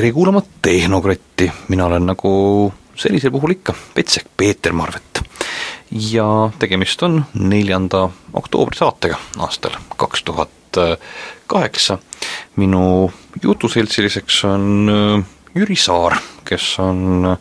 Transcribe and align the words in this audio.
tere 0.00 0.12
kuulama 0.12 0.40
Tehnokratti, 0.62 1.52
mina 1.68 1.84
olen 1.84 2.06
nagu 2.08 2.30
sellisel 2.96 3.30
puhul 3.30 3.52
ikka, 3.52 3.74
Petsek 3.94 4.30
Peeter 4.36 4.72
Marvet. 4.72 5.20
ja 5.90 6.24
tegemist 6.58 7.02
on 7.02 7.18
neljanda 7.34 8.06
oktoobri 8.32 8.78
saatega 8.78 9.18
aastal 9.38 9.76
kaks 9.96 10.22
tuhat 10.24 10.80
kaheksa. 11.46 11.98
minu 12.56 13.12
jutuseltsiliseks 13.42 14.44
on 14.44 14.88
äh, 14.88 15.26
Jüri 15.54 15.76
Saar, 15.76 16.16
kes 16.44 16.78
on 16.78 17.36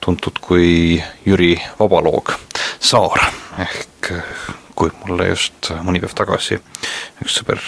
tuntud 0.00 0.40
kui 0.40 1.02
Jüri 1.26 1.60
Vabaloog 1.80 2.32
Saar, 2.80 3.28
ehk 3.58 4.14
kui 4.74 4.90
mulle 5.04 5.28
just 5.28 5.74
mõni 5.84 6.00
päev 6.00 6.16
tagasi 6.16 6.62
üks 7.20 7.42
sõber 7.42 7.60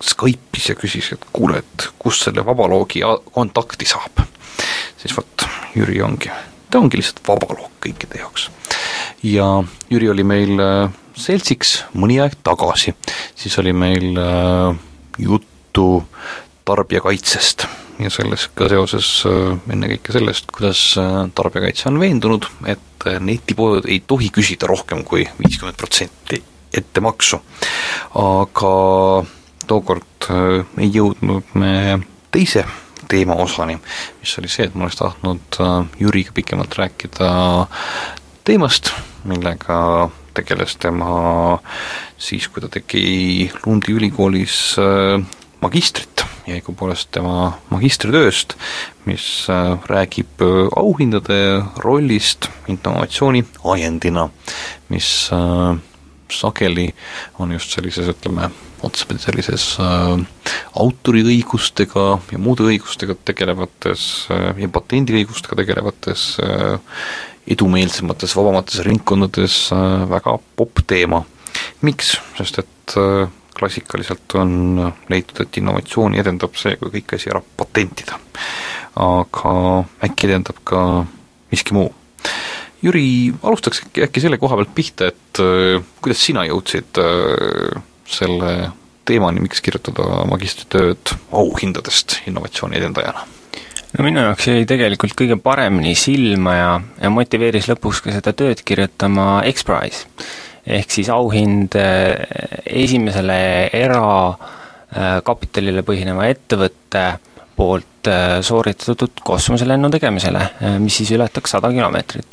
Skype'is 0.00 0.70
ja 0.70 0.76
küsis, 0.78 1.12
et 1.12 1.24
kuule, 1.32 1.60
et 1.60 1.88
kust 2.00 2.24
selle 2.24 2.44
vabaloogi 2.46 3.02
kontakti 3.32 3.88
saab. 3.88 4.22
siis 4.96 5.16
vot, 5.16 5.44
Jüri 5.76 6.00
ongi, 6.02 6.30
ta 6.70 6.80
ongi 6.80 7.00
lihtsalt 7.00 7.20
vabaloog 7.28 7.72
kõikide 7.84 8.20
jaoks. 8.22 8.48
ja 9.22 9.62
Jüri 9.90 10.10
oli 10.10 10.24
meil 10.24 10.60
äh, 10.60 10.88
seltsiks 11.16 11.84
mõni 11.92 12.20
aeg 12.22 12.38
tagasi, 12.42 12.94
siis 13.36 13.58
oli 13.60 13.72
meil 13.72 14.16
äh, 14.16 14.74
juttu 15.18 16.04
tarbijakaitsest 16.64 17.66
ja 18.00 18.10
sellega 18.12 18.68
seoses 18.72 19.10
äh, 19.28 19.58
ennekõike 19.72 20.16
sellest, 20.16 20.48
kuidas 20.54 20.94
tarbijakaitse 21.34 21.90
on 21.92 22.00
veendunud, 22.00 22.48
et 22.64 23.04
netipood 23.20 23.84
ei 23.88 24.00
tohi 24.00 24.30
küsida 24.32 24.68
rohkem 24.68 25.04
kui 25.04 25.26
viiskümmend 25.40 25.76
protsenti 25.76 26.40
ettemaksu. 26.72 27.40
aga 28.14 28.72
tookord 29.70 30.30
äh, 30.30 30.62
ei 30.80 30.90
jõudnud 30.94 31.54
me 31.58 32.00
teise 32.34 32.64
teemaosani, 33.10 33.76
mis 34.20 34.36
oli 34.38 34.50
see, 34.50 34.68
et 34.68 34.76
ma 34.76 34.86
oleks 34.86 35.00
tahtnud 35.00 35.60
äh, 35.62 35.76
Jüriga 36.02 36.34
pikemalt 36.36 36.76
rääkida 36.78 37.30
teemast, 38.46 38.92
millega 39.28 40.10
tegeles 40.34 40.76
tema 40.80 41.58
siis, 42.18 42.48
kui 42.48 42.62
ta 42.62 42.70
tegi 42.72 43.50
Lundi 43.64 43.94
ülikoolis 43.98 44.56
äh, 44.80 45.18
magistrit. 45.62 46.26
Ja 46.48 46.56
õigupoolest 46.56 47.10
tema 47.14 47.50
magistritööst, 47.70 48.56
mis 49.06 49.22
räägib 49.86 50.40
auhindade 50.80 51.36
rollist 51.84 52.48
innovatsiooni 52.72 53.44
ajendina, 53.70 54.24
mis 54.90 55.10
sageli 56.32 56.88
on 57.38 57.52
just 57.52 57.74
sellises, 57.74 58.08
ütleme, 58.12 58.50
otsapidi 58.86 59.22
sellises 59.22 59.64
äh, 59.82 60.14
autoriõigustega 60.80 62.06
ja 62.32 62.40
muude 62.40 62.68
õigustega 62.70 63.16
tegelevates 63.28 64.06
äh, 64.32 64.52
ja 64.62 64.70
patendiõigustega 64.72 65.58
tegelevates 65.62 66.30
äh, 66.44 66.78
edumeelsemates, 67.50 68.36
vabamates 68.36 68.82
ringkondades 68.86 69.58
äh, 69.74 70.08
väga 70.10 70.38
popp 70.56 70.84
teema. 70.86 71.24
miks? 71.82 72.16
sest 72.38 72.58
et 72.62 72.96
äh, 72.96 73.28
klassikaliselt 73.58 74.34
on 74.40 74.92
leitud, 75.08 75.40
et 75.42 75.56
innovatsiooni 75.60 76.20
edendab 76.22 76.54
see, 76.56 76.76
kui 76.80 76.92
kõik 76.94 77.16
asi 77.16 77.32
ära 77.32 77.42
patentida. 77.56 78.18
aga 79.00 79.54
äkki 80.06 80.30
edendab 80.30 80.62
ka 80.64 80.82
miski 81.52 81.74
muu 81.74 81.90
Jüri, 82.80 83.06
alustaks 83.44 83.82
äkki, 83.84 84.06
äkki 84.06 84.22
selle 84.24 84.38
koha 84.40 84.56
pealt 84.60 84.72
pihta, 84.76 85.10
et 85.12 85.42
äh, 85.42 85.82
kuidas 86.00 86.22
sina 86.24 86.46
jõudsid 86.48 87.00
äh, 87.02 87.82
selle 88.08 88.54
teemani, 89.08 89.42
miks 89.44 89.60
kirjutada 89.64 90.22
magistritööd 90.30 91.12
auhindadest 91.36 92.22
innovatsiooni 92.30 92.80
edendajana? 92.80 93.26
no 93.96 94.04
minu 94.06 94.20
jaoks 94.22 94.46
jäi 94.46 94.66
tegelikult 94.70 95.16
kõige 95.18 95.34
paremini 95.42 95.96
silma 95.98 96.52
ja, 96.54 96.68
ja 97.02 97.10
motiveeris 97.12 97.68
lõpuks 97.72 98.00
ka 98.04 98.12
seda 98.14 98.32
tööd 98.36 98.60
kirjutama 98.66 99.42
X-Prize. 99.50 100.00
ehk 100.66 100.90
siis 100.94 101.08
auhind 101.10 101.74
äh, 101.78 102.14
esimesele 102.84 103.38
erakapitalile 103.80 105.82
põhineva 105.86 106.26
ettevõtte 106.30 107.04
poolt 107.56 108.08
äh, 108.08 108.40
sooritatud 108.46 109.10
kosmoselennu 109.24 109.90
tegemisele, 109.92 110.42
äh, 110.62 110.78
mis 110.82 110.96
siis 111.02 111.10
ületaks 111.16 111.50
sada 111.56 111.68
kilomeetrit. 111.74 112.30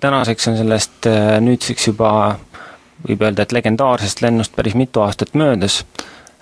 Tänaseks 0.00 0.48
on 0.48 0.56
sellest 0.56 1.06
nüüdseks 1.44 1.90
juba 1.90 2.12
võib 3.06 3.24
öelda, 3.24 3.44
et 3.44 3.52
legendaarsest 3.56 4.24
lennust 4.24 4.56
päris 4.56 4.76
mitu 4.78 5.02
aastat 5.04 5.32
möödas, 5.38 5.80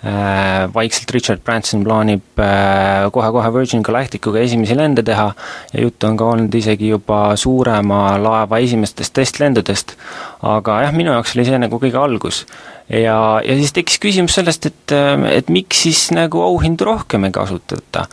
äh, 0.03 0.67
vaikselt 0.75 1.11
Richard 1.15 1.43
Branson 1.47 1.85
plaanib 1.87 2.41
äh, 2.43 3.07
kohe-kohe 3.15 3.53
Virgin 3.55 3.85
Galacticuga 3.87 4.43
esimesi 4.43 4.77
lende 4.79 5.05
teha 5.07 5.29
ja 5.73 5.85
juttu 5.85 6.09
on 6.09 6.19
ka 6.19 6.31
olnud 6.35 6.55
isegi 6.55 6.91
juba 6.93 7.37
suurema 7.37 8.03
laeva 8.23 8.61
esimestest 8.65 9.15
testlendudest. 9.21 9.95
aga 10.43 10.83
jah, 10.87 10.95
minu 10.95 11.15
jaoks 11.15 11.37
oli 11.37 11.47
see 11.49 11.63
nagu 11.63 11.81
kõige 11.83 12.01
algus. 12.01 12.45
ja, 12.89 13.19
ja 13.45 13.59
siis 13.59 13.75
tekkis 13.77 14.01
küsimus 14.03 14.39
sellest, 14.39 14.67
et, 14.67 14.97
äh, 14.97 15.29
et 15.39 15.51
miks 15.53 15.85
siis 15.87 16.09
nagu 16.15 16.43
auhindu 16.43 16.91
rohkem 16.91 17.29
ei 17.29 17.35
kasutata. 17.35 18.07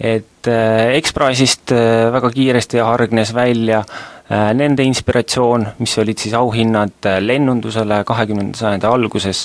et 0.00 0.28
X-Prize'ist 0.42 1.70
väga 2.10 2.32
kiiresti 2.34 2.80
hargnes 2.82 3.30
välja 3.30 3.84
Äh, 3.86 4.11
nende 4.30 4.84
inspiratsioon, 4.86 5.66
mis 5.82 5.96
olid 5.98 6.20
siis 6.20 6.34
auhinnad 6.38 7.08
äh, 7.08 7.18
lennundusele 7.20 8.02
kahekümnenda 8.06 8.58
sajandi 8.58 8.88
alguses, 8.88 9.42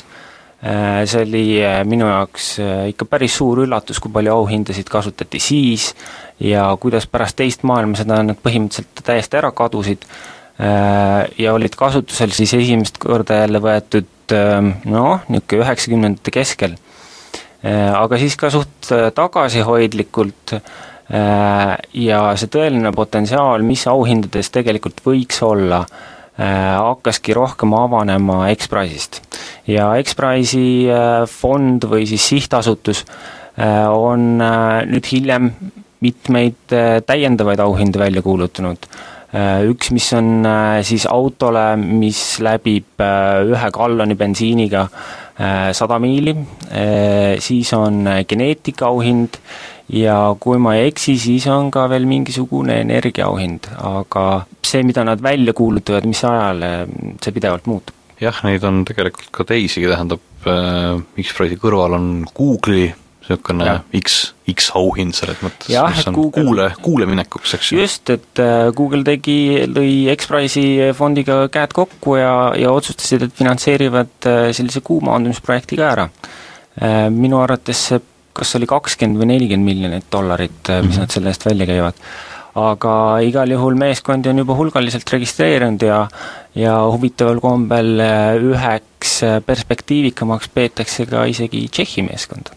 äh, 0.62 1.02
see 1.10 1.26
oli 1.26 1.44
minu 1.90 2.08
jaoks 2.08 2.54
ikka 2.94 3.08
päris 3.10 3.38
suur 3.40 3.64
üllatus, 3.66 4.00
kui 4.04 4.14
palju 4.14 4.34
auhindasid 4.36 4.90
kasutati 4.92 5.42
siis 5.44 5.92
ja 6.40 6.70
kuidas 6.80 7.10
pärast 7.10 7.40
teist 7.42 7.66
maailmasõda 7.68 8.22
nad 8.30 8.42
põhimõtteliselt 8.44 9.06
täiesti 9.06 9.40
ära 9.42 9.52
kadusid 9.56 10.06
ja 10.58 11.52
olid 11.54 11.76
kasutusel 11.78 12.32
siis 12.34 12.56
esimest 12.58 12.96
korda 12.98 13.44
jälle 13.44 13.60
võetud 13.62 14.34
noh, 14.90 15.20
niisugune 15.30 15.62
üheksakümnendate 15.62 16.34
keskel. 16.34 16.74
Aga 17.62 18.18
siis 18.18 18.34
ka 18.42 18.50
suht 18.50 18.90
tagasihoidlikult 18.90 20.56
äh, 20.58 20.64
Äh, 20.66 20.97
ja 21.08 22.22
see 22.36 22.52
tõeline 22.52 22.92
potentsiaal, 22.96 23.64
mis 23.64 23.86
auhindades 23.88 24.52
tegelikult 24.52 25.00
võiks 25.06 25.40
olla, 25.46 25.82
äh, 26.36 26.76
hakkaski 26.76 27.36
rohkem 27.38 27.76
avanema 27.78 28.46
X-Prize'ist. 28.52 29.22
ja 29.68 29.94
X-Prize'i 30.04 30.88
äh, 30.92 31.24
fond 31.32 31.88
või 31.88 32.08
siis 32.10 32.28
sihtasutus 32.28 33.06
on 33.58 34.38
nüüd 34.38 35.08
hiljem 35.10 35.48
mitmeid 36.06 36.74
täiendavaid 37.10 37.58
auhindu 37.64 37.98
välja 37.98 38.22
kuulutanud. 38.22 38.84
Üks, 39.66 39.90
mis 39.96 40.12
on 40.14 40.46
siis 40.86 41.08
autole, 41.10 41.64
mis 41.76 42.20
läbib 42.46 43.02
ühe 43.02 43.72
galloni 43.74 44.14
bensiiniga 44.14 44.84
sada 45.74 45.98
miili, 45.98 46.36
siis 47.42 47.74
on 47.74 48.06
geneetikaauhind 48.30 49.42
ja 49.94 50.18
kui 50.40 50.60
ma 50.60 50.76
ei 50.78 50.90
eksi, 50.92 51.16
siis 51.20 51.48
on 51.52 51.72
ka 51.72 51.88
veel 51.92 52.08
mingisugune 52.10 52.82
energiaauhind, 52.84 53.72
aga 53.88 54.28
see, 54.66 54.84
mida 54.88 55.06
nad 55.08 55.24
välja 55.24 55.56
kuulutavad, 55.56 56.08
mis 56.10 56.24
ajal, 56.28 56.64
see 57.24 57.36
pidevalt 57.36 57.70
muutub. 57.72 57.96
jah, 58.22 58.40
neid 58.44 58.64
on 58.68 58.84
tegelikult 58.88 59.32
ka 59.32 59.46
teisigi, 59.48 59.88
tähendab 59.88 60.48
äh, 60.50 60.98
X-Prize'i 61.24 61.60
kõrval 61.62 62.00
on 62.00 62.08
Google'i 62.36 62.90
niisugune 63.28 63.74
X, 64.00 64.18
X-auhind 64.48 65.16
selles 65.16 65.42
mõttes, 65.44 65.68
mis 65.68 66.06
on 66.08 66.16
Google, 66.16 66.44
kuule, 66.46 66.68
kuuleminekuks, 66.82 67.56
eks 67.58 67.72
ju. 67.74 67.80
just, 67.84 68.10
et 68.12 68.42
äh, 68.44 68.70
Google 68.76 69.04
tegi, 69.08 69.68
lõi 69.72 70.08
X-Prize'i 70.16 70.92
fondiga 70.98 71.44
käed 71.54 71.76
kokku 71.76 72.18
ja, 72.20 72.34
ja 72.60 72.72
otsustasid, 72.76 73.28
et 73.28 73.40
finantseerivad 73.40 74.30
äh, 74.32 74.44
sellise 74.56 74.84
kuumaandumisprojekti 74.84 75.80
ka 75.80 75.90
ära. 75.96 76.10
Minu 77.10 77.40
arvates 77.42 77.80
see 77.88 77.98
kas 78.38 78.56
oli 78.60 78.70
kakskümmend 78.70 79.22
või 79.22 79.32
nelikümmend 79.34 79.72
miljonit 79.72 80.10
dollarit, 80.14 80.58
mis 80.58 80.74
mm 80.74 80.90
-hmm. 80.90 81.00
nad 81.06 81.14
selle 81.14 81.34
eest 81.34 81.46
välja 81.46 81.66
käivad. 81.70 82.04
aga 82.58 82.92
igal 83.22 83.52
juhul 83.52 83.76
meeskondi 83.78 84.30
on 84.30 84.38
juba 84.42 84.56
hulgaliselt 84.58 85.12
registreerunud 85.14 85.82
ja 85.82 86.08
ja 86.58 86.74
huvitaval 86.92 87.40
kombel 87.42 88.00
äh, 88.02 88.36
üheks 88.42 89.22
äh, 89.26 89.38
perspektiivikamaks 89.46 90.50
peetakse 90.54 91.06
ka 91.06 91.26
isegi 91.30 91.68
Tšehhi 91.70 92.06
meeskonda 92.10 92.56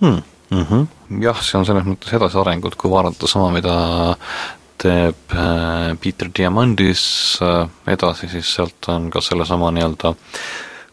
hmm.. 0.00 0.22
Mm 0.50 0.62
-hmm. 0.62 0.86
jah, 1.22 1.40
see 1.42 1.58
on 1.58 1.66
selles 1.66 1.82
mõttes 1.82 2.12
edasiarengut, 2.14 2.76
kui 2.78 2.90
vaadata 2.90 3.26
sama, 3.26 3.50
mida 3.50 3.72
teeb 4.78 5.34
äh, 5.34 5.96
Peter 6.02 6.30
Diamandis 6.38 7.38
edasi, 7.86 8.28
siis 8.28 8.54
sealt 8.54 8.88
on 8.88 9.10
ka 9.10 9.20
sellesama 9.20 9.72
nii-öelda 9.74 10.14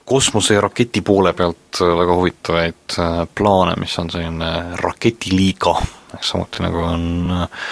kosmose 0.05 0.53
ja 0.53 0.61
raketi 0.61 1.01
poole 1.01 1.33
pealt 1.33 1.81
äh, 1.81 1.95
väga 1.97 2.15
huvitavaid 2.15 2.97
äh, 2.99 3.23
plaane, 3.35 3.75
mis 3.79 3.95
on 3.99 4.11
selline 4.11 4.51
raketiliiga, 4.81 5.75
samuti 6.21 6.63
nagu 6.65 6.83
on 6.83 7.07
äh, 7.31 7.65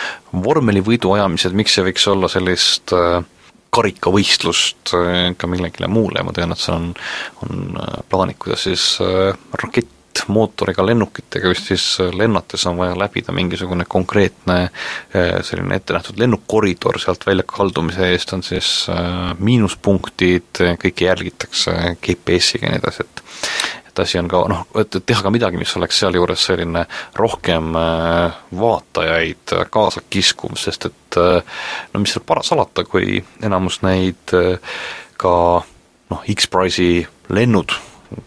vormelivõidu 0.46 1.14
ajamised, 1.18 1.56
miks 1.58 1.78
ei 1.78 1.90
võiks 1.92 2.08
olla 2.12 2.30
sellist 2.32 2.94
karikavõistlust 3.72 4.92
ka 5.40 5.48
millelegi 5.48 5.88
muule. 5.88 6.24
Ma 6.28 6.34
tean, 6.36 6.52
et 6.52 6.60
seal 6.60 6.76
on, 6.76 6.88
on 7.46 7.78
plaanid, 8.12 8.36
kuidas 8.40 8.66
siis 8.68 8.86
rakett 9.64 10.01
liitmootoriga 10.12 10.86
lennukitega, 10.86 11.48
just 11.48 11.68
siis 11.68 11.86
lennates 12.14 12.66
on 12.68 12.78
vaja 12.78 12.98
läbida 13.00 13.32
mingisugune 13.32 13.86
konkreetne 13.88 14.70
selline 15.42 15.76
ette 15.76 15.94
nähtud 15.94 16.20
lennukoridor, 16.20 17.00
sealt 17.00 17.26
välja 17.28 17.44
kaldumise 17.48 18.12
eest 18.12 18.34
on 18.34 18.44
siis 18.44 18.88
miinuspunktid, 19.40 20.64
kõike 20.84 21.08
jälgitakse 21.08 21.96
GPS-iga 22.04 22.68
ja 22.68 22.76
nii 22.76 22.84
edasi, 22.84 23.08
et 23.08 23.24
et 23.92 24.00
asi 24.00 24.20
on 24.20 24.28
ka 24.32 24.42
noh, 24.48 24.64
et 24.80 24.96
teha 25.06 25.24
ka 25.24 25.32
midagi, 25.34 25.60
mis 25.60 25.74
oleks 25.76 26.00
sealjuures 26.00 26.46
selline 26.48 26.86
rohkem 27.20 27.76
äh, 27.76 28.38
vaatajaid 28.56 29.56
kaasa 29.74 30.04
kiskuv, 30.10 30.56
sest 30.60 30.88
et 30.88 31.20
äh, 31.20 31.60
no 31.92 32.04
mis 32.04 32.16
seal 32.16 32.24
para-, 32.28 32.46
salata, 32.48 32.86
kui 32.88 33.20
enamus 33.44 33.82
neid 33.84 34.36
äh, 34.38 34.78
ka 35.20 35.34
noh, 36.12 36.24
X-Prize'i 36.36 37.04
lennud, 37.36 37.76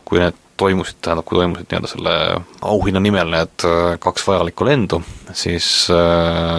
kui 0.04 0.20
need 0.20 0.44
toimusid, 0.56 1.01
tähendab, 1.03 1.27
kui 1.27 1.41
toimusid 1.41 1.67
nii-öelda 1.71 1.91
selle 1.91 2.15
auhinna 2.62 3.03
nimel 3.03 3.33
need 3.33 3.67
kaks 4.01 4.27
vajalikku 4.29 4.67
lendu, 4.69 5.01
siis 5.33 5.67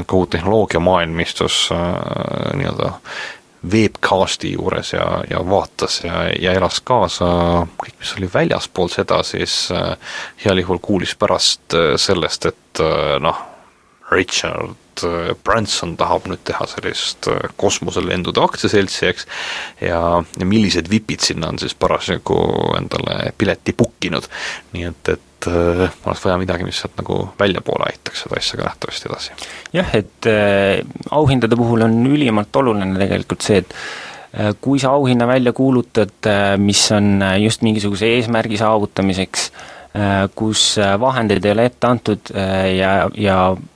kogu 0.05 0.25
tehnoloogiamaailm 0.35 1.19
istus 1.23 1.69
nii-öelda 1.71 2.91
webcasti 3.71 4.53
juures 4.53 4.93
ja, 4.93 5.23
ja 5.29 5.49
vaatas 5.49 6.03
ja, 6.03 6.25
ja 6.39 6.53
elas 6.53 6.79
kaasa, 6.83 7.25
kõik, 7.81 7.97
mis 7.99 8.13
oli 8.17 8.29
väljaspool 8.33 8.89
seda, 8.93 9.21
siis 9.23 9.71
äh, 9.73 9.95
heal 10.45 10.61
juhul 10.61 10.81
kuulis 10.83 11.15
pärast 11.19 11.73
äh, 11.73 11.93
sellest, 12.01 12.45
et 12.51 12.83
äh, 12.83 13.15
noh, 13.21 13.41
Richard 14.11 14.75
Branson 15.43 15.95
tahab 15.99 16.29
nüüd 16.29 16.43
teha 16.47 16.67
sellist 16.69 17.29
kosmoselendude 17.59 18.43
aktsiaseltsi, 18.43 19.05
eks, 19.11 19.27
ja, 19.83 19.99
ja 20.23 20.47
millised 20.47 20.89
vipid 20.91 21.25
sinna 21.25 21.51
on 21.51 21.59
siis 21.61 21.75
parasjagu 21.77 22.39
endale 22.79 23.33
pileti 23.37 23.75
book 23.77 24.07
inud, 24.07 24.29
nii 24.75 24.87
et, 24.89 25.13
et 25.15 25.49
äh, 25.51 25.85
oleks 26.05 26.25
vaja 26.25 26.39
midagi, 26.41 26.67
mis 26.67 26.79
sealt 26.81 26.97
nagu 27.01 27.21
väljapoole 27.39 27.89
aitaks 27.91 28.25
seda 28.25 28.39
asja 28.39 28.61
ka 28.61 28.69
nähtavasti 28.69 29.11
edasi. 29.11 29.37
jah, 29.75 29.93
et 29.97 30.31
äh, 30.31 30.81
auhindade 31.11 31.59
puhul 31.59 31.87
on 31.87 32.01
ülimalt 32.07 32.55
oluline 32.63 32.99
tegelikult 33.01 33.45
see, 33.45 33.61
et 33.63 33.77
äh, 34.33 34.51
kui 34.61 34.81
sa 34.81 34.95
auhinna 34.95 35.27
välja 35.27 35.53
kuulutad, 35.55 36.17
äh, 36.31 36.55
mis 36.61 36.87
on 36.95 37.17
äh, 37.21 37.39
just 37.43 37.65
mingisuguse 37.67 38.15
eesmärgi 38.17 38.61
saavutamiseks 38.63 39.49
äh,, 39.51 39.63
Äh, 39.65 39.74
kus 40.35 40.61
äh, 40.81 40.95
vahendeid 40.99 41.45
ei 41.45 41.53
ole 41.53 41.65
ette 41.69 41.87
antud 41.87 42.31
äh, 42.35 42.73
ja, 42.75 42.89
ja 43.15 43.35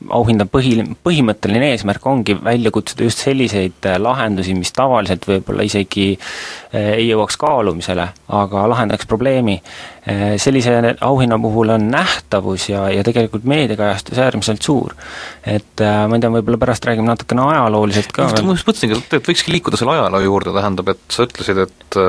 auhinda 0.10 0.44
põhi, 0.51 0.74
põhimõtteline 1.06 1.69
eesmärk 1.74 2.07
ongi 2.12 2.36
välja 2.44 2.74
kutsuda 2.75 3.06
just 3.07 3.24
selliseid 3.24 3.88
lahendusi, 4.01 4.56
mis 4.57 4.74
tavaliselt 4.75 5.27
võib-olla 5.30 5.63
isegi 5.68 6.10
ei 6.74 7.07
jõuaks 7.07 7.38
kaalumisele, 7.42 8.04
aga 8.38 8.63
lahendaks 8.69 9.07
probleemi. 9.10 9.56
sellise 10.38 10.74
auhinna 11.01 11.39
puhul 11.42 11.74
on 11.74 11.88
nähtavus 11.92 12.68
ja, 12.69 12.83
ja 12.94 13.04
tegelikult 13.04 13.44
meediakajastus 13.50 14.19
äärmiselt 14.21 14.62
suur. 14.62 14.94
et 15.45 15.81
ma 15.81 16.16
ei 16.16 16.21
tea, 16.21 16.33
võib-olla 16.36 16.62
pärast 16.62 16.86
räägime 16.86 17.10
natukene 17.10 17.48
ajalooliselt 17.54 18.12
ka 18.13 18.27
ma 18.44 18.57
just 18.57 18.69
mõtlesingi, 18.69 19.01
et 19.01 19.31
võikski 19.31 19.56
liikuda 19.56 19.81
selle 19.81 19.98
ajaloo 19.98 20.21
juurde, 20.25 20.54
tähendab, 20.54 20.94
et 20.94 21.01
sa 21.10 21.25
ütlesid, 21.25 21.63
et 21.66 22.00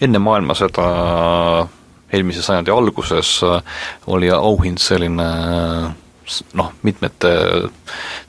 enne 0.00 0.24
maailmasõda 0.24 0.88
eelmise 2.12 2.44
sajandi 2.44 2.72
alguses 2.74 3.38
äh, 3.46 3.60
oli 4.10 4.30
auhind 4.34 4.80
selline 4.82 5.26
äh, 5.26 5.90
noh, 6.58 6.70
mitmete 6.86 7.32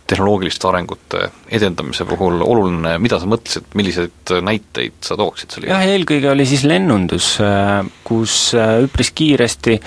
tehnoloogiliste 0.10 0.68
arengute 0.68 1.28
edendamise 1.54 2.06
puhul 2.10 2.42
oluline, 2.44 2.98
mida 3.00 3.20
sa 3.22 3.30
mõtlesid, 3.30 3.70
milliseid 3.80 4.34
näiteid 4.44 4.98
sa 5.06 5.16
tooksid 5.20 5.56
selle 5.56 5.72
jah, 5.72 5.86
eelkõige 5.94 6.32
oli 6.34 6.48
siis 6.50 6.66
lennundus, 6.68 7.36
äh, 7.44 7.80
kus 8.08 8.52
üpris 8.58 9.14
kiiresti 9.16 9.80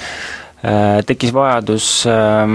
tekkis 1.04 1.28
vajadus 1.36 1.86
ähm, 2.08 2.54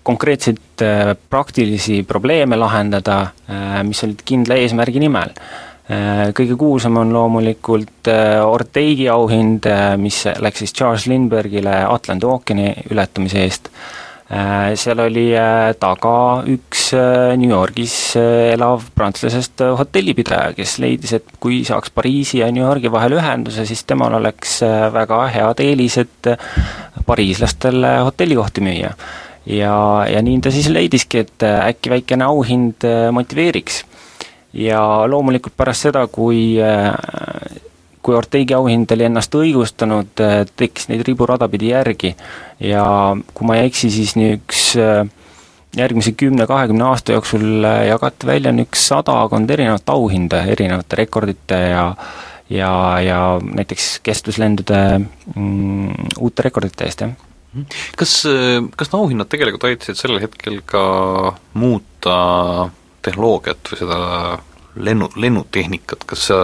konkreetseid 0.00 0.80
praktilisi 1.28 1.98
probleeme 2.08 2.56
lahendada, 2.56 3.18
mis 3.84 4.00
olid 4.06 4.22
kindla 4.24 4.56
eesmärgi 4.62 5.02
nimel. 5.04 5.34
Äh, 5.36 5.71
kõige 6.36 6.56
kuulsam 6.58 6.96
on 7.00 7.12
loomulikult 7.14 8.08
äh, 8.10 8.38
Orteigi 8.44 9.08
auhind, 9.10 9.66
äh, 9.66 9.96
mis 10.00 10.22
läks 10.40 10.62
siis 10.62 10.74
Charles 10.76 11.08
Lindbergile 11.10 11.82
Atlandi 11.88 12.28
ookeani 12.28 12.70
ületamise 12.90 13.44
eest. 13.46 13.74
seal 14.80 15.00
oli 15.02 15.26
taga 15.76 16.12
üks 16.48 16.86
New 17.36 17.50
Yorgis 17.50 18.14
elav 18.16 18.86
prantslasest 18.96 19.60
hotellipidaja, 19.76 20.54
kes 20.56 20.78
leidis, 20.80 21.12
et 21.18 21.34
kui 21.42 21.58
saaks 21.68 21.92
Pariisi 21.92 22.38
ja 22.40 22.48
New 22.48 22.64
Yorgi 22.64 22.88
vahel 22.88 23.18
ühenduse, 23.18 23.66
siis 23.68 23.84
temal 23.84 24.16
oleks 24.16 24.62
väga 24.94 25.18
head 25.34 25.60
eelised 25.60 26.30
pariislastele 27.04 27.98
hotellikohti 28.06 28.64
müüa. 28.64 28.94
ja, 29.52 29.76
ja 30.08 30.24
nii 30.24 30.40
ta 30.40 30.54
siis 30.54 30.70
leidiski, 30.72 31.26
et 31.26 31.44
äkki 31.52 31.92
väikene 31.92 32.24
auhind 32.24 32.88
motiveeriks 33.12 33.82
ja 34.52 34.80
loomulikult 35.08 35.56
pärast 35.56 35.88
seda, 35.88 36.06
kui 36.06 36.58
kui 38.02 38.16
Ortegi 38.18 38.54
auhind 38.54 38.90
oli 38.90 39.04
ennast 39.06 39.34
õigustanud, 39.38 40.18
tekkis 40.58 40.88
neid 40.90 41.04
riburada 41.06 41.46
pidi 41.48 41.70
järgi 41.70 42.10
ja 42.66 42.84
kui 43.34 43.46
ma 43.46 43.60
ei 43.60 43.68
eksi, 43.70 43.92
siis 43.94 44.16
niisugus 44.18 44.72
järgmise 45.76 46.12
kümne-kahekümne 46.18 46.84
aasta 46.84 47.14
jooksul 47.14 47.64
jagati 47.64 48.26
välja 48.26 48.52
niisugune 48.52 48.82
sadakond 48.82 49.50
erinevat 49.50 49.88
auhinda 49.94 50.42
erinevate 50.50 50.98
rekordite 51.04 51.60
ja 51.70 51.86
ja, 52.52 53.00
ja 53.00 53.18
näiteks 53.42 54.00
kestluslendude 54.04 54.80
mm, 54.98 56.10
uute 56.20 56.44
rekordite 56.44 56.84
eest, 56.84 57.04
jah. 57.04 57.14
kas, 57.96 58.16
kas 58.76 58.90
need 58.90 58.98
auhinnad 58.98 59.30
tegelikult 59.32 59.70
aitasid 59.70 59.96
sellel 59.96 60.20
hetkel 60.20 60.60
ka 60.68 60.84
muuta 61.54 62.16
tehnoloogiat 63.02 63.72
või 63.72 63.82
seda 63.82 64.00
lennu, 64.76 65.08
lennutehnikat, 65.16 66.04
kas 66.08 66.26
sa, 66.30 66.40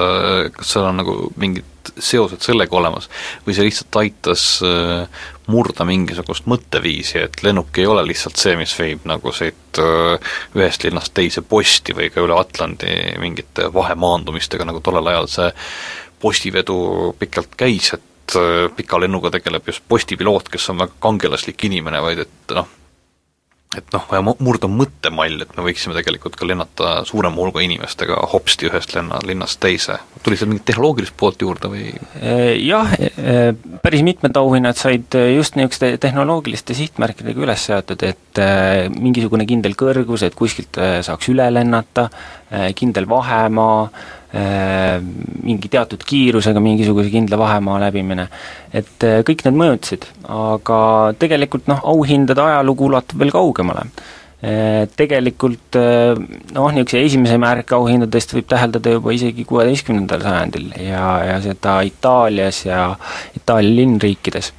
kas 0.54 0.74
seal 0.74 0.88
on 0.90 1.00
nagu 1.00 1.16
mingid 1.40 1.92
seosed 1.98 2.42
sellega 2.44 2.76
olemas 2.76 3.08
või 3.46 3.54
see 3.56 3.64
lihtsalt 3.64 3.96
aitas 4.00 4.44
äh, 4.66 5.22
murda 5.48 5.86
mingisugust 5.88 6.48
mõtteviisi, 6.50 7.22
et 7.24 7.40
lennuk 7.44 7.78
ei 7.80 7.86
ole 7.88 8.04
lihtsalt 8.06 8.36
see, 8.40 8.56
mis 8.60 8.74
viib 8.78 9.06
nagu 9.08 9.32
siit 9.32 9.80
äh, 9.80 10.34
ühest 10.56 10.84
linnast 10.84 11.14
teise 11.16 11.42
posti 11.42 11.96
või 11.96 12.10
ka 12.12 12.24
üle 12.24 12.36
Atlandi 12.36 12.94
mingite 13.22 13.70
vahemaandumistega, 13.74 14.68
nagu 14.68 14.84
tollel 14.84 15.14
ajal 15.14 15.32
see 15.32 15.50
postivedu 16.20 16.78
pikalt 17.18 17.56
käis, 17.56 17.94
et 17.96 18.36
äh, 18.36 18.66
pika 18.76 19.00
lennuga 19.00 19.32
tegeleb 19.38 19.72
just 19.72 19.86
postipiloot, 19.88 20.52
kes 20.52 20.68
on 20.74 20.84
väga 20.84 20.98
kangelaslik 21.00 21.64
inimene, 21.70 22.02
vaid 22.04 22.26
et 22.26 22.56
noh, 22.58 22.68
et 23.76 23.92
noh, 23.92 24.04
vaja 24.08 24.22
murda 24.24 24.68
mõttemall, 24.72 25.42
et 25.44 25.50
me 25.56 25.64
võiksime 25.66 25.92
tegelikult 25.96 26.38
ka 26.38 26.46
lennata 26.48 26.92
suurema 27.08 27.36
hulga 27.42 27.60
inimestega 27.64 28.16
hopsti 28.32 28.70
ühest 28.70 28.94
lenna, 28.96 29.20
linnast 29.28 29.60
teise. 29.60 29.98
tuli 30.22 30.38
seal 30.40 30.48
mingit 30.48 30.64
tehnoloogilist 30.70 31.16
poolt 31.20 31.44
juurde 31.44 31.70
või? 31.72 31.90
Äh, 32.22 32.54
jah, 32.64 32.94
äh, 32.96 33.52
päris 33.84 34.04
mitmed 34.06 34.36
auhinnad 34.40 34.80
said 34.80 35.18
just 35.34 35.58
niisuguste 35.58 35.92
tehnoloogiliste 36.00 36.76
sihtmärkidega 36.78 37.44
üles 37.44 37.68
seatud, 37.68 38.02
et 38.08 38.42
mingisugune 38.94 39.44
kindel 39.48 39.74
kõrgus, 39.78 40.22
et 40.24 40.36
kuskilt 40.38 40.78
saaks 40.78 41.28
üle 41.32 41.48
lennata, 41.50 42.06
kindel 42.78 43.08
vahemaa, 43.10 43.88
mingi 44.32 45.70
teatud 45.72 46.02
kiirusega 46.04 46.60
mingisuguse 46.60 47.08
kindla 47.12 47.38
vahemaa 47.40 47.78
läbimine. 47.86 48.28
et 48.72 49.04
äh, 49.04 49.22
kõik 49.24 49.44
need 49.46 49.56
mõjutasid, 49.56 50.04
aga 50.28 50.80
tegelikult 51.18 51.68
noh, 51.70 51.80
auhindade 51.94 52.42
ajalugu 52.44 52.90
ulatub 52.90 53.22
veel 53.22 53.32
kaugemale. 53.32 53.86
Äh, 54.44 54.84
tegelikult 54.96 55.78
noh, 55.78 56.68
niisuguse 56.76 57.00
esimese 57.06 57.38
märke 57.40 57.74
auhindadest 57.74 58.36
võib 58.36 58.50
täheldada 58.52 58.92
juba 58.98 59.16
isegi 59.16 59.48
kuueteistkümnendal 59.48 60.22
sajandil 60.22 60.68
ja, 60.76 61.06
ja 61.24 61.40
seda 61.42 61.80
Itaalias 61.88 62.66
ja 62.68 62.92
Itaalia 63.36 63.80
linnriikides 63.80 64.52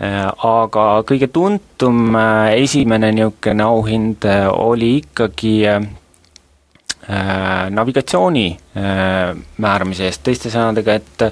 aga 0.00 0.84
kõige 1.04 1.26
tuntum 1.28 2.14
esimene 2.56 3.10
niisugune 3.12 3.64
auhind 3.66 4.24
oli 4.56 4.94
ikkagi 5.02 5.56
Äh, 5.68 5.80
navigatsiooni 7.70 8.46
äh, 8.76 9.36
määramise 9.56 10.06
eest, 10.08 10.22
teiste 10.26 10.50
sõnadega, 10.52 10.98
et 11.00 11.24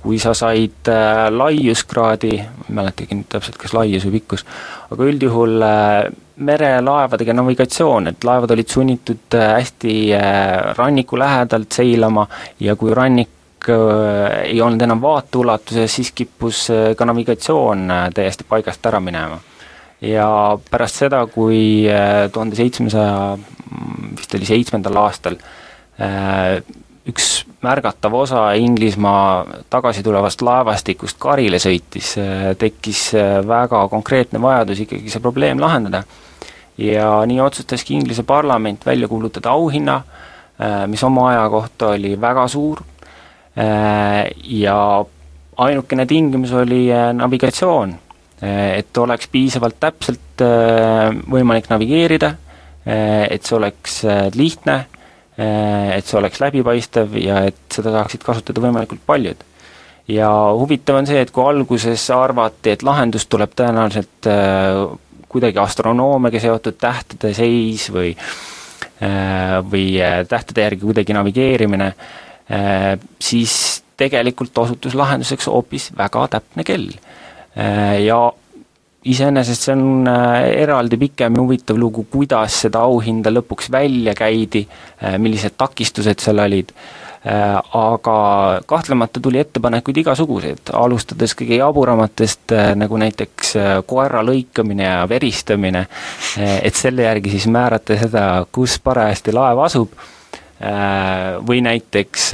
kui 0.00 0.18
sa 0.22 0.32
said 0.34 0.88
äh, 0.88 1.26
laiuskraadi, 1.34 2.32
ma 2.40 2.68
ei 2.70 2.78
mäletagi 2.80 3.18
nüüd 3.18 3.28
täpselt, 3.32 3.58
kas 3.60 3.74
laius 3.76 4.06
või 4.08 4.16
pikkus, 4.18 4.46
aga 4.90 5.10
üldjuhul 5.10 5.66
merelaevadega 6.40 7.36
navigatsioon, 7.36 8.08
et 8.10 8.24
laevad 8.24 8.56
olid 8.56 8.72
sunnitud 8.72 9.36
hästi 9.36 9.94
ranniku 10.78 11.18
lähedalt 11.20 11.76
seilama 11.76 12.24
ja 12.64 12.76
kui 12.80 12.96
rannik 12.96 13.68
ei 13.68 14.56
olnud 14.64 14.80
enam 14.80 15.02
vaateulatuses, 15.04 15.98
siis 15.98 16.14
kippus 16.16 16.64
ka 16.96 17.04
navigatsioon 17.04 17.92
täiesti 18.16 18.48
paigast 18.48 18.88
ära 18.88 19.02
minema 19.04 19.36
ja 20.00 20.58
pärast 20.70 21.02
seda, 21.02 21.24
kui 21.30 21.88
äh, 21.90 22.28
tuhande 22.32 22.56
seitsmesaja, 22.56 23.38
vist 24.16 24.34
oli 24.36 24.48
seitsmendal 24.48 24.96
aastal, 25.02 25.36
äh, 26.00 26.60
üks 27.10 27.28
märgatav 27.64 28.14
osa 28.14 28.42
Inglismaa 28.60 29.44
tagasi 29.72 30.02
tulevast 30.04 30.42
laevastikust 30.44 31.18
karile 31.20 31.58
sõitis, 31.60 32.12
tekkis 32.60 33.00
väga 33.48 33.80
konkreetne 33.90 34.40
vajadus 34.40 34.82
ikkagi 34.84 35.10
see 35.10 35.22
probleem 35.24 35.60
lahendada. 35.60 36.04
ja 36.78 37.08
nii 37.26 37.40
otsustaski 37.40 37.94
Inglise 37.94 38.22
parlament 38.22 38.86
välja 38.86 39.08
kuulutada 39.08 39.50
auhinna, 39.50 40.02
mis 40.86 41.02
oma 41.04 41.28
aja 41.30 41.48
kohta 41.50 41.88
oli 41.96 42.14
väga 42.20 42.46
suur 42.48 42.80
ja 44.44 45.04
ainukene 45.56 46.06
tingimus 46.06 46.52
oli 46.52 46.86
navigatsioon, 47.12 47.94
et 48.40 48.98
oleks 48.98 49.28
piisavalt 49.28 49.76
täpselt 49.80 50.42
võimalik 51.30 51.68
navigeerida, 51.68 52.30
et 52.86 53.44
see 53.44 53.56
oleks 53.58 53.98
lihtne 54.32 54.78
et 55.40 56.04
see 56.04 56.18
oleks 56.18 56.40
läbipaistev 56.42 57.14
ja 57.20 57.44
et 57.48 57.60
seda 57.72 57.92
saaksid 57.94 58.24
kasutada 58.24 58.60
võimalikult 58.60 59.00
paljud. 59.06 59.44
ja 60.08 60.28
huvitav 60.58 60.98
on 60.98 61.06
see, 61.06 61.20
et 61.22 61.30
kui 61.30 61.44
alguses 61.46 62.06
arvati, 62.16 62.74
et 62.74 62.82
lahendus 62.82 63.26
tuleb 63.30 63.52
tõenäoliselt 63.56 64.28
kuidagi 65.30 65.60
astronoomiaga 65.62 66.40
seotud 66.42 66.80
tähtede 66.80 67.34
seis 67.34 67.88
või 67.94 68.14
või 69.70 69.84
tähtede 70.28 70.66
järgi 70.66 70.84
kuidagi 70.84 71.14
navigeerimine, 71.16 71.92
siis 73.22 73.54
tegelikult 73.96 74.58
osutus 74.58 74.96
lahenduseks 74.98 75.46
hoopis 75.48 75.90
väga 75.96 76.26
täpne 76.36 76.64
kell. 76.64 76.90
Ja 78.00 78.18
iseenesest 79.04 79.68
see 79.68 79.74
on 79.76 80.08
äh, 80.08 80.50
eraldi 80.60 80.98
pikem 81.00 81.36
ja 81.36 81.44
huvitav 81.44 81.78
lugu, 81.80 82.04
kuidas 82.12 82.60
seda 82.66 82.82
auhinda 82.84 83.32
lõpuks 83.32 83.70
välja 83.72 84.14
käidi, 84.16 84.66
äh, 85.00 85.16
millised 85.18 85.56
takistused 85.60 86.20
seal 86.20 86.42
olid, 86.44 86.74
äh, 87.24 87.56
aga 87.80 88.18
kahtlemata 88.68 89.22
tuli 89.24 89.40
ettepanekuid 89.40 90.02
igasuguseid, 90.04 90.74
alustades 90.76 91.34
kõige 91.38 91.62
jaburamatest, 91.62 92.56
nagu 92.76 93.00
näiteks 93.00 93.56
koera 93.88 94.22
lõikamine 94.26 94.88
ja 94.88 95.02
veristamine, 95.08 95.86
et 96.60 96.76
selle 96.76 97.08
järgi 97.08 97.36
siis 97.36 97.48
määrata 97.52 97.96
seda, 98.00 98.24
kus 98.52 98.78
parajasti 98.84 99.36
laev 99.36 99.64
asub, 99.64 100.00
või 101.48 101.62
näiteks 101.64 102.26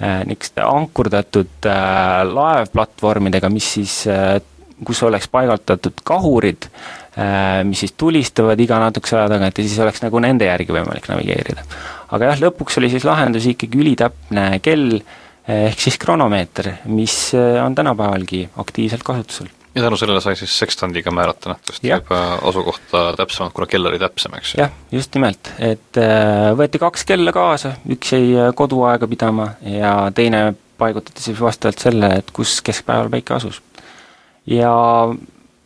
niisuguste 0.00 0.60
ankurdatud 0.60 1.68
laevplatvormidega, 2.36 3.48
mis 3.48 3.68
siis 3.78 3.94
kus 4.84 5.02
oleks 5.06 5.28
paigaldatud 5.32 6.02
kahurid, 6.04 6.68
äh, 7.16 7.62
mis 7.64 7.80
siis 7.84 7.94
tulistavad 7.96 8.60
iga 8.60 8.80
natukese 8.82 9.18
aja 9.18 9.30
tagant 9.32 9.58
ja 9.58 9.64
siis 9.64 9.78
oleks 9.82 10.02
nagu 10.04 10.20
nende 10.22 10.48
järgi 10.48 10.74
võimalik 10.76 11.08
navigeerida. 11.10 11.64
aga 12.10 12.32
jah, 12.32 12.42
lõpuks 12.46 12.78
oli 12.80 12.90
siis 12.92 13.06
lahendus 13.08 13.46
ikkagi 13.50 13.80
ülitäpne 13.82 14.48
kell, 14.64 14.98
äh, 15.48 15.68
ehk 15.70 15.80
siis 15.80 15.98
kronomeeter, 16.02 16.72
mis 16.92 17.16
äh, 17.34 17.62
on 17.64 17.74
tänapäevalgi 17.74 18.48
aktiivselt 18.56 19.06
kasutusel. 19.06 19.48
Ja 19.76 19.84
tänu 19.84 19.96
sellele 20.00 20.20
sai 20.24 20.36
siis 20.36 20.58
sekstandiga 20.58 21.12
määrata 21.14 21.52
nähtavasti 21.52 21.88
juba 21.92 22.20
asukohta 22.48 23.06
täpsemalt, 23.16 23.52
kuna 23.56 23.66
kell 23.70 23.86
oli 23.86 23.98
täpsem, 24.00 24.34
eks 24.38 24.54
ju? 24.54 24.62
jah, 24.64 24.74
just 24.92 25.14
nimelt, 25.14 25.52
et 25.58 26.00
võeti 26.56 26.80
kaks 26.80 27.04
kella 27.08 27.34
kaasa, 27.36 27.76
üks 27.92 28.14
jäi 28.16 28.50
koduaega 28.56 29.08
pidama 29.10 29.50
ja 29.60 29.96
teine 30.14 30.54
paigutati 30.78 31.22
siis 31.22 31.40
vastavalt 31.40 31.80
sellele, 31.80 32.20
et 32.20 32.30
kus 32.36 32.60
keskpäeval 32.64 33.08
päike 33.12 33.34
asus. 33.36 33.62
Ja 34.46 34.72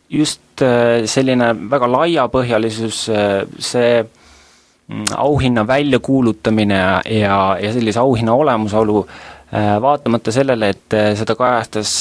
just 0.09 0.63
äh, 0.63 1.03
selline 1.09 1.53
väga 1.71 1.89
laiapõhjalisus, 1.91 3.03
äh, 3.11 3.35
see 3.59 4.01
mm, 4.03 5.11
auhinna 5.17 5.65
väljakuulutamine 5.67 6.79
ja, 6.79 7.37
ja 7.61 7.73
sellise 7.73 8.01
auhinna 8.03 8.33
olemasolu 8.33 9.05
äh, 9.05 9.21
vaatamata 9.51 10.31
sellele, 10.31 10.69
et 10.71 10.95
seda 11.19 11.35
kajastas 11.35 11.91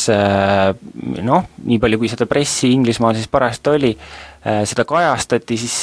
noh, 1.26 1.48
nii 1.66 1.80
palju, 1.82 1.98
kui 1.98 2.10
seda 2.12 2.28
pressi 2.30 2.70
Inglismaal 2.76 3.16
siis 3.18 3.26
parajasti 3.32 3.72
oli, 3.72 3.90
seda 4.70 4.84
kajastati, 4.86 5.58
siis 5.58 5.74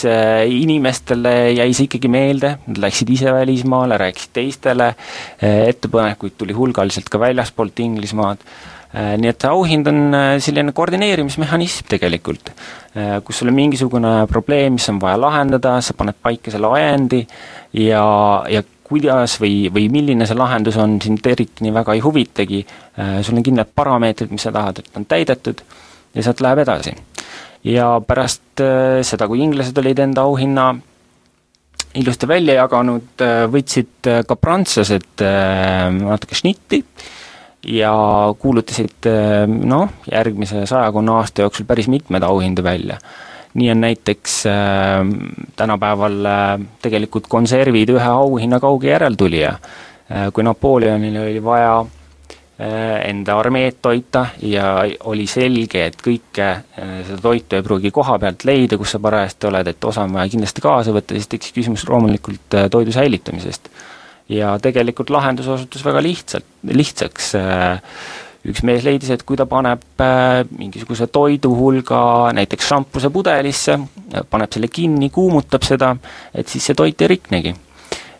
inimestele 0.48 1.34
jäi 1.58 1.68
see 1.76 1.90
ikkagi 1.90 2.08
meelde, 2.14 2.54
nad 2.70 2.80
läksid 2.86 3.12
ise 3.18 3.36
välismaale, 3.36 4.00
rääkisid 4.00 4.32
teistele, 4.40 4.94
ettepanekuid 5.44 6.40
tuli 6.40 6.56
hulgaliselt 6.56 7.12
ka 7.12 7.20
väljaspoolt 7.20 7.84
Inglismaad. 7.84 8.48
Äh, 8.96 9.18
nii 9.20 9.30
et 9.34 9.44
auhind 9.44 9.88
on 9.92 9.98
äh, 10.16 10.38
selline 10.40 10.72
koordineerimismehhanism 10.72 11.90
tegelikult, 11.92 12.54
äh, 12.96 13.18
kus 13.28 13.42
sul 13.42 13.52
on 13.52 13.58
mingisugune 13.58 14.14
probleem, 14.32 14.78
mis 14.78 14.88
on 14.88 15.02
vaja 15.02 15.20
lahendada, 15.20 15.76
sa 15.84 15.96
paned 15.98 16.16
paika 16.24 16.54
selle 16.54 16.70
ajendi 16.72 17.20
ja, 17.76 18.06
ja 18.48 18.64
kuidas 18.88 19.38
või, 19.42 19.68
või 19.74 19.88
milline 19.94 20.28
see 20.28 20.38
lahendus 20.38 20.78
on, 20.82 20.98
sind 21.04 21.26
eriti 21.28 21.66
nii 21.66 21.76
väga 21.76 21.96
ei 21.98 22.04
huvitagi, 22.04 22.64
sul 23.26 23.40
on 23.40 23.46
kindlad 23.46 23.72
parameetrid, 23.76 24.32
mis 24.34 24.48
sa 24.48 24.54
tahad, 24.56 24.82
et 24.82 25.00
on 25.00 25.06
täidetud, 25.10 25.64
ja 26.16 26.26
sealt 26.26 26.44
läheb 26.46 26.64
edasi. 26.64 26.96
ja 27.68 27.90
pärast 28.08 28.64
seda, 29.04 29.28
kui 29.28 29.42
inglased 29.44 29.78
olid 29.78 30.00
enda 30.00 30.24
auhinna 30.24 30.70
ilusti 31.98 32.28
välja 32.30 32.62
jaganud, 32.62 33.24
võtsid 33.52 34.10
ka 34.28 34.36
prantslased 34.40 35.24
natuke 35.98 36.38
šnitti, 36.38 36.84
ja 37.68 37.94
kuulutasid 38.40 39.10
noh, 39.48 39.90
järgmise 40.12 40.66
sajakonna 40.70 41.18
aasta 41.22 41.44
jooksul 41.44 41.68
päris 41.68 41.90
mitmeid 41.92 42.24
auhindu 42.24 42.64
välja. 42.64 43.00
Nii 43.58 43.72
on 43.74 43.82
näiteks 43.82 44.40
äh, 44.46 45.04
tänapäeval 45.58 46.26
äh, 46.26 46.66
tegelikult 46.82 47.28
konservid 47.32 47.90
ühe 47.96 48.10
auhinna 48.10 48.60
kauge 48.64 48.92
järeltulija 48.92 49.54
äh,. 49.58 50.28
kui 50.34 50.46
Napoleonil 50.46 51.18
oli 51.24 51.44
vaja 51.44 51.80
äh, 51.82 53.10
enda 53.10 53.40
armeed 53.40 53.80
toita 53.82 54.28
ja 54.42 54.72
oli 55.10 55.28
selge, 55.30 55.88
et 55.90 56.00
kõike 56.04 56.48
äh, 56.48 56.96
seda 57.08 57.20
toitu 57.24 57.58
ei 57.58 57.66
pruugi 57.66 57.92
koha 57.94 58.20
pealt 58.22 58.46
leida, 58.48 58.78
kus 58.78 58.96
sa 58.96 59.02
parajasti 59.04 59.50
oled, 59.50 59.74
et 59.74 59.90
osa 59.90 60.06
on 60.06 60.18
vaja 60.18 60.32
kindlasti 60.34 60.64
kaasa 60.66 60.96
võtta, 60.96 61.18
siis 61.18 61.32
tekkis 61.34 61.56
küsimus 61.58 61.88
loomulikult 61.90 62.58
äh, 62.58 62.70
toidu 62.74 62.94
säilitamisest 62.96 63.72
ja 64.30 64.58
tegelikult 64.62 65.10
lahendus 65.14 65.48
osutus 65.48 65.86
väga 65.86 66.02
lihtsalt, 66.04 66.46
lihtsaks. 66.68 67.32
Üks 68.48 68.64
mees 68.68 68.86
leidis, 68.86 69.12
et 69.14 69.24
kui 69.28 69.38
ta 69.40 69.48
paneb 69.50 70.04
äh, 70.04 70.42
mingisuguse 70.58 71.10
toiduhulga 71.14 72.00
näiteks 72.38 72.70
šampuse 72.72 73.12
pudelisse, 73.14 73.78
paneb 74.30 74.54
selle 74.54 74.70
kinni, 74.74 75.10
kuumutab 75.14 75.66
seda, 75.68 75.94
et 76.34 76.48
siis 76.48 76.70
see 76.70 76.78
toit 76.78 77.02
ei 77.02 77.12
riknegi. 77.14 77.56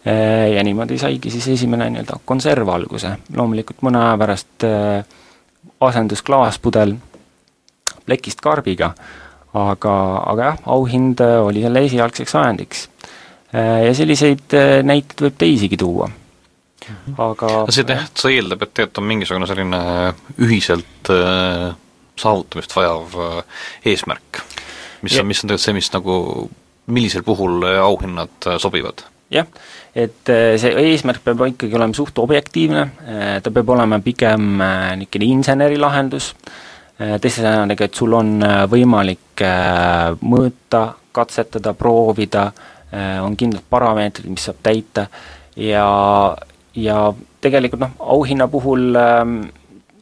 Äh, 0.08 0.56
ja 0.56 0.64
niimoodi 0.64 1.00
saigi 1.02 1.32
siis 1.34 1.48
esimene 1.58 1.90
nii-öelda 1.94 2.20
konserv 2.26 2.74
alguse, 2.74 3.18
loomulikult 3.36 3.84
mõne 3.88 4.04
aja 4.06 4.18
pärast 4.24 4.68
äh, 4.68 5.16
asendus 5.88 6.24
klaaspudel 6.26 6.96
plekist 8.08 8.40
karbiga, 8.44 8.94
aga, 9.58 9.96
aga 10.32 10.52
jah, 10.52 10.62
auhind 10.78 11.22
oli 11.22 11.64
selle 11.66 11.84
esialgseks 11.88 12.36
ajendiks 12.40 12.88
Äh, 13.56 13.86
ja 13.88 13.94
selliseid 13.96 14.54
äh, 14.54 14.82
näiteid 14.84 15.22
võib 15.24 15.38
teisigi 15.40 15.78
tuua. 15.80 16.10
Aga 17.18 17.50
see 17.74 17.84
jah, 17.88 18.06
see 18.16 18.38
eeldab, 18.38 18.62
et 18.64 18.74
tegelikult 18.76 19.02
on 19.02 19.08
mingisugune 19.10 19.50
selline 19.50 19.80
ühiselt 20.46 21.12
äh, 21.12 21.74
saavutamist 22.20 22.76
vajav 22.78 23.18
äh, 23.24 23.58
eesmärk, 23.92 24.42
mis 25.04 25.18
ja. 25.18 25.24
on, 25.24 25.30
mis 25.32 25.44
on 25.44 25.50
tegelikult 25.50 25.66
see, 25.66 25.76
mis 25.78 25.92
nagu, 25.96 26.16
millisel 26.94 27.26
puhul 27.28 27.66
auhinnad 27.82 28.52
sobivad? 28.64 29.04
jah, 29.34 29.50
et 29.98 30.30
see 30.62 30.72
eesmärk 30.94 31.26
peab 31.26 31.44
ikkagi 31.50 31.76
olema 31.76 31.98
suht 31.98 32.16
objektiivne, 32.24 32.86
ta 33.44 33.52
peab 33.52 33.74
olema 33.76 34.00
pigem 34.00 34.62
niisugune 35.02 35.28
insenerilahendus, 35.34 36.30
teiste 36.96 37.42
sõnadega, 37.42 37.90
et 37.90 38.00
sul 38.00 38.16
on 38.16 38.38
võimalik 38.72 39.44
mõõta, 40.24 40.86
katsetada, 41.12 41.74
proovida 41.76 42.46
äh, 42.48 42.78
Äh, 42.94 43.24
on 43.24 43.36
kindlad 43.36 43.66
parameetrid, 43.70 44.30
mis 44.32 44.46
saab 44.48 44.62
täita 44.64 45.10
ja, 45.60 45.88
ja 46.78 47.14
tegelikult 47.42 47.82
noh, 47.82 47.96
auhinna 48.14 48.48
puhul 48.52 48.96
ähm, 49.02 49.40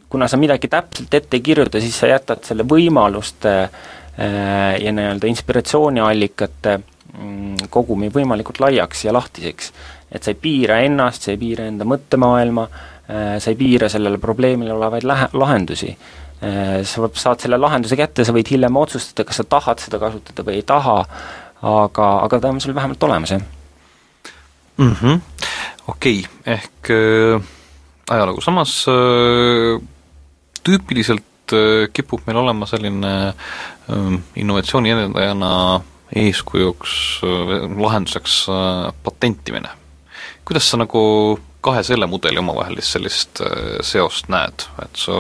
kuna 0.10 0.28
sa 0.32 0.40
midagi 0.40 0.70
täpselt 0.72 1.14
ette 1.14 1.38
ei 1.38 1.44
kirjuta, 1.44 1.82
siis 1.84 1.96
sa 2.00 2.10
jätad 2.12 2.44
selle 2.48 2.66
võimaluste 2.68 3.54
äh, 3.66 4.76
ja 4.82 4.94
nii-öelda 4.96 5.30
inspiratsiooniallikate 5.32 6.76
mm, 6.78 7.70
kogumi 7.74 8.12
võimalikult 8.14 8.62
laiaks 8.64 9.06
ja 9.08 9.16
lahtiseks. 9.16 9.72
et 10.12 10.24
sa 10.24 10.32
ei 10.32 10.40
piira 10.40 10.80
ennast, 10.86 11.26
sa 11.26 11.34
ei 11.34 11.42
piira 11.42 11.66
enda 11.68 11.88
mõttemaailma, 11.88 12.68
äh, 12.68 13.34
sa 13.40 13.52
ei 13.52 13.60
piira 13.60 13.90
sellele 13.92 14.22
probleemile 14.22 14.76
olevaid 14.76 15.08
lähe-, 15.08 15.34
lahendusi. 15.34 15.98
sa 16.86 17.08
saad 17.16 17.40
selle 17.42 17.58
lahenduse 17.58 17.96
kätte, 17.96 18.26
sa 18.28 18.34
võid 18.36 18.50
hiljem 18.52 18.76
otsustada, 18.78 19.24
kas 19.26 19.40
sa 19.40 19.46
tahad 19.50 19.80
seda 19.82 19.98
kasutada 19.98 20.44
või 20.46 20.60
ei 20.60 20.66
taha, 20.68 20.98
aga, 21.64 22.10
aga 22.28 22.40
ta 22.44 22.52
on 22.52 22.60
sul 22.62 22.76
vähemalt 22.76 23.04
olemas, 23.08 23.32
jah 23.32 23.55
mm 24.78 24.96
-hmm.. 25.02 25.20
okei 25.88 26.20
okay., 26.20 26.54
ehk 26.56 26.90
äh, 26.90 27.42
ajalugu, 28.10 28.42
samas 28.42 28.86
äh, 28.88 29.82
tüüpiliselt 30.66 31.54
äh, 31.54 31.88
kipub 31.94 32.26
meil 32.28 32.42
olema 32.42 32.68
selline 32.70 33.16
äh, 33.30 34.14
innovatsiooni 34.36 34.94
edendajana 34.94 35.82
eeskujuks 36.16 36.94
äh,, 37.26 37.58
lahenduseks 37.82 38.46
äh, 38.50 38.94
patentimine. 39.04 39.70
kuidas 40.46 40.70
sa 40.70 40.78
nagu 40.78 41.02
kahe 41.66 41.82
selle 41.84 42.06
mudeli 42.06 42.38
omavahelist 42.38 42.94
sellist 42.94 43.40
seost 43.82 44.28
näed, 44.30 44.68
et 44.84 45.00
su 45.02 45.16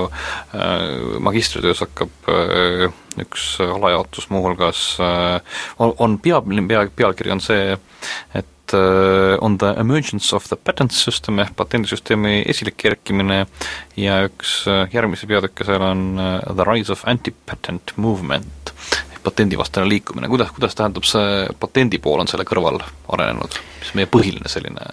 magistritöös 1.25 1.79
hakkab 1.81 2.29
üks 3.23 3.47
alajaotus 3.65 4.27
muuhulgas, 4.29 4.83
on, 5.81 5.95
on 5.97 6.19
pea, 6.21 6.43
pea, 6.67 6.83
pealkiri 6.95 7.33
on 7.33 7.41
see, 7.41 7.73
et 8.37 8.54
on 9.41 9.57
the 9.61 9.73
emergence 9.81 10.35
of 10.35 10.47
the 10.51 10.57
patent 10.57 10.93
system 10.95 11.39
ehk 11.43 11.55
patendisüsteemi 11.59 12.43
esilekerkimine 12.51 13.45
ja 13.99 14.21
üks 14.27 14.61
uh, 14.69 14.85
järgmisi 14.93 15.29
peatükke 15.29 15.67
seal 15.67 15.83
on 15.85 16.05
uh, 16.19 16.39
the 16.53 16.67
rise 16.67 16.93
of 16.93 17.03
anti-patent 17.09 17.95
movement 17.97 18.73
patendivastane 19.25 19.89
liikumine, 19.89 20.29
kuidas, 20.29 20.51
kuidas 20.53 20.75
tähendab 20.77 21.07
see 21.09 21.47
patendi 21.59 21.97
pool 22.01 22.21
on 22.21 22.29
selle 22.29 22.45
kõrval 22.45 22.77
arenenud, 23.15 23.57
mis 23.81 23.95
meie 23.97 24.09
põhiline 24.11 24.51
selline 24.51 24.85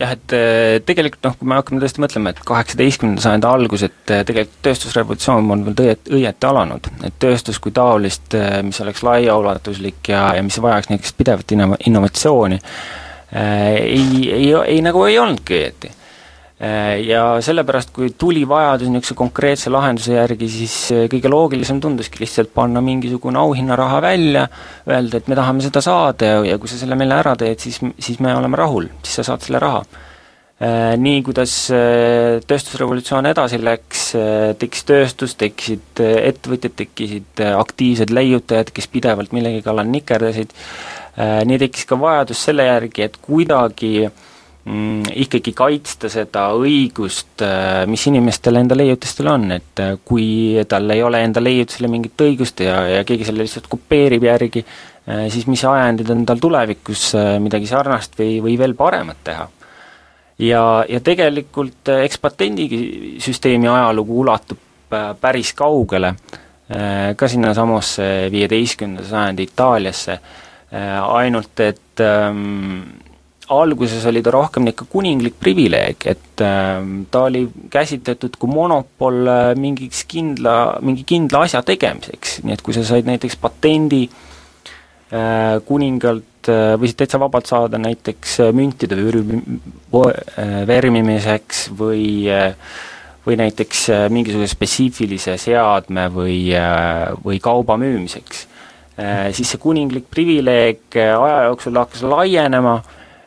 jah, 0.00 0.14
et 0.16 0.34
äh, 0.36 0.78
tegelikult 0.86 1.26
noh, 1.26 1.36
kui 1.38 1.50
me 1.50 1.58
hakkame 1.58 1.82
tõesti 1.82 2.02
mõtlema, 2.02 2.32
et 2.32 2.42
kaheksateistkümnenda 2.48 3.24
sajandi 3.24 3.48
algus, 3.50 3.84
et 3.86 4.14
äh, 4.14 4.24
tegelikult 4.28 4.62
tööstusrevolutsioon 4.66 5.52
on 5.54 5.66
veel 5.68 5.84
õiet-, 5.84 6.10
õieti 6.16 6.48
alanud, 6.48 6.90
et 7.06 7.20
tööstus 7.22 7.60
kui 7.62 7.74
taolist, 7.76 8.32
äh, 8.38 8.60
mis 8.66 8.80
oleks 8.84 9.04
laiaulatuslik 9.06 10.12
ja, 10.12 10.30
ja 10.38 10.44
mis 10.46 10.58
vajaks 10.62 10.90
niisugust 10.90 11.18
pidevat 11.20 11.56
inno-, 11.56 11.78
innovatsiooni, 11.86 12.60
ei, 13.30 14.06
ei, 14.34 14.46
ei 14.58 14.80
nagu 14.82 15.04
ei 15.06 15.20
olnudki 15.22 15.54
õieti 15.54 15.92
ja 16.60 17.22
sellepärast, 17.40 17.88
kui 17.96 18.10
tuli 18.18 18.42
vajadus 18.48 18.90
niisuguse 18.92 19.16
konkreetse 19.16 19.70
lahenduse 19.72 20.12
järgi, 20.12 20.48
siis 20.52 20.74
äh, 20.92 21.06
kõige 21.08 21.32
loogilisem 21.32 21.80
tunduski 21.80 22.20
lihtsalt 22.20 22.52
panna 22.52 22.82
mingisugune 22.84 23.40
auhinnaraha 23.40 24.02
välja, 24.04 24.44
öelda, 24.88 25.22
et 25.22 25.32
me 25.32 25.38
tahame 25.38 25.64
seda 25.64 25.80
saada 25.84 26.28
ja, 26.34 26.44
ja 26.52 26.60
kui 26.60 26.68
sa 26.68 26.76
selle 26.82 27.00
meile 27.00 27.16
ära 27.16 27.32
teed, 27.40 27.64
siis, 27.64 27.80
siis 27.96 28.20
me 28.20 28.36
oleme 28.36 28.60
rahul, 28.60 28.90
siis 29.00 29.22
sa 29.22 29.26
saad 29.30 29.48
selle 29.48 29.62
raha. 29.62 29.80
Äh, 30.60 30.92
nii, 31.00 31.24
kuidas 31.24 31.56
tööstusrevolutsioon 32.44 33.32
edasi 33.32 33.64
läks, 33.64 34.06
tekkis 34.60 34.88
tööstus, 34.92 35.40
tekkisid 35.40 36.04
ettevõtjad, 36.04 36.76
tekkisid 36.76 37.46
aktiivsed 37.54 38.12
leiutajad, 38.12 38.76
kes 38.76 38.92
pidevalt 38.92 39.32
millegi 39.32 39.64
kallal 39.64 39.88
nikerdasid, 39.88 40.52
nii 41.48 41.62
tekkis 41.64 41.88
ka 41.88 41.96
vajadus 42.00 42.44
selle 42.50 42.68
järgi, 42.68 43.08
et 43.08 43.16
kuidagi 43.24 43.94
äh, 44.10 44.26
ikkagi 44.66 45.54
kaitsta 45.56 46.10
seda 46.12 46.50
õigust, 46.58 47.40
äh, 47.44 47.86
mis 47.88 48.02
inimestel 48.10 48.60
enda 48.60 48.76
leiutistel 48.76 49.30
on, 49.32 49.46
et 49.56 49.80
äh, 49.80 49.94
kui 50.04 50.60
tal 50.68 50.90
ei 50.92 51.02
ole 51.02 51.22
enda 51.24 51.40
leiutisele 51.40 51.88
mingit 51.88 52.20
õigust 52.20 52.60
ja, 52.64 52.82
ja 52.98 53.04
keegi 53.08 53.24
selle 53.24 53.46
lihtsalt 53.46 53.70
kopeerib 53.72 54.28
järgi, 54.28 54.64
äh, 55.08 55.24
siis 55.32 55.48
mis 55.48 55.64
ajendid 55.64 56.12
on 56.12 56.26
tal 56.28 56.42
tulevikus 56.42 57.14
midagi 57.40 57.70
sarnast 57.70 58.18
või, 58.20 58.36
või 58.44 58.58
veel 58.60 58.76
paremat 58.76 59.24
teha. 59.24 59.48
ja, 60.44 60.62
ja 60.88 61.00
tegelikult 61.00 61.88
eks 61.96 62.20
patendisüsteemi 62.20 63.68
ajalugu 63.68 64.20
ulatub 64.20 64.68
päris 65.20 65.52
kaugele, 65.54 66.16
ka 67.16 67.28
sinnasamasse 67.30 68.26
viieteistkümnenda 68.30 69.04
sajandi 69.06 69.44
Itaaliasse, 69.46 70.16
ainult 71.14 71.62
et 71.62 72.02
ähm, 72.02 72.80
alguses 73.50 74.04
oli 74.06 74.22
ta 74.22 74.32
rohkem 74.34 74.70
ikka 74.70 74.86
kuninglik 74.90 75.38
privileeg, 75.42 76.06
et 76.06 76.42
äh, 76.44 76.80
ta 77.10 77.24
oli 77.26 77.44
käsitletud 77.70 78.38
kui 78.38 78.50
monopol 78.50 79.26
äh, 79.26 79.52
mingiks 79.58 80.04
kindla, 80.10 80.56
mingi 80.86 81.04
kindla 81.08 81.44
asja 81.48 81.62
tegemiseks, 81.66 82.40
nii 82.44 82.54
et 82.56 82.62
kui 82.64 82.76
sa 82.76 82.84
said 82.86 83.08
näiteks 83.10 83.38
patendi 83.42 84.04
äh, 84.06 85.56
kuningalt 85.66 86.50
äh,, 86.50 86.76
võisid 86.80 87.02
täitsa 87.02 87.20
vabalt 87.22 87.50
saada 87.50 87.80
näiteks 87.82 88.38
äh, 88.46 88.52
müntide 88.56 88.98
vürmi, 88.98 89.42
vermimiseks 90.70 91.68
või 91.76 92.06
äh, 92.30 92.54
või 93.26 93.36
näiteks 93.36 93.82
äh, 93.92 94.06
mingisuguse 94.12 94.54
spetsiifilise 94.54 95.36
seadme 95.38 96.06
või, 96.14 96.38
või 97.24 97.36
kauba 97.42 97.76
müümiseks. 97.76 98.46
Siis 99.32 99.48
see 99.48 99.60
kuninglik 99.60 100.10
privileeg 100.12 100.92
aja 100.92 101.36
jooksul 101.46 101.78
hakkas 101.78 102.02
laienema 102.04 102.74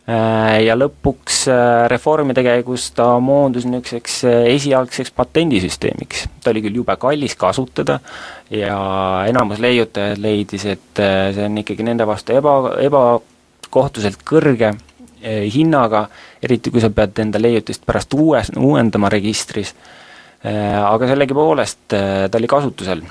ja 0.08 0.76
lõpuks 0.76 1.46
äh, 1.48 1.86
reformide 1.92 2.44
käigus 2.44 2.90
ta 2.96 3.06
moondus 3.24 3.64
niisuguseks 3.70 4.18
äh, 4.28 4.40
esialgseks 4.52 5.14
patendisüsteemiks. 5.16 6.26
ta 6.44 6.52
oli 6.52 6.64
küll 6.66 6.82
jube 6.82 6.96
kallis 7.00 7.38
kasutada 7.40 8.00
ja 8.52 8.78
enamus 9.30 9.62
leiutajaid 9.64 10.20
leidis, 10.20 10.66
et 10.66 11.00
see 11.00 11.46
on 11.46 11.58
ikkagi 11.62 11.86
nende 11.88 12.08
vastu 12.08 12.36
eba, 12.36 12.76
ebakohtuselt 12.84 14.20
kõrge 14.28 14.74
hinnaga, 15.24 16.10
eriti 16.44 16.68
kui 16.72 16.82
sa 16.84 16.90
pead 16.92 17.22
enda 17.24 17.40
leiutist 17.40 17.86
pärast 17.88 18.12
uues, 18.14 18.50
uuendama 18.60 19.08
registris, 19.08 19.70
aga 20.44 21.08
sellegipoolest 21.08 21.86
ta 21.96 22.42
oli 22.42 22.50
kasutusel. 22.52 23.06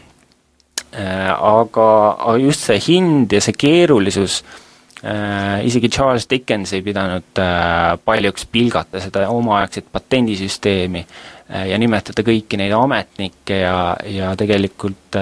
Aga, 0.92 1.88
aga 2.12 2.37
just 2.37 2.68
see 2.68 2.76
hind 2.85 3.33
ja 3.33 3.40
see 3.40 3.57
keerulisus 3.57 4.42
äh, 4.42 4.52
Äh, 4.52 4.71
isegi 5.02 5.88
Charles 5.90 6.28
Dickens 6.30 6.72
ei 6.76 6.82
pidanud 6.86 7.38
äh, 7.42 7.98
paljuks 8.04 8.46
pilgata 8.46 9.00
seda 9.02 9.24
omaaegset 9.34 9.88
patendisüsteemi 9.90 11.02
äh, 11.02 11.64
ja 11.72 11.78
nimetada 11.82 12.22
kõiki 12.22 12.60
neid 12.60 12.70
ametnikke 12.76 13.58
ja, 13.64 13.96
ja 14.06 14.30
tegelikult 14.38 15.18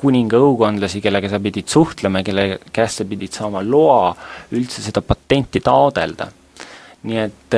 kuninga 0.00 0.40
õukondlasi, 0.40 1.02
kellega 1.04 1.28
sa 1.28 1.40
pidid 1.42 1.68
suhtlema, 1.68 2.24
kelle 2.24 2.46
käest 2.72 3.02
sa 3.02 3.06
pidid 3.10 3.36
saama 3.36 3.60
loa 3.60 4.14
üldse 4.56 4.80
seda 4.86 5.04
patenti 5.04 5.60
taodelda. 5.60 6.30
nii 7.04 7.20
et 7.20 7.54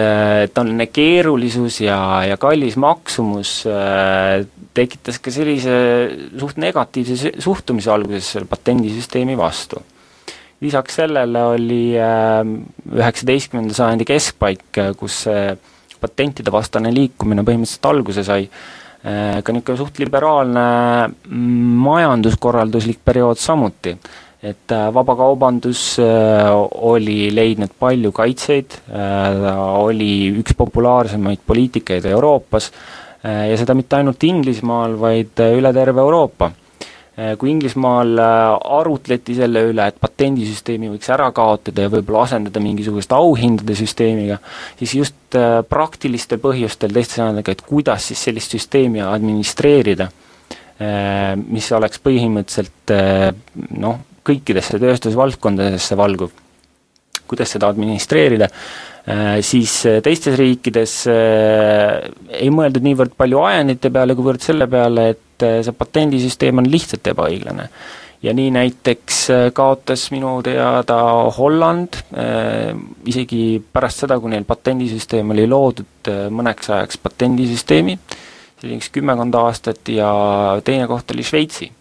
taoline 0.55 0.87
keerulisus 0.87 1.81
ja, 1.83 1.97
ja 2.27 2.37
kallis 2.43 2.77
maksumus 2.77 3.55
tekitas 4.75 5.19
ka 5.23 5.31
sellise 5.35 5.79
suht 6.39 6.59
negatiivse 6.63 7.35
suhtumise 7.39 7.91
alguses 7.91 8.35
selle 8.35 8.51
patendisüsteemi 8.51 9.39
vastu 9.39 9.83
lisaks 10.63 11.01
sellele 11.01 11.43
oli 11.57 11.83
ähm, 11.99 12.57
üheksateistkümnenda 12.95 13.75
sajandi 13.75 14.07
keskpaik, 14.09 14.65
äh, 14.79 14.93
kus 14.99 15.25
see 15.27 15.53
patentide 16.03 16.53
vastane 16.55 16.91
liikumine 16.95 17.45
põhimõtteliselt 17.47 17.89
alguse 17.91 18.25
sai, 18.27 18.47
äh, 18.47 19.41
ka 19.43 19.55
niisugune 19.55 19.81
suht 19.81 20.03
liberaalne 20.03 20.67
mm, 21.09 21.75
majanduskorralduslik 21.87 23.03
periood 23.05 23.43
samuti. 23.43 23.97
et 24.43 24.73
äh, 24.75 24.89
vabakaubandus 24.95 26.01
oli 26.03 27.31
leidnud 27.31 27.77
palju 27.79 28.11
kaitseid, 28.13 28.75
oli 29.79 30.33
üks 30.41 30.57
populaarsemaid 30.59 31.45
poliitikaid 31.47 32.09
Euroopas 32.11 32.73
ja 33.23 33.55
seda 33.55 33.77
mitte 33.79 34.01
ainult 34.01 34.25
Inglismaal, 34.27 34.97
vaid 34.99 35.39
üle 35.47 35.71
terve 35.77 36.03
Euroopa 36.03 36.51
kui 37.13 37.51
Inglismaal 37.53 38.17
äh, 38.17 38.55
arutleti 38.79 39.35
selle 39.37 39.67
üle, 39.69 39.85
et 39.91 39.99
patendisüsteemi 40.01 40.89
võiks 40.95 41.11
ära 41.13 41.27
kaotada 41.37 41.85
ja 41.85 41.93
võib-olla 41.93 42.23
asendada 42.25 42.61
mingisugust 42.65 43.13
auhindade 43.13 43.77
süsteemiga, 43.77 44.39
siis 44.79 44.95
just 44.97 45.37
äh, 45.37 45.59
praktilistel 45.69 46.41
põhjustel, 46.41 46.95
teiste 46.97 47.21
sõnadega, 47.21 47.53
et 47.53 47.65
kuidas 47.69 48.09
siis 48.09 48.23
sellist 48.31 48.57
süsteemi 48.57 49.05
administreerida, 49.05 50.11
mis 50.83 51.67
oleks 51.77 52.01
põhimõtteliselt 52.03 52.91
noh, 53.79 54.01
kõikidesse 54.27 54.81
tööstusvaldkondadesse 54.83 55.95
valguv, 56.01 56.33
kuidas 57.31 57.53
seda 57.55 57.69
administreerida, 57.71 58.49
siis 59.47 59.77
teistes 60.03 60.35
riikides 60.41 60.97
ei 61.13 62.51
mõeldud 62.51 62.83
niivõrd 62.89 63.15
palju 63.15 63.45
ajendite 63.47 63.93
peale, 63.95 64.17
kuivõrd 64.19 64.43
selle 64.43 64.67
peale, 64.73 65.07
et 65.15 65.23
et 65.43 65.59
eh, 65.59 65.65
see 65.67 65.77
patendisüsteem 65.77 66.63
on 66.63 66.71
lihtsalt 66.71 67.13
ebaõiglane. 67.13 67.69
ja 68.23 68.33
nii 68.35 68.53
näiteks 68.55 69.19
eh, 69.35 69.45
kaotas 69.55 70.07
minu 70.15 70.37
teada 70.47 70.99
Holland 71.37 71.99
äh, 72.15 72.71
isegi 73.07 73.63
pärast 73.73 74.05
seda, 74.05 74.19
kui 74.23 74.31
neil 74.31 74.47
patendisüsteem 74.47 75.35
oli 75.35 75.49
loodud 75.51 76.11
mõneks 76.31 76.71
ajaks 76.71 77.01
patendisüsteemi, 77.03 77.99
see 78.59 78.69
oli 78.69 78.79
üks 78.79 78.93
kümmekond 78.95 79.35
aastat 79.43 79.91
ja 79.91 80.13
teine 80.65 80.87
koht 80.91 81.11
oli 81.15 81.27
Šveitsi. 81.27 81.73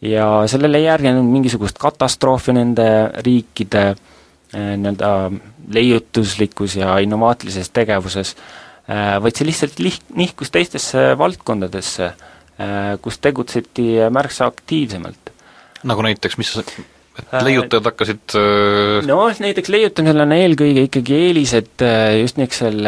ja 0.00 0.46
sellele 0.48 0.78
ei 0.78 0.88
järgnenud 0.88 1.28
mingisugust 1.28 1.78
katastroofi 1.78 2.56
nende 2.56 2.88
riikide 3.20 3.94
nii-öelda 4.50 5.30
leiutuslikus 5.70 6.74
ja 6.80 6.96
innovaatilises 6.98 7.68
tegevuses, 7.70 8.32
vaid 9.22 9.36
see 9.36 9.46
lihtsalt 9.46 9.78
liht-, 9.78 10.08
nihkus 10.18 10.50
teistesse 10.50 11.12
valdkondadesse 11.20 12.08
kus 13.02 13.20
tegutseti 13.22 13.92
märksa 14.12 14.48
aktiivsemalt. 14.50 15.30
nagu 15.88 16.02
näiteks, 16.04 16.36
mis 16.40 16.50
et 16.60 16.72
äh, 17.32 17.44
leiutajad 17.46 17.86
hakkasid 17.88 18.34
äh, 18.36 19.06
no 19.08 19.22
näiteks 19.44 19.72
leiutamisel 19.72 20.24
on 20.26 20.34
eelkõige 20.36 20.84
ikkagi 20.88 21.16
eelised 21.28 21.86
just 22.20 22.40
niisugusel 22.40 22.84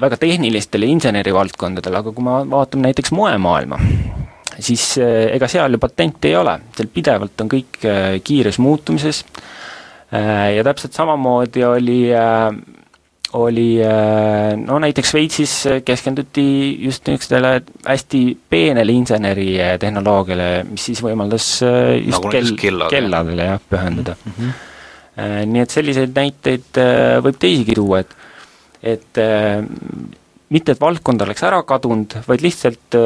väga 0.00 0.20
tehnilistele 0.20 0.88
insenerivaldkondadele, 0.94 2.00
aga 2.00 2.14
kui 2.16 2.24
me 2.24 2.40
vaatame 2.54 2.88
näiteks 2.88 3.12
moemaailma, 3.16 3.80
siis 4.58 4.92
ega 5.00 5.48
seal 5.52 5.76
ju 5.76 5.82
patenti 5.82 6.32
ei 6.32 6.40
ole, 6.40 6.56
seal 6.76 6.92
pidevalt 6.92 7.44
on 7.44 7.52
kõik 7.52 7.80
kiires 8.24 8.60
muutumises 8.62 9.24
ja 10.10 10.64
täpselt 10.66 10.96
samamoodi 10.96 11.62
oli 11.68 12.00
oli 13.38 13.78
no 14.64 14.78
näiteks 14.82 15.12
Šveitsis 15.12 15.52
keskenduti 15.86 16.44
just 16.84 17.06
niisugustele 17.06 17.52
hästi 17.86 18.22
peenele 18.50 18.94
inseneritehnoloogiale, 18.98 20.48
mis 20.70 20.88
siis 20.90 21.02
võimaldas 21.04 21.46
just 21.62 22.16
nagu 22.16 22.32
kell, 22.32 22.86
kelladele 22.90 23.46
jah, 23.52 23.62
pühenduda 23.70 24.16
mm. 24.18 24.34
-hmm. 24.38 24.66
Nii 25.50 25.60
et 25.60 25.70
selliseid 25.74 26.14
näiteid 26.16 26.78
võib 27.20 27.38
teisigi 27.38 27.74
tuua, 27.76 28.00
et 28.00 28.16
et 28.80 29.18
mitte, 30.48 30.72
et 30.72 30.80
valdkond 30.80 31.22
oleks 31.22 31.42
ära 31.44 31.60
kadunud, 31.68 32.14
vaid 32.26 32.40
lihtsalt 32.40 32.96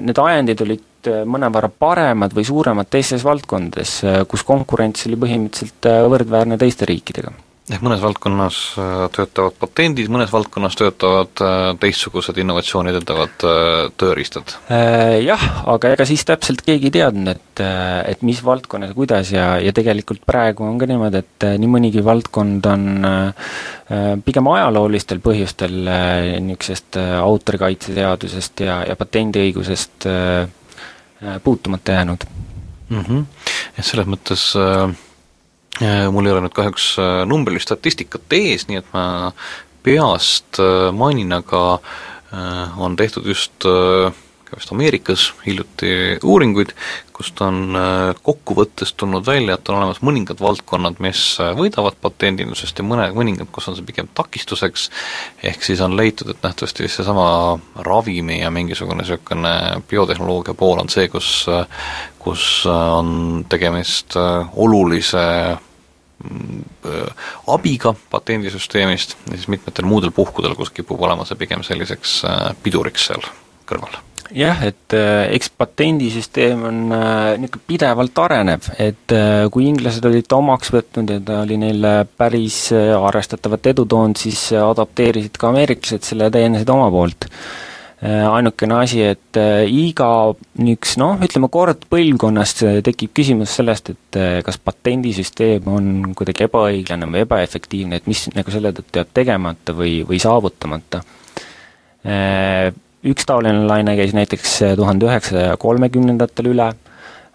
need 0.00 0.18
ajendid 0.18 0.64
olid 0.64 1.10
mõnevõrra 1.28 1.68
paremad 1.68 2.32
või 2.32 2.46
suuremad 2.46 2.88
teistes 2.88 3.24
valdkondades, 3.26 4.00
kus 4.30 4.46
konkurents 4.48 5.06
oli 5.10 5.18
põhimõtteliselt 5.20 5.90
võrdväärne 6.14 6.58
teiste 6.58 6.88
riikidega 6.88 7.34
ehk 7.72 7.82
mõnes 7.84 8.00
valdkonnas 8.02 8.58
äh, 8.80 9.04
töötavad 9.14 9.56
patendid, 9.60 10.10
mõnes 10.12 10.32
valdkonnas 10.32 10.76
töötavad 10.78 11.42
äh, 11.44 11.60
teistsugused 11.80 12.38
innovatsiooni 12.42 12.92
edendavad 12.92 13.46
äh, 13.48 13.90
tööriistad? 14.00 14.56
Jah, 15.22 15.44
aga 15.70 15.92
ega 15.94 16.06
siis 16.08 16.24
täpselt 16.28 16.62
keegi 16.66 16.90
ei 16.90 16.94
teadnud, 16.98 17.30
et, 17.32 17.62
et 18.12 18.24
mis 18.26 18.40
valdkonnas 18.44 18.92
ja 18.92 18.96
kuidas 18.96 19.32
ja, 19.34 19.46
ja 19.62 19.72
tegelikult 19.76 20.24
praegu 20.28 20.66
on 20.66 20.80
ka 20.80 20.88
niimoodi, 20.90 21.22
et 21.22 21.46
nii 21.60 21.70
mõnigi 21.70 22.02
valdkond 22.04 22.66
on 22.72 22.88
pigem 24.24 24.48
ajaloolistel 24.54 25.20
põhjustel 25.24 25.76
niisugusest 25.84 26.98
autorikaitseseadusest 27.20 28.64
ja, 28.64 28.80
ja 28.88 28.96
patendiõigusest 28.98 30.08
puutumata 31.44 31.98
jäänud 31.98 32.26
mm. 32.88 33.00
-hmm. 33.00 33.24
et 33.78 33.86
selles 33.86 34.08
mõttes 34.10 34.52
äh 34.58 34.92
Äh, 34.92 35.11
mul 36.10 36.26
ei 36.26 36.34
ole 36.34 36.44
nüüd 36.46 36.56
kahjuks 36.56 36.94
äh, 37.00 37.22
numbrilist 37.28 37.70
statistikat 37.70 38.36
ees, 38.36 38.66
nii 38.68 38.80
et 38.82 38.90
ma 38.94 39.04
peast 39.82 40.60
äh, 40.62 40.90
mainin, 40.94 41.32
aga 41.42 41.66
on 42.80 42.94
tehtud 42.96 43.26
just 43.28 43.60
ka 43.60 44.56
vist 44.56 44.70
Ameerikas 44.72 45.26
hiljuti 45.44 45.90
uuringuid, 46.24 46.70
kust 47.12 47.42
on 47.44 47.76
kokkuvõttes 48.24 48.94
tulnud 48.96 49.26
välja, 49.26 49.58
et 49.58 49.68
on 49.68 49.76
olemas 49.76 50.00
mõningad 50.00 50.40
valdkonnad, 50.40 50.96
mis 51.04 51.20
võidavad 51.58 51.98
patendindusest 52.00 52.80
ja 52.80 52.86
mõne, 52.88 53.10
mõningad, 53.12 53.50
kus 53.52 53.68
on 53.68 53.76
see 53.76 53.84
pigem 53.84 54.08
takistuseks, 54.16 54.86
ehk 55.44 55.66
siis 55.66 55.82
on 55.84 55.92
leitud, 55.98 56.32
et 56.32 56.40
nähtavasti 56.40 56.88
seesama 56.88 57.26
ravimi 57.84 58.38
ja 58.40 58.48
mingisugune 58.48 59.04
niisugune 59.04 59.52
biotehnoloogia 59.92 60.56
pool 60.56 60.80
on 60.80 60.88
see, 60.88 61.12
kus 61.12 61.44
kus 62.22 62.46
on 62.70 63.44
tegemist 63.52 64.16
olulise 64.16 65.28
Äh, 65.52 65.71
abiga 67.50 67.94
patendisüsteemist 68.10 69.16
ja 69.30 69.36
siis 69.36 69.48
mitmetel 69.52 69.88
muudel 69.88 70.14
puhkudel, 70.14 70.56
kus 70.58 70.72
kipub 70.74 71.00
olema 71.02 71.26
see 71.28 71.38
pigem 71.40 71.64
selliseks 71.66 72.22
äh, 72.28 72.40
piduriks 72.62 73.10
seal 73.10 73.24
kõrval. 73.68 73.98
Jah, 74.32 74.62
et 74.64 74.94
äh, 74.96 75.26
eks 75.36 75.50
patendisüsteem 75.60 76.62
on 76.68 76.78
niisugune 76.92 77.66
pidevalt 77.68 78.22
arenev, 78.24 78.70
et 78.80 79.16
kui 79.52 79.66
inglased 79.68 80.06
olid 80.08 80.28
ta 80.28 80.38
omaks 80.40 80.72
võtnud 80.72 81.10
ja 81.12 81.18
ta 81.26 81.42
oli 81.42 81.58
neile 81.60 81.92
päris 82.06 82.64
arvestatavat 82.72 83.68
edu 83.74 83.84
toonud, 83.90 84.16
siis 84.16 84.48
adapteerisid 84.56 85.36
ka 85.36 85.52
ameeriklased 85.52 86.08
selle 86.08 86.30
ja 86.30 86.34
täiendasid 86.38 86.72
oma 86.72 86.88
poolt. 86.94 87.28
Äh, 87.28 87.71
ainukene 88.02 88.80
asi, 88.82 88.98
et 89.12 89.38
äh, 89.38 89.62
iga 89.68 90.08
niisugune 90.58 91.04
noh, 91.04 91.20
ütleme 91.22 91.48
kord 91.54 91.84
põlvkonnas 91.92 92.56
tekib 92.82 93.12
küsimus 93.14 93.54
sellest, 93.60 93.92
et 93.94 94.18
äh, 94.18 94.38
kas 94.42 94.58
patendisüsteem 94.58 95.68
on 95.70 96.14
kuidagi 96.18 96.48
ebaõiglane 96.48 97.06
või 97.12 97.22
ebaefektiivne, 97.22 98.00
et 98.00 98.10
mis 98.10 98.24
nagu 98.34 98.54
selle 98.54 98.74
tõttu 98.74 99.02
jääb 99.02 99.12
tegemata 99.14 99.76
või, 99.78 100.00
või 100.08 100.18
saavutamata. 100.22 101.04
Üks 103.06 103.26
taoline 103.26 103.62
laine 103.68 103.92
käis 103.94 104.10
näiteks 104.14 104.56
tuhande 104.78 105.06
üheksasaja 105.06 105.54
kolmekümnendatel 105.62 106.48
üle 106.50 106.72
Äh, 106.72 106.81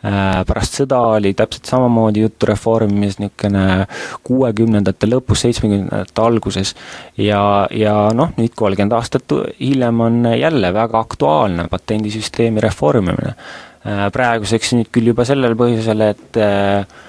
pärast 0.01 0.77
sõda 0.77 0.99
oli 1.17 1.31
täpselt 1.33 1.65
samamoodi 1.65 2.21
juttu 2.21 2.45
reformimisest 2.45 3.21
niisugune 3.23 3.88
kuuekümnendate 4.27 5.10
lõpus, 5.10 5.41
seitsmekümnendate 5.45 6.21
alguses 6.21 6.75
ja, 7.17 7.41
ja 7.73 7.95
noh, 8.13 8.36
nüüd 8.38 8.53
kolmkümmend 8.55 8.93
aastat 8.93 9.33
hiljem 9.60 10.05
on 10.05 10.21
jälle 10.38 10.71
väga 10.73 11.01
aktuaalne 11.01 11.67
patendisüsteemi 11.71 12.62
reformimine. 12.67 13.33
Äh, 13.88 14.05
praeguseks 14.13 14.75
nüüd 14.77 14.93
küll 14.93 15.10
juba 15.13 15.25
sellel 15.25 15.57
põhjusel, 15.57 16.05
et 16.12 16.41
äh, 16.45 17.03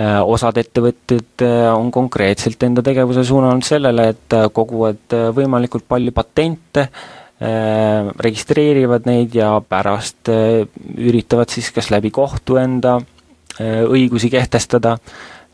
osad 0.00 0.56
ettevõtted 0.56 1.44
on 1.76 1.90
konkreetselt 1.92 2.62
enda 2.64 2.80
tegevuse 2.80 3.20
suunanud 3.28 3.66
sellele, 3.66 4.14
et 4.14 4.36
koguvad 4.56 5.12
võimalikult 5.36 5.84
palju 5.92 6.14
patente, 6.16 6.86
Äh, 6.88 7.19
registreerivad 7.40 9.06
neid 9.08 9.34
ja 9.34 9.54
pärast 9.64 10.28
äh, 10.28 10.66
üritavad 10.98 11.48
siis 11.48 11.70
kas 11.72 11.90
läbi 11.90 12.10
kohtu 12.12 12.58
enda 12.60 12.98
äh, 13.00 13.80
õigusi 13.88 14.28
kehtestada, 14.32 14.98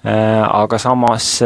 aga 0.06 0.78
samas 0.78 1.40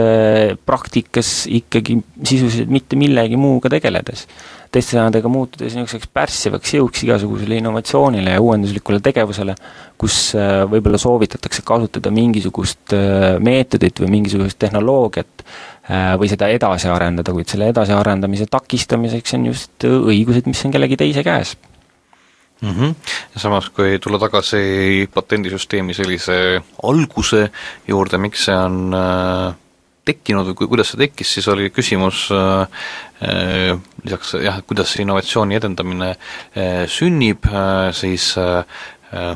praktikas 0.69 1.47
ikkagi 1.49 1.95
sisuliselt 2.21 2.69
mitte 2.69 2.99
millegi 3.01 3.39
muuga 3.41 3.71
tegeledes. 3.73 4.27
teiste 4.71 4.99
sõnadega 4.99 5.31
muutudes 5.33 5.73
niisuguseks 5.75 6.11
pärssivaks 6.13 6.75
jõuks 6.77 7.07
igasugusele 7.07 7.57
innovatsioonile 7.59 8.37
ja 8.37 8.43
uuenduslikule 8.45 9.01
tegevusele, 9.03 9.55
kus 9.99 10.35
võib-olla 10.71 11.01
soovitatakse 11.01 11.65
kasutada 11.67 12.13
mingisugust 12.15 12.95
meetodit 13.41 14.05
või 14.05 14.13
mingisugust 14.19 14.61
tehnoloogiat, 14.61 15.47
Äh, 15.91 16.13
või 16.21 16.29
seda 16.31 16.47
edasi 16.53 16.87
arendada, 16.93 17.33
kuid 17.35 17.51
selle 17.51 17.71
edasiarendamise 17.73 18.47
takistamiseks 18.53 19.35
on 19.35 19.47
just 19.49 19.87
õigused, 19.89 20.47
mis 20.47 20.61
on 20.67 20.75
kellegi 20.75 20.99
teise 21.01 21.25
käes 21.27 21.57
mm. 22.61 22.71
-hmm. 22.71 22.95
ja 23.35 23.41
samas, 23.41 23.71
kui 23.71 23.99
tulla 23.99 24.19
tagasi 24.19 25.09
patendisüsteemi 25.15 25.95
sellise 25.95 26.63
alguse 26.83 27.51
juurde, 27.89 28.19
miks 28.19 28.45
see 28.45 28.57
on 28.57 28.95
äh, 28.95 29.55
tekkinud 30.05 30.53
või 30.53 30.69
kuidas 30.69 30.93
see 30.93 31.03
tekkis, 31.05 31.35
siis 31.35 31.49
oli 31.49 31.71
küsimus 31.71 32.29
äh, 32.35 32.69
äh 33.23 33.79
lisaks 34.05 34.35
jah, 34.41 34.59
et 34.59 34.67
kuidas 34.67 34.93
see 34.93 35.03
innovatsiooni 35.05 35.57
edendamine 35.57 36.11
äh, 36.11 36.87
sünnib 36.89 37.47
äh,, 37.47 37.93
siis 37.93 38.35
äh, 38.39 38.65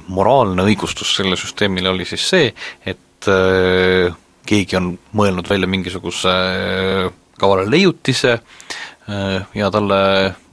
moraalne 0.08 0.62
õigustus 0.62 1.16
sellele 1.16 1.36
süsteemile 1.36 1.90
oli 1.90 2.04
siis 2.04 2.28
see, 2.30 2.54
et 2.86 3.28
äh, 3.28 4.14
keegi 4.46 4.76
on 4.76 4.94
mõelnud 5.12 5.48
välja 5.50 5.68
mingisuguse 5.68 6.30
äh, 6.30 7.12
kavala 7.38 7.66
leiutise 7.68 8.32
äh, 8.32 8.74
ja 9.54 9.70
talle 9.72 9.96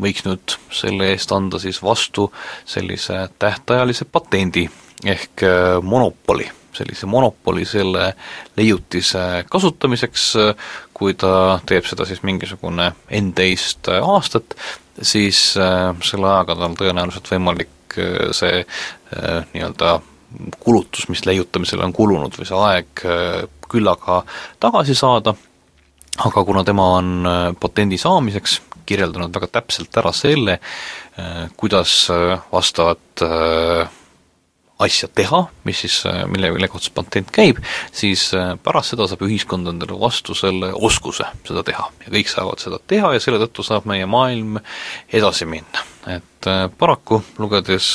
võiks 0.01 0.25
nüüd 0.25 0.55
selle 0.75 1.11
eest 1.13 1.31
anda 1.31 1.59
siis 1.61 1.79
vastu 1.83 2.27
sellise 2.67 3.29
tähtajalise 3.39 4.05
patendi 4.11 4.65
ehk 5.07 5.43
äh, 5.47 5.77
monopoli, 5.81 6.49
sellise 6.75 7.07
monopoli 7.07 7.65
selle 7.65 8.11
leiutise 8.57 9.45
kasutamiseks, 9.49 10.25
kui 10.93 11.15
ta 11.19 11.59
teeb 11.67 11.87
seda 11.87 12.05
siis 12.07 12.23
mingisugune 12.27 12.91
N-teist 13.21 13.89
aastat, 14.01 14.55
siis 15.01 15.39
selle 15.55 16.29
ajaga 16.29 16.57
tal 16.59 16.75
tõenäoliselt 16.79 17.31
võimalik 17.31 17.97
see 18.35 18.61
nii-öelda 19.51 19.97
kulutus, 20.63 21.09
mis 21.11 21.25
leiutamisele 21.27 21.83
on 21.83 21.95
kulunud 21.95 22.37
või 22.39 22.47
see 22.47 22.61
aeg 22.67 23.03
küllaga 23.71 24.21
tagasi 24.63 24.95
saada, 24.95 25.33
aga 26.19 26.43
kuna 26.43 26.63
tema 26.67 26.87
on 26.97 27.25
äh, 27.25 27.39
patendi 27.59 27.97
saamiseks 27.97 28.59
kirjeldanud 28.89 29.33
väga 29.35 29.47
täpselt 29.59 29.95
ära 29.97 30.11
selle, 30.15 30.59
äh, 31.19 31.47
kuidas 31.57 32.03
äh, 32.11 32.37
vastavat 32.51 33.23
asja 34.81 35.05
teha, 35.13 35.43
mis 35.69 35.83
siis, 35.83 35.95
mille, 36.33 36.49
mille 36.55 36.65
kohta 36.71 36.89
patent 36.95 37.27
käib, 37.29 37.59
siis 37.93 38.23
pärast 38.65 38.95
seda 38.95 39.05
saab 39.05 39.21
ühiskond 39.27 39.69
endale 39.69 39.93
vastu 40.01 40.33
selle 40.33 40.71
oskuse 40.73 41.27
seda 41.45 41.61
teha 41.67 41.85
ja 42.01 42.13
kõik 42.15 42.31
saavad 42.31 42.63
seda 42.63 42.79
teha 42.89 43.11
ja 43.13 43.21
selle 43.21 43.37
tõttu 43.43 43.61
saab 43.67 43.85
meie 43.91 44.07
maailm 44.09 44.57
edasi 45.13 45.45
minna. 45.45 45.85
et 46.09 46.49
paraku, 46.81 47.21
lugedes 47.37 47.91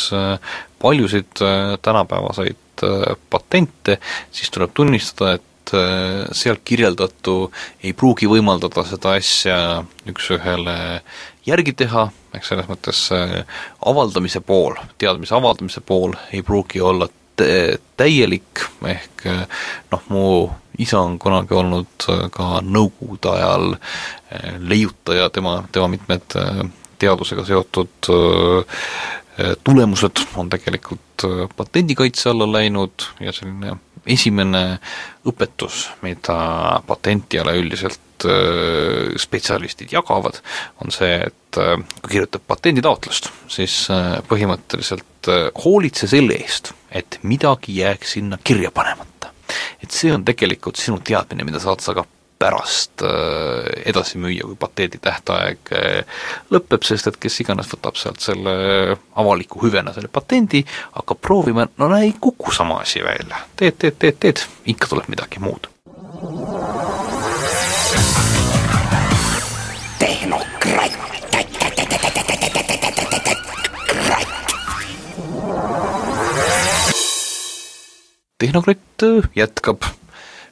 paljusid 0.78 1.42
tänapäevaseid 1.82 2.86
patente, 3.34 3.98
siis 4.30 4.54
tuleb 4.54 4.70
tunnistada, 4.78 5.40
et 5.40 5.55
et 5.66 5.74
äh, 5.74 6.28
seal 6.32 6.58
kirjeldatu 6.64 7.50
ei 7.82 7.92
pruugi 7.92 8.28
võimaldada 8.30 8.84
seda 8.86 9.16
asja 9.18 9.58
üks-ühele 10.06 11.02
järgi 11.46 11.74
teha, 11.82 12.08
ehk 12.34 12.46
selles 12.46 12.68
mõttes 12.70 13.06
äh, 13.14 13.42
avaldamise 13.86 14.40
pool, 14.40 14.76
teadmise 14.98 15.34
avaldamise 15.34 15.80
pool 15.80 16.14
ei 16.32 16.42
pruugi 16.46 16.80
olla 16.80 17.08
täielik, 17.36 18.62
ehk 18.86 19.26
äh, 19.26 19.42
noh, 19.90 20.06
mu 20.08 20.24
isa 20.78 21.00
on 21.00 21.18
kunagi 21.18 21.56
olnud 21.56 22.06
ka 22.32 22.60
nõukogude 22.62 23.32
ajal 23.32 23.76
leiutaja, 24.60 25.30
tema, 25.32 25.62
tema 25.72 25.88
mitmed 25.88 26.36
teadusega 27.00 27.44
seotud 27.48 28.10
tulemused 29.64 30.20
on 30.36 30.50
tegelikult 30.52 31.24
patendikaitse 31.56 32.28
alla 32.28 32.48
läinud 32.52 33.08
ja 33.24 33.32
selline 33.32 33.78
esimene 34.06 34.78
õpetus, 35.26 35.86
mida 36.04 36.36
patentijale 36.86 37.56
üldiselt 37.60 38.26
äh, 38.28 39.12
spetsialistid 39.20 39.92
jagavad, 39.94 40.40
on 40.84 40.94
see, 40.94 41.18
et 41.28 41.60
äh, 41.60 41.74
kui 42.00 42.16
kirjutab 42.16 42.46
patenditaotlust, 42.48 43.30
siis 43.52 43.84
äh, 43.92 44.18
põhimõtteliselt 44.30 45.04
hoolitse 45.64 46.06
selle 46.06 46.36
eest, 46.38 46.70
et 46.94 47.18
midagi 47.26 47.80
jääks 47.80 48.16
sinna 48.18 48.38
kirja 48.44 48.70
panemata. 48.70 49.32
et 49.82 49.90
see 49.90 50.10
on 50.14 50.24
tegelikult 50.26 50.78
sinu 50.78 51.00
teadmine, 51.04 51.44
mida 51.46 51.58
saad 51.62 51.82
sa 51.82 51.94
ka 51.94 52.06
pärast 52.38 53.02
äh, 53.02 53.68
edasi 53.88 54.20
müüa, 54.20 54.44
kui 54.44 54.58
pateedi 54.60 55.00
tähtaeg 55.02 55.72
äh, 55.72 56.20
lõpeb, 56.52 56.84
sest 56.86 57.10
et 57.10 57.18
kes 57.20 57.40
iganes 57.44 57.70
võtab 57.72 57.98
sealt 58.00 58.20
selle 58.24 58.96
avaliku 59.16 59.62
hüvena 59.64 59.94
selle 59.96 60.12
patendi, 60.12 60.64
hakkab 60.98 61.22
proovima, 61.22 61.68
no 61.78 61.90
ei 61.96 62.14
kuku 62.20 62.52
sama 62.52 62.82
asi 62.84 63.04
välja. 63.04 63.44
teed, 63.56 63.78
teed, 63.78 63.98
teed, 63.98 64.20
teed, 64.20 64.44
ikka 64.74 64.92
tuleb 64.92 65.08
midagi 65.12 65.42
muud. 65.42 65.70
tehnokratt. 69.98 71.06
tehnokratt 78.38 79.02
jätkab, 79.36 79.84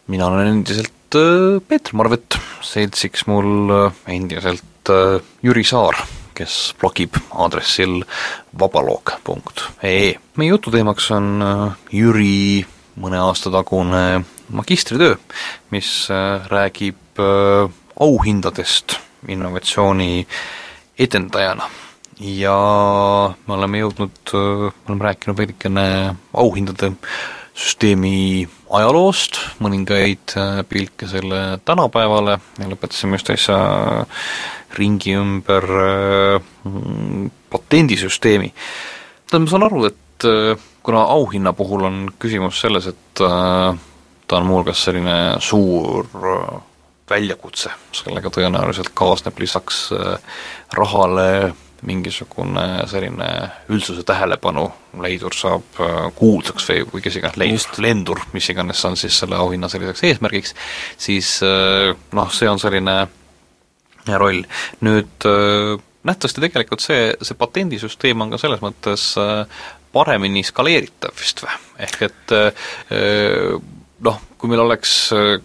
mina 0.09 0.27
olen 0.27 0.47
endiselt 0.47 0.93
Äh, 1.14 1.61
Peeter 1.69 1.95
Marvet, 1.95 2.35
seltsiks 2.64 3.27
mul 3.31 3.71
äh, 3.71 3.93
endiselt 4.11 4.90
äh, 4.90 5.21
Jüri 5.47 5.62
Saar, 5.64 5.95
kes 6.35 6.75
blogib 6.81 7.14
aadressil 7.31 8.01
vabaloog.ee. 8.59 10.17
meie 10.35 10.51
jututeemaks 10.51 11.07
on 11.14 11.29
Jüri 11.95 12.64
mõne 12.99 13.21
aasta 13.23 13.53
tagune 13.55 14.25
magistritöö, 14.51 15.14
mis 15.71 16.09
räägib 16.51 17.23
auhindadest 17.95 18.97
innovatsiooni 19.31 20.27
edendajana 20.99 21.71
ja 22.19 22.59
me 23.47 23.55
oleme 23.55 23.85
jõudnud, 23.85 24.35
me 24.35 24.90
oleme 24.90 25.09
rääkinud 25.11 25.38
veidikene 25.38 25.87
auhindade 26.35 26.90
süsteemi 27.55 28.49
ajaloost, 28.75 29.38
mõningaid 29.62 30.35
äh, 30.38 30.61
pilke 30.69 31.07
selle 31.11 31.61
tänapäevale 31.64 32.38
ja 32.59 32.69
lõpetasime 32.71 33.19
just 33.19 33.31
äsja 33.31 33.59
ringi 34.75 35.14
ümber 35.14 35.69
äh, 35.85 36.49
patendisüsteemi. 37.55 38.51
tähendab, 39.31 39.47
ma 39.47 39.53
saan 39.53 39.67
aru, 39.69 39.85
et 39.93 40.29
äh, 40.29 40.67
kuna 40.83 41.07
auhinna 41.14 41.55
puhul 41.55 41.87
on 41.87 42.05
küsimus 42.19 42.59
selles, 42.61 42.90
et 42.90 43.01
ta 43.14 44.37
on 44.37 44.47
muuhulgas 44.49 44.83
selline 44.85 45.14
suur 45.40 46.09
väljakutse, 47.09 47.71
sellega 47.95 48.29
tõenäoliselt 48.35 48.90
kaasneb 48.97 49.38
lisaks 49.40 49.87
rahale 50.77 51.55
mingisugune 51.85 52.64
selline 52.90 53.29
üldsuse 53.73 54.05
tähelepanu 54.07 54.64
leidur 55.03 55.35
saab 55.37 55.81
äh, 55.83 55.97
kuulsaks 56.16 56.68
või, 56.70 56.85
või 56.92 57.05
kes 57.05 57.18
iganes 57.20 57.40
leid-, 57.40 57.81
lendur, 57.85 58.20
mis 58.33 58.49
iganes 58.53 58.81
on 58.88 58.97
siis 59.01 59.18
selle 59.20 59.38
auhinna 59.40 59.68
selliseks 59.73 60.05
eesmärgiks, 60.09 60.55
siis 61.01 61.37
äh, 61.44 61.92
noh, 62.16 62.33
see 62.33 62.49
on 62.51 62.62
selline 62.62 62.97
roll. 64.20 64.42
nüüd 64.85 65.29
äh, 65.29 65.75
nähtavasti 66.05 66.44
tegelikult 66.44 66.85
see, 66.85 67.12
see 67.25 67.38
patendisüsteem 67.40 68.25
on 68.25 68.35
ka 68.35 68.40
selles 68.40 68.61
mõttes 68.64 69.14
paremini 69.94 70.42
skaleeritav 70.44 71.14
vist 71.16 71.40
või, 71.40 71.55
ehk 71.87 72.03
et 72.05 72.35
noh, 74.05 74.18
kui 74.37 74.51
meil 74.53 74.61
oleks, 74.66 74.92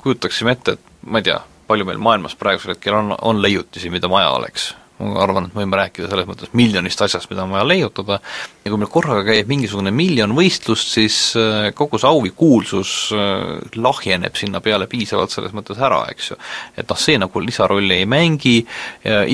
kujutaksime 0.02 0.58
ette, 0.58 0.76
et 0.76 1.08
ma 1.08 1.22
ei 1.22 1.30
tea, 1.30 1.38
palju 1.70 1.88
meil 1.88 2.02
maailmas 2.04 2.36
praegusel 2.36 2.74
hetkel 2.74 2.98
on, 2.98 3.14
on 3.30 3.40
leiutisi, 3.40 3.94
mida 3.94 4.12
vaja 4.12 4.34
oleks 4.36 4.74
ma 5.00 5.24
arvan, 5.24 5.48
et 5.48 5.56
me 5.56 5.64
võime 5.64 5.80
rääkida 5.80 6.10
selles 6.12 6.28
mõttes 6.28 6.52
miljonist 6.58 7.02
asjast, 7.02 7.30
mida 7.32 7.46
on 7.46 7.54
vaja 7.56 7.68
leiutada, 7.68 8.20
ja 8.64 8.72
kui 8.72 8.80
meil 8.82 8.92
korraga 8.92 9.24
käib 9.30 9.50
mingisugune 9.52 9.94
miljon 9.96 10.34
võistlust, 10.38 10.92
siis 10.98 11.20
äh, 11.40 11.70
kogu 11.76 12.00
see 12.02 12.10
au 12.10 12.22
või 12.26 12.34
kuulsus 12.36 12.94
äh, 13.16 13.60
lahjeneb 13.80 14.36
sinna 14.40 14.62
peale 14.66 14.90
piisavalt 14.92 15.34
selles 15.34 15.56
mõttes 15.56 15.80
ära, 15.80 16.04
eks 16.12 16.34
ju. 16.34 16.40
et 16.76 16.90
noh, 16.90 17.00
see 17.00 17.20
nagu 17.22 17.44
lisarolli 17.44 18.02
ei 18.02 18.10
mängi, 18.10 18.58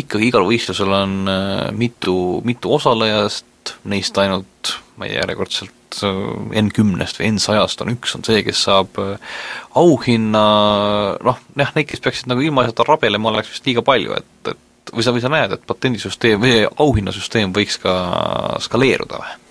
ikkagi 0.01 0.29
igal 0.29 0.45
võistlusel 0.47 0.93
on 0.93 1.17
äh, 1.31 1.55
mitu, 1.75 2.15
mitu 2.45 2.75
osalejast, 2.77 3.75
neist 3.89 4.17
ainult 4.21 4.75
ma 4.95 5.07
ei 5.07 5.15
tea, 5.15 5.23
järjekordselt 5.23 5.73
N 5.95 6.69
kümnest 6.75 7.21
või 7.21 7.29
N 7.31 7.39
sajast 7.39 7.79
on 7.81 7.93
üks, 7.93 8.13
on 8.17 8.23
see, 8.27 8.41
kes 8.43 8.65
saab 8.67 8.97
auhinna, 9.79 10.43
noh, 11.23 11.39
jah, 11.55 11.71
neid, 11.75 11.87
kes 11.87 12.03
peaksid 12.03 12.27
nagu 12.27 12.43
ilmaasjata 12.43 12.83
rabelema, 12.87 13.31
oleks 13.31 13.53
vist 13.53 13.69
liiga 13.69 13.83
palju, 13.85 14.17
et, 14.19 14.51
et 14.51 14.64
või 14.93 15.05
sa, 15.05 15.13
või 15.15 15.23
sa 15.23 15.31
näed, 15.33 15.55
et 15.55 15.65
patendisüsteem 15.67 16.41
või 16.41 16.61
auhinnasüsteem 16.65 17.55
võiks 17.55 17.79
ka 17.81 17.95
skaleeruda 18.65 19.23
või? 19.23 19.41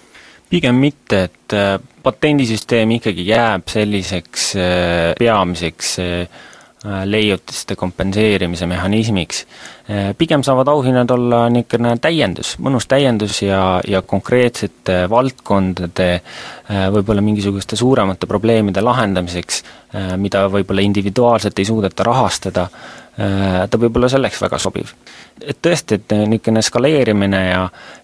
pigem 0.54 0.78
mitte, 0.78 1.22
et 1.28 1.54
äh, 1.56 1.76
patendisüsteem 2.02 2.96
ikkagi 2.98 3.26
jääb 3.26 3.70
selliseks 3.70 4.50
äh, 4.56 5.12
peamiseks 5.18 5.94
äh, 6.02 6.42
leiutiste 6.84 7.78
kompenseerimise 7.80 8.66
mehhanismiks. 8.68 9.38
Pigem 10.18 10.42
saavad 10.44 10.68
auhinnad 10.68 11.08
olla 11.14 11.38
niisugune 11.48 11.94
täiendus, 11.96 12.50
mõnus 12.60 12.84
täiendus 12.84 13.38
ja, 13.40 13.80
ja 13.88 14.02
konkreetsete 14.04 14.98
valdkondade 15.08 16.10
võib-olla 16.92 17.24
mingisuguste 17.24 17.78
suuremate 17.80 18.28
probleemide 18.28 18.84
lahendamiseks, 18.84 19.62
mida 20.20 20.44
võib-olla 20.52 20.84
individuaalselt 20.84 21.64
ei 21.64 21.70
suudeta 21.72 22.04
rahastada, 22.04 22.66
ta 23.14 23.79
võib 23.79 23.94
olla 23.94 24.09
selleks 24.11 24.40
väga 24.42 24.59
sobiv. 24.59 24.90
Et 25.38 25.59
tõesti, 25.62 25.98
et 25.98 26.14
niisugune 26.27 26.62
skaleerimine 26.62 27.42
ja 27.44 27.61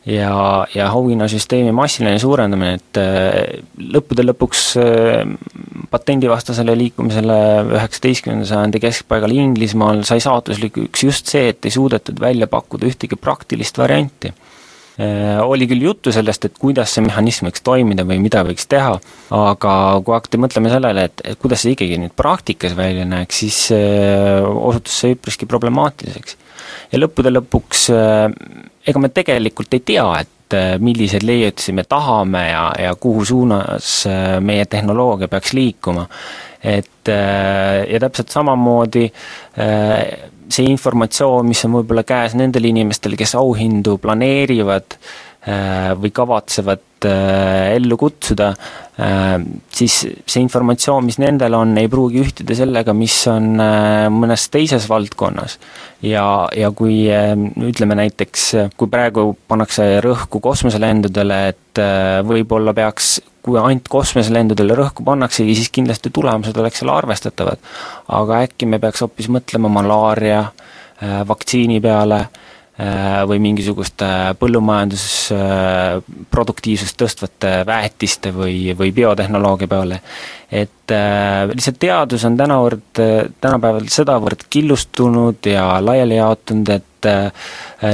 ja, 0.07 0.66
ja 0.75 0.88
auhinnasüsteemi 0.90 1.73
massiline 1.77 2.18
suurendamine, 2.18 2.79
et 2.79 3.01
äh, 3.01 3.61
lõppude 3.94 4.25
lõpuks 4.25 4.62
äh, 4.81 5.35
patendivastasele 5.90 6.77
liikumisele 6.79 7.38
üheksateistkümnenda 7.77 8.49
sajandi 8.49 8.81
keskpaigal 8.83 9.35
Inglismaal 9.35 10.05
sai 10.09 10.23
saatuslikuks 10.25 11.05
just 11.05 11.31
see, 11.33 11.51
et 11.53 11.66
ei 11.66 11.75
suudetud 11.75 12.20
välja 12.23 12.49
pakkuda 12.51 12.88
ühtegi 12.88 13.18
praktilist 13.20 13.79
varianti. 13.81 14.33
äh, 14.33 14.49
oli 15.00 15.64
küll 15.70 15.86
juttu 15.86 16.12
sellest, 16.12 16.44
et 16.44 16.58
kuidas 16.60 16.92
see 16.92 17.04
mehhanism 17.06 17.46
võiks 17.48 17.62
toimida 17.64 18.04
või 18.04 18.18
mida 18.20 18.42
võiks 18.44 18.66
teha, 18.68 18.92
aga 19.32 19.74
kui 20.04 20.16
hakati 20.16 20.40
mõtlema 20.42 20.72
sellele, 20.72 21.06
et, 21.08 21.22
et 21.24 21.40
kuidas 21.40 21.64
see 21.64 21.72
ikkagi 21.76 21.96
nüüd 22.02 22.12
praktikas 22.18 22.76
välja 22.76 23.06
näeks, 23.08 23.40
siis 23.44 23.60
osutus 23.70 25.00
see 25.00 25.16
üpriski 25.16 25.48
problemaatiliseks 25.48 26.36
ja 26.92 27.00
lõppude 27.00 27.32
lõpuks 27.32 27.88
äh, 27.94 28.26
ega 28.88 29.02
me 29.02 29.10
tegelikult 29.14 29.74
ei 29.76 29.82
tea, 29.92 30.06
et 30.24 30.56
äh, 30.56 30.74
milliseid 30.82 31.24
leiutisi 31.26 31.74
me 31.76 31.84
tahame 31.88 32.44
ja, 32.50 32.64
ja 32.86 32.94
kuhu 33.00 33.24
suunas 33.26 33.92
äh, 34.10 34.38
meie 34.44 34.66
tehnoloogia 34.70 35.30
peaks 35.30 35.54
liikuma. 35.56 36.08
et 36.60 37.08
ja 37.08 37.98
täpselt 38.02 38.28
samamoodi 38.28 39.06
see 40.52 40.68
informatsioon, 40.70 41.48
mis 41.48 41.64
on 41.66 41.78
võib-olla 41.78 42.04
käes 42.06 42.36
nendel 42.38 42.68
inimestel, 42.70 43.16
kes 43.18 43.36
auhindu 43.38 43.98
planeerivad 44.02 44.96
või 46.00 46.10
kavatsevad 46.12 46.82
ellu 47.08 47.96
kutsuda, 48.00 48.50
siis 49.72 49.94
see 50.04 50.42
informatsioon, 50.42 51.06
mis 51.06 51.16
nendel 51.22 51.54
on, 51.56 51.72
ei 51.80 51.88
pruugi 51.88 52.20
ühtida 52.20 52.56
sellega, 52.58 52.92
mis 52.96 53.14
on 53.32 53.54
mõnes 54.12 54.44
teises 54.52 54.84
valdkonnas 54.90 55.56
ja, 56.02 56.24
ja 56.56 56.70
kui 56.76 57.06
ütleme 57.70 57.96
näiteks, 57.98 58.46
kui 58.76 58.90
praegu 58.92 59.30
pannakse 59.48 59.86
rõhku 60.04 60.40
kosmoselendudele, 60.44 61.40
et 61.52 61.80
äh, 61.80 62.20
võib-olla 62.26 62.74
peaks, 62.76 63.18
kui 63.44 63.58
ainult 63.60 63.88
kosmoselendudele 63.90 64.76
rõhku 64.78 65.04
pannaksegi, 65.06 65.56
siis 65.58 65.72
kindlasti 65.72 66.12
tulemused 66.14 66.56
oleks 66.60 66.82
seal 66.82 66.92
arvestatavad. 66.94 67.60
aga 68.08 68.44
äkki 68.46 68.66
me 68.66 68.78
peaks 68.78 69.04
hoopis 69.04 69.30
mõtlema 69.32 69.72
malaaria 69.72 70.44
äh, 70.44 71.20
vaktsiini 71.28 71.80
peale 71.80 72.24
Äh, 72.24 72.60
või 73.28 73.36
mingisuguste 73.44 74.06
põllumajandusproduktiivsust 74.40 76.96
tõstvate 76.96 77.50
väetiste 77.66 78.32
või, 78.32 78.72
või 78.78 78.92
biotehnoloogia 78.96 79.68
peale. 79.68 80.00
et 80.50 80.90
äh, 80.90 81.48
lihtsalt 81.50 81.78
teadus 81.78 82.24
on 82.24 82.36
tänavõrd, 82.36 83.00
tänapäeval 83.40 83.88
sedavõrd 83.92 84.42
killustunud 84.50 85.46
ja 85.46 85.84
laiali 85.84 86.16
jaotunud, 86.16 86.68
et 86.68 87.06
äh, 87.06 87.32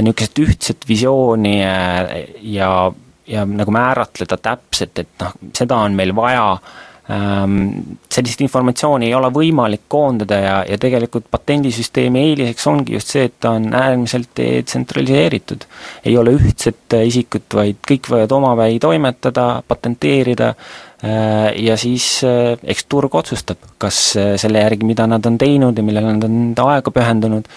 niisugust 0.03 0.39
ühtset 0.39 0.89
visiooni 0.89 1.61
ja, 1.61 2.93
ja 3.27 3.47
nagu 3.47 3.71
määratleda 3.71 4.37
täpselt, 4.37 4.99
et 4.99 5.09
noh, 5.21 5.33
seda 5.57 5.77
on 5.83 5.95
meil 5.99 6.15
vaja 6.17 6.59
sellist 7.07 8.41
informatsiooni 8.43 9.07
ei 9.07 9.15
ole 9.15 9.29
võimalik 9.31 9.85
koondada 9.89 10.39
ja, 10.43 10.55
ja 10.67 10.79
tegelikult 10.81 11.29
patendisüsteemi 11.31 12.25
eeliseks 12.33 12.67
ongi 12.67 12.97
just 12.97 13.13
see, 13.15 13.29
et 13.29 13.37
ta 13.41 13.53
on 13.55 13.69
äärmiselt 13.71 14.33
detsentraliseeritud. 14.37 15.69
ei 16.05 16.17
ole 16.19 16.35
ühtset 16.35 16.97
isikut, 16.99 17.47
vaid 17.55 17.79
kõik 17.87 18.11
võivad 18.11 18.35
omapäi 18.35 18.81
toimetada, 18.83 19.63
patenteerida 19.69 20.49
äh, 20.51 21.55
ja 21.63 21.77
siis 21.79 22.25
äh, 22.27 22.59
eks 22.63 22.89
turg 22.91 23.15
otsustab, 23.15 23.63
kas 23.79 24.01
äh, 24.19 24.35
selle 24.41 24.65
järgi, 24.65 24.87
mida 24.87 25.07
nad 25.07 25.27
on 25.27 25.39
teinud 25.39 25.79
ja 25.79 25.87
millele 25.87 26.17
nad 26.17 26.27
on 26.27 26.39
enda 26.49 26.71
aega 26.75 26.95
pühendunud, 26.95 27.51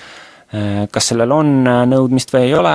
kas 0.89 1.11
sellel 1.11 1.29
on 1.29 1.49
nõudmist 1.85 2.31
või 2.33 2.47
ei 2.47 2.53
ole, 2.57 2.71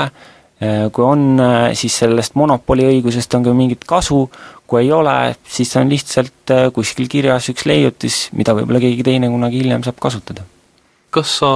kui 0.95 1.03
on, 1.03 1.41
siis 1.75 1.97
sellest 2.05 2.37
monopoliõigusest 2.39 3.35
on 3.35 3.43
ka 3.43 3.55
mingit 3.59 3.83
kasu, 3.91 4.21
kui 4.67 4.85
ei 4.85 4.93
ole, 4.93 5.35
siis 5.49 5.71
see 5.73 5.83
on 5.83 5.93
lihtsalt 5.93 6.55
äh, 6.55 6.67
kuskil 6.75 7.09
kirjas 7.13 7.51
üks 7.53 7.67
leiutis, 7.69 8.25
mida 8.37 8.55
võib-olla 8.57 8.81
keegi 8.83 9.05
teine 9.07 9.31
kunagi 9.33 9.61
hiljem 9.63 9.85
saab 9.87 10.01
kasutada. 10.03 10.47
kas 11.15 11.39
sa 11.41 11.51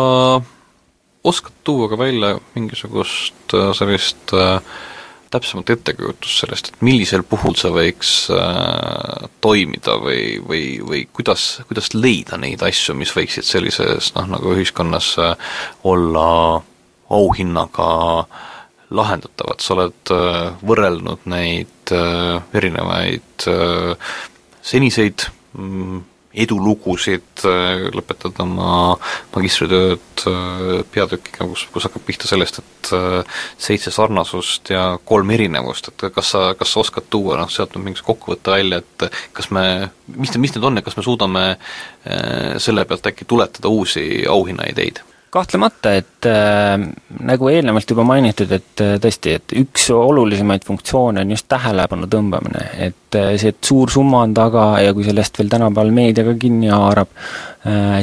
oskad 1.26 1.56
tuua 1.64 1.88
ka 1.90 1.98
välja 1.98 2.36
mingisugust 2.54 3.56
äh, 3.56 3.72
sellist 3.76 4.34
äh, 4.36 4.60
täpsemat 5.32 5.70
ettekujutust 5.74 6.44
sellest, 6.44 6.70
et 6.70 6.84
millisel 6.84 7.24
puhul 7.28 7.52
see 7.60 7.68
võiks 7.68 8.12
toimida 9.44 9.98
või, 10.00 10.38
või, 10.40 10.62
või 10.80 11.02
kuidas, 11.12 11.58
kuidas 11.68 11.92
leida 11.92 12.38
neid 12.40 12.64
asju, 12.64 12.96
mis 12.96 13.12
võiksid 13.12 13.44
sellises 13.44 14.14
noh, 14.16 14.24
nagu 14.38 14.54
ühiskonnas 14.54 15.10
olla 15.84 16.24
auhinnaga 17.12 17.90
äh, 18.22 18.47
lahendatavad, 18.94 19.62
sa 19.62 19.74
oled 19.76 20.12
äh, 20.14 20.44
võrrelnud 20.64 21.26
neid 21.28 21.92
äh, 21.94 22.38
erinevaid 22.56 23.48
äh, 23.50 24.14
seniseid 24.64 25.28
mm, 25.56 26.06
edulugusid, 26.38 27.40
lõpetad 27.96 28.36
oma 28.44 28.92
magistritööd 29.32 30.22
peatükiga, 30.92 31.48
kus, 31.48 31.64
kus 31.72 31.86
hakkab 31.88 32.04
pihta 32.06 32.28
sellest, 32.28 32.60
et 32.60 32.90
seitse 33.58 33.90
sarnasust 33.90 34.70
ja 34.70 34.84
kolm 35.08 35.32
erinevust, 35.34 35.88
et 35.88 36.04
kas 36.14 36.34
sa, 36.36 36.44
kas 36.54 36.76
sa 36.76 36.84
oskad 36.84 37.08
tuua 37.10 37.40
noh, 37.40 37.50
sealt 37.50 37.74
mingisuguse 37.80 38.06
kokkuvõtte 38.12 38.54
välja, 38.54 38.84
et 38.84 39.08
kas 39.34 39.50
me, 39.56 39.64
mis 40.14 40.36
mis 40.38 40.54
need 40.54 40.68
on 40.68 40.78
ja 40.78 40.84
kas 40.86 41.00
me 41.00 41.06
suudame 41.08 41.44
selle 42.62 42.86
pealt 42.86 43.10
äkki 43.10 43.26
tuletada 43.26 43.72
uusi 43.72 44.04
auhinnaideid? 44.28 45.02
Kahtlemata, 45.30 45.92
et 45.98 46.26
äh, 46.26 46.76
nagu 47.28 47.50
eelnevalt 47.52 47.90
juba 47.92 48.04
mainitud, 48.08 48.52
et 48.54 48.82
äh, 48.84 48.94
tõesti, 49.02 49.34
et 49.38 49.54
üks 49.60 49.88
olulisemaid 49.94 50.64
funktsioone 50.66 51.24
on 51.24 51.34
just 51.34 51.48
tähelepanu 51.52 52.08
tõmbamine, 52.10 52.64
et 52.88 53.18
äh, 53.18 53.34
see, 53.40 53.52
et 53.52 53.70
suur 53.70 53.92
summa 53.92 54.22
on 54.26 54.34
taga 54.36 54.70
ja 54.84 54.94
kui 54.96 55.06
sellest 55.06 55.40
veel 55.40 55.52
tänapäeval 55.52 55.92
meedia 55.94 56.26
ka 56.26 56.36
kinni 56.40 56.72
haarab 56.72 57.12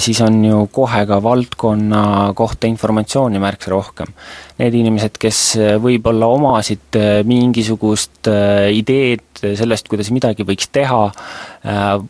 siis 0.03 0.19
on 0.21 0.39
ju 0.43 0.57
kohe 0.73 1.05
ka 1.07 1.17
valdkonna 1.23 2.01
kohta 2.37 2.67
informatsiooni 2.67 3.39
märksa 3.41 3.71
rohkem. 3.71 4.11
Need 4.59 4.75
inimesed, 4.79 5.17
kes 5.19 5.39
äh, 5.59 5.73
võib-olla 5.81 6.29
omasid 6.31 6.95
äh, 6.99 7.19
mingisugust 7.27 8.29
äh, 8.31 8.69
ideed 8.75 9.41
sellest, 9.43 9.89
kuidas 9.91 10.11
midagi 10.15 10.45
võiks 10.47 10.69
teha, 10.73 11.01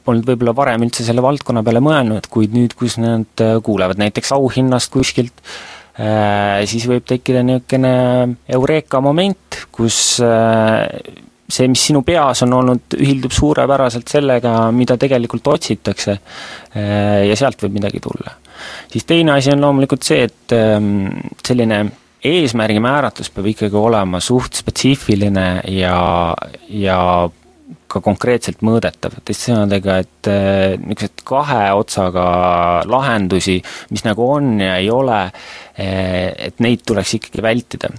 polnud 0.06 0.28
võib-olla 0.30 0.54
varem 0.56 0.84
üldse 0.86 1.04
selle 1.04 1.24
valdkonna 1.26 1.64
peale 1.66 1.82
mõelnud, 1.84 2.28
kuid 2.32 2.54
nüüd, 2.54 2.76
kus 2.78 3.00
nad 3.02 3.42
kuulevad 3.66 3.98
näiteks 4.00 4.30
auhinnast 4.36 4.92
kuskilt, 4.94 5.34
siis 6.70 6.86
võib 6.86 7.08
tekkida 7.10 7.42
niisugune 7.44 7.96
eureka 8.60 9.02
moment, 9.04 9.58
kus 9.74 10.20
see, 11.50 11.68
mis 11.72 11.84
sinu 11.90 12.02
peas 12.06 12.42
on 12.46 12.56
olnud, 12.58 12.96
ühildub 12.98 13.34
suurepäraselt 13.36 14.10
sellega, 14.12 14.56
mida 14.76 14.98
tegelikult 15.02 15.48
otsitakse 15.54 16.18
ja 16.76 17.38
sealt 17.38 17.62
võib 17.64 17.78
midagi 17.78 18.02
tulla. 18.04 18.34
siis 18.92 19.06
teine 19.06 19.36
asi 19.36 19.54
on 19.54 19.62
loomulikult 19.62 20.04
see, 20.04 20.26
et 20.26 20.56
selline 21.46 21.84
eesmärgi 22.26 22.82
määratlus 22.82 23.30
peab 23.34 23.50
ikkagi 23.52 23.78
olema 23.78 24.20
suht 24.24 24.58
spetsiifiline 24.62 25.48
ja, 25.70 26.00
ja 26.70 27.00
ka 27.92 28.02
konkreetselt 28.04 28.64
mõõdetav, 28.66 29.20
teiste 29.26 29.52
sõnadega, 29.52 30.00
et 30.04 30.30
äh, 30.32 30.76
niisugused 30.82 31.26
kahe 31.28 31.64
otsaga 31.78 32.28
lahendusi, 32.90 33.60
mis 33.94 34.06
nagu 34.08 34.30
on 34.38 34.56
ja 34.64 34.78
ei 34.82 34.90
ole, 34.94 35.26
äh, 35.26 36.32
et 36.50 36.64
neid 36.64 36.86
tuleks 36.88 37.18
ikkagi 37.20 37.44
vältida. 37.46 37.92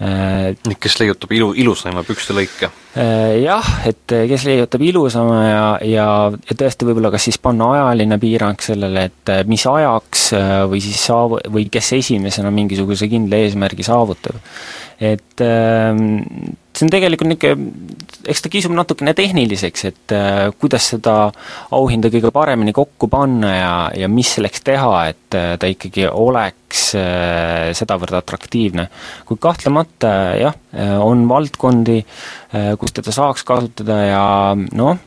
Äh, 0.00 0.74
kes 0.80 0.96
leiutab 1.00 1.32
ilu, 1.36 1.50
ilusaima 1.60 2.04
pükste 2.08 2.36
lõike? 2.36 2.70
Jah, 2.90 3.66
et 3.86 4.10
kes 4.26 4.44
leiutab 4.48 4.82
ilusama 4.82 5.40
ja, 5.44 5.66
ja, 5.86 6.06
ja 6.34 6.56
tõesti 6.58 6.88
võib-olla 6.88 7.12
kas 7.14 7.28
siis 7.28 7.38
panna 7.38 7.68
ajaline 7.76 8.18
piirang 8.18 8.64
sellele, 8.64 9.04
et 9.10 9.32
mis 9.46 9.66
ajaks 9.70 10.24
või 10.72 10.80
siis 10.82 11.04
saav-, 11.06 11.38
või 11.54 11.68
kes 11.70 11.92
esimesena 12.00 12.50
mingisuguse 12.54 13.06
kindla 13.12 13.38
eesmärgi 13.44 13.86
saavutab. 13.86 14.40
et 14.98 15.44
see 16.80 16.86
on 16.88 16.92
tegelikult 16.92 17.28
niisugune, 17.28 17.98
eks 18.30 18.44
ta 18.44 18.50
kisub 18.52 18.72
natukene 18.76 19.12
tehniliseks, 19.16 19.84
et 19.90 20.14
äh, 20.16 20.38
kuidas 20.60 20.88
seda 20.94 21.14
auhinda 21.76 22.10
kõige 22.12 22.32
paremini 22.34 22.72
kokku 22.76 23.10
panna 23.12 23.52
ja, 23.52 23.74
ja 24.04 24.08
mis 24.12 24.32
selleks 24.36 24.64
teha, 24.64 24.94
et 25.12 25.36
äh, 25.36 25.52
ta 25.60 25.68
ikkagi 25.70 26.06
oleks 26.08 26.90
äh, 26.98 27.70
sedavõrd 27.76 28.16
atraktiivne. 28.22 28.88
kuid 29.28 29.42
kahtlemata 29.42 30.14
jah, 30.40 30.56
on 31.04 31.24
valdkondi, 31.28 31.98
kus 32.78 32.92
teda 32.94 33.12
saaks 33.14 33.42
kasutada 33.46 33.96
ja 34.06 34.24
noh, 34.54 34.98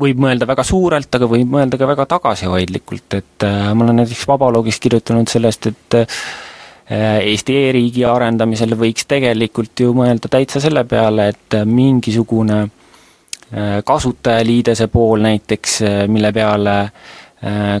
võib 0.00 0.20
mõelda 0.22 0.48
väga 0.48 0.64
suurelt, 0.66 1.10
aga 1.14 1.28
võib 1.30 1.50
mõelda 1.54 1.78
ka 1.78 1.88
väga 1.88 2.06
tagasihoidlikult, 2.10 3.18
et 3.18 3.46
ma 3.46 3.86
olen 3.86 4.02
näiteks 4.02 4.26
Vabaloogis 4.28 4.80
kirjutanud 4.82 5.30
sellest, 5.30 5.70
et 5.70 6.00
Äh, 6.00 6.49
Eesti 6.90 7.54
e-riigi 7.68 8.02
arendamisel 8.02 8.74
võiks 8.78 9.06
tegelikult 9.06 9.78
ju 9.78 9.92
mõelda 9.94 10.26
täitsa 10.30 10.58
selle 10.62 10.82
peale, 10.90 11.28
et 11.30 11.56
mingisugune 11.62 12.58
äh, 12.64 13.78
kasutajaliidese 13.86 14.88
pool 14.90 15.22
näiteks, 15.22 15.80
äh, 15.86 16.04
mille 16.10 16.32
peale 16.34 16.76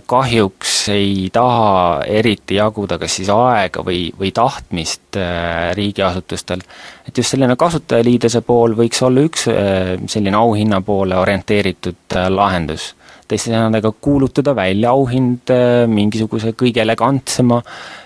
kahjuks 0.08 0.86
ei 0.88 1.26
taha 1.28 1.98
eriti 2.08 2.56
jaguda 2.56 2.96
kas 2.96 3.18
siis 3.18 3.28
aega 3.28 3.82
või, 3.84 4.06
või 4.16 4.30
tahtmist 4.32 5.18
riigiasutustel. 5.76 6.62
et 7.04 7.18
just 7.20 7.34
selline 7.34 7.58
kasutajaliidese 7.60 8.40
pool 8.40 8.72
võiks 8.78 9.02
olla 9.04 9.26
üks 9.28 9.44
selline 9.44 10.40
auhinna 10.40 10.80
poole 10.80 11.18
orienteeritud 11.20 12.16
lahendus. 12.32 12.94
teiste 13.28 13.52
sõnadega, 13.52 13.92
kuulutada 14.00 14.56
välja 14.56 14.96
auhind 14.96 15.52
mingisuguse 15.92 16.54
kõige 16.56 16.80
elegantsema 16.80 17.60
Äh, 17.60 17.99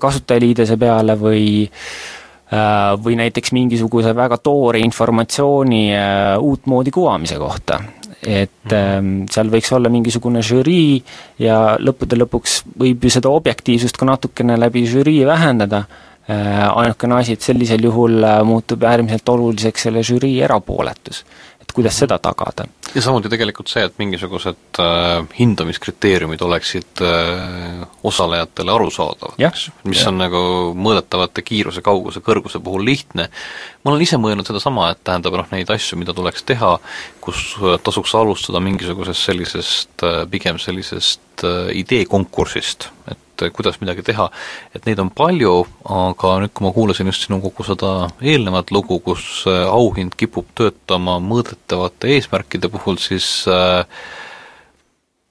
kasutajaliidese 0.00 0.76
peale 0.80 1.16
või 1.20 1.44
äh, 1.64 2.92
või 3.04 3.16
näiteks 3.20 3.52
mingisuguse 3.52 4.14
väga 4.16 4.38
toore 4.38 4.80
informatsiooni 4.80 5.82
äh, 5.96 6.38
uutmoodi 6.40 6.90
kuvamise 6.90 7.36
kohta. 7.38 7.80
et 8.22 8.70
mm. 8.70 9.26
seal 9.30 9.48
võiks 9.50 9.72
olla 9.74 9.90
mingisugune 9.90 10.42
žürii 10.46 11.02
ja 11.42 11.74
lõppude 11.78 12.14
lõpuks 12.20 12.60
võib 12.78 13.02
ju 13.02 13.10
seda 13.10 13.32
objektiivsust 13.34 13.98
ka 13.98 14.06
natukene 14.06 14.54
läbi 14.60 14.84
žürii 14.86 15.24
vähendada, 15.26 15.82
ainukene 16.28 17.16
asi, 17.16 17.34
et 17.34 17.42
sellisel 17.42 17.82
juhul 17.82 18.22
muutub 18.46 18.84
äärmiselt 18.86 19.28
oluliseks 19.28 19.88
selle 19.88 20.04
žürii 20.06 20.36
erapooletus 20.46 21.24
et 21.72 21.76
kuidas 21.76 21.96
seda 21.96 22.18
tagada. 22.20 22.66
ja 22.94 23.02
samuti 23.02 23.30
tegelikult 23.32 23.70
see, 23.72 23.84
et 23.86 23.94
mingisugused 23.98 24.80
äh, 24.82 25.24
hindamiskriteeriumid 25.38 26.42
oleksid 26.44 27.00
äh, 27.00 27.86
osalejatele 28.04 28.74
arusaadavad, 28.74 29.40
eks, 29.40 29.70
mis 29.88 30.02
ja. 30.02 30.10
on 30.10 30.20
nagu 30.20 30.42
mõõdetavate 30.76 31.44
kiiruse, 31.46 31.80
kauguse, 31.84 32.20
kõrguse 32.20 32.60
puhul 32.60 32.84
lihtne, 32.84 33.30
ma 33.82 33.92
olen 33.92 34.04
ise 34.04 34.20
mõelnud 34.20 34.48
sedasama, 34.48 34.90
et 34.92 35.00
tähendab 35.04 35.38
noh, 35.40 35.48
neid 35.54 35.72
asju, 35.72 35.96
mida 36.00 36.12
tuleks 36.16 36.44
teha, 36.48 36.76
kus 37.24 37.54
äh, 37.62 37.78
tasuks 37.82 38.14
alustada 38.20 38.60
mingisugusest 38.60 39.30
sellisest, 39.30 39.94
äh, 40.04 40.22
pigem 40.30 40.60
sellisest 40.60 41.46
äh, 41.48 41.72
ideekonkursist, 41.80 42.90
et 43.08 43.18
et 43.32 43.54
kuidas 43.54 43.78
midagi 43.82 44.04
teha, 44.06 44.28
et 44.76 44.86
neid 44.88 45.00
on 45.02 45.10
palju, 45.14 45.54
aga 45.88 46.34
nüüd, 46.44 46.52
kui 46.54 46.66
ma 46.66 46.72
kuulasin 46.74 47.10
just 47.10 47.26
sinu 47.26 47.40
kogu 47.42 47.66
seda 47.66 47.92
eelnevat 48.20 48.72
lugu, 48.74 49.00
kus 49.04 49.44
äh, 49.50 49.64
auhind 49.70 50.16
kipub 50.18 50.50
töötama 50.58 51.18
mõõdetavate 51.22 52.12
eesmärkide 52.16 52.70
puhul, 52.72 53.00
siis 53.02 53.46
äh, 53.50 53.84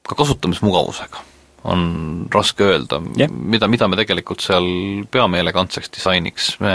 ka 0.07 0.17
kasutamismugavusega 0.17 1.27
on 1.71 1.81
raske 2.33 2.65
öelda. 2.65 2.97
Yeah., 3.19 3.29
mida, 3.29 3.67
mida 3.69 3.87
me 3.87 3.99
tegelikult 3.99 4.41
seal 4.41 4.65
peame 5.13 5.41
elegantseks 5.43 5.91
disainiks, 5.93 6.55
me 6.63 6.73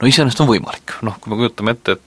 no 0.00 0.10
iseenesest 0.10 0.42
on 0.44 0.50
võimalik, 0.50 0.98
noh, 1.06 1.16
kui 1.20 1.32
me 1.32 1.40
kujutame 1.40 1.74
ette, 1.74 1.96
et 1.96 2.05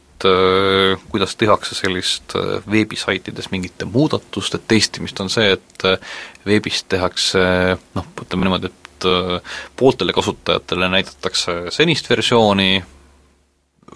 kuidas 1.11 1.35
tehakse 1.35 1.75
sellist 1.75 2.35
äh, 2.35 2.59
veebisaitides 2.71 3.51
mingite 3.51 3.85
muudatuste 3.85 4.59
testimist, 4.67 5.19
on 5.19 5.31
see, 5.31 5.53
et 5.55 5.85
äh, 5.87 5.97
veebis 6.45 6.83
tehakse 6.91 7.41
noh, 7.95 8.07
ütleme 8.23 8.47
niimoodi, 8.47 8.71
et 8.71 9.07
pooltele 9.79 10.11
kasutajatele 10.11 10.89
näidatakse 10.91 11.53
senist 11.71 12.09
versiooni, 12.11 12.81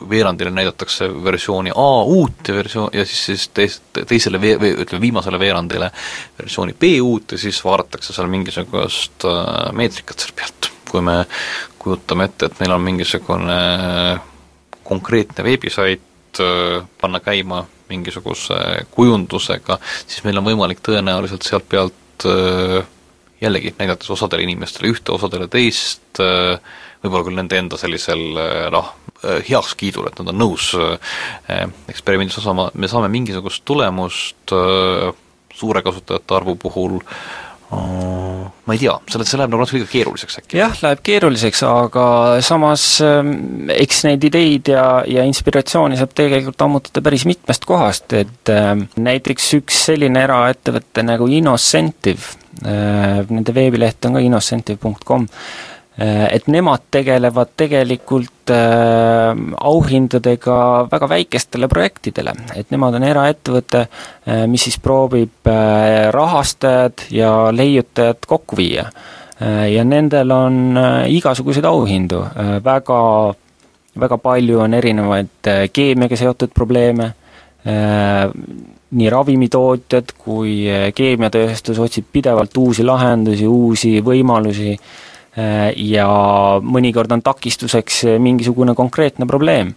veerandile 0.09 0.51
näidatakse 0.51 1.09
versiooni 1.23 1.73
A 1.75 2.03
uut 2.03 2.47
ja 2.47 2.55
versioon, 2.55 2.89
ja 2.93 3.03
siis, 3.05 3.25
siis 3.25 3.49
teis-, 3.53 3.81
teisele 4.07 4.41
vee-, 4.41 4.55
või 4.61 4.71
ütleme, 4.79 5.01
viimasele 5.03 5.39
veerandile 5.39 5.91
versiooni 6.39 6.75
B 6.79 6.95
uut 7.03 7.35
ja 7.35 7.41
siis 7.41 7.59
vaadatakse 7.65 8.15
seal 8.15 8.31
mingisugust 8.31 9.27
äh, 9.27 9.73
meetrikat 9.75 10.23
seal 10.23 10.37
pealt. 10.39 10.71
kui 10.93 11.01
me 11.01 11.23
kujutame 11.81 12.27
ette, 12.29 12.45
et 12.45 12.59
meil 12.61 12.71
on 12.75 12.81
mingisugune 12.85 13.53
konkreetne 14.85 15.43
veebisait 15.43 16.01
äh, 16.01 16.12
panna 17.01 17.19
käima 17.23 17.63
mingisuguse 17.91 18.55
kujundusega, 18.93 19.77
siis 20.07 20.23
meil 20.25 20.39
on 20.39 20.47
võimalik 20.47 20.81
tõenäoliselt 20.85 21.45
sealt 21.45 21.67
pealt 21.69 22.25
äh, 22.29 22.79
jällegi 23.43 23.73
näidates 23.79 24.09
osadele 24.13 24.45
inimestele 24.47 24.93
ühte, 24.93 25.13
osadele 25.13 25.49
teist, 25.51 26.21
äh, 26.23 26.57
võib-olla 27.03 27.27
küll 27.27 27.39
nende 27.41 27.59
enda 27.59 27.79
sellisel 27.79 28.21
noh, 28.71 28.93
heakskiidul, 29.23 30.07
et 30.07 30.17
nad 30.19 30.31
on 30.31 30.37
nõus 30.39 30.69
eksperimendis 31.91 32.37
osama, 32.39 32.69
me 32.79 32.87
saame 32.91 33.09
mingisugust 33.11 33.63
tulemust 33.67 34.51
suure 35.53 35.83
kasutajate 35.83 36.35
arvu 36.35 36.55
puhul 36.59 36.97
ma 38.63 38.75
ei 38.75 38.79
tea, 38.79 38.93
selle, 39.11 39.25
see 39.27 39.39
läheb 39.39 39.51
nagu 39.51 39.63
natuke 39.63 39.79
liiga 39.79 39.91
keeruliseks 39.91 40.39
äkki? 40.39 40.59
jah, 40.61 40.75
läheb 40.85 41.01
keeruliseks, 41.05 41.63
aga 41.67 42.05
samas 42.45 42.85
ähm, 43.03 43.33
eks 43.73 44.03
neid 44.07 44.23
ideid 44.29 44.71
ja, 44.71 44.85
ja 45.09 45.25
inspiratsiooni 45.27 45.99
saab 45.99 46.15
tegelikult 46.17 46.63
ammutada 46.63 47.03
päris 47.05 47.27
mitmest 47.29 47.67
kohast, 47.69 48.15
et 48.15 48.53
äh, 48.53 48.71
näiteks 48.95 49.51
üks 49.59 49.83
selline 49.89 50.23
eraettevõte 50.27 51.05
nagu 51.05 51.27
Innocentive 51.27 52.39
äh,, 52.63 53.21
nende 53.27 53.55
veebileht 53.55 54.07
on 54.07 54.17
ka 54.17 54.23
innocentive.com, 54.23 55.27
et 55.97 56.47
nemad 56.49 56.87
tegelevad 56.91 57.51
tegelikult 57.57 58.49
äh, 58.49 59.33
auhindadega 59.61 60.55
väga 60.89 61.09
väikestele 61.09 61.67
projektidele, 61.69 62.33
et 62.57 62.71
nemad 62.73 62.97
on 62.97 63.05
eraettevõte, 63.05 63.83
äh, 64.25 64.45
mis 64.49 64.65
siis 64.65 64.79
proovib 64.81 65.45
äh, 65.45 66.09
rahastajad 66.15 67.05
ja 67.13 67.33
leiutajad 67.53 68.25
kokku 68.25 68.57
viia. 68.57 68.87
Äh,. 69.41 69.69
ja 69.75 69.83
nendel 69.85 70.31
on 70.31 70.77
äh, 70.77 71.13
igasuguseid 71.13 71.65
auhindu. 71.65 72.23
Äh,, 72.25 72.57
väga, 72.65 72.99
väga 73.99 74.17
palju 74.17 74.59
on 74.65 74.73
erinevaid 74.73 75.49
äh, 75.49 75.63
keemiaga 75.73 76.17
seotud 76.17 76.53
probleeme. 76.53 77.13
Äh,, 77.69 78.27
nii 78.93 79.09
ravimitootjad 79.09 80.17
kui 80.17 80.63
äh, 80.69 80.89
keemiatööstus 80.93 81.79
otsib 81.79 82.09
pidevalt 82.13 82.57
uusi 82.57 82.85
lahendusi, 82.85 83.45
uusi 83.47 83.99
võimalusi. 84.01 84.73
äh,, 84.73 84.79
Äh, 84.79 85.11
ja 85.35 86.07
mõnikord 86.61 87.11
on 87.15 87.23
takistuseks 87.25 88.03
mingisugune 88.21 88.75
konkreetne 88.77 89.25
probleem. 89.25 89.73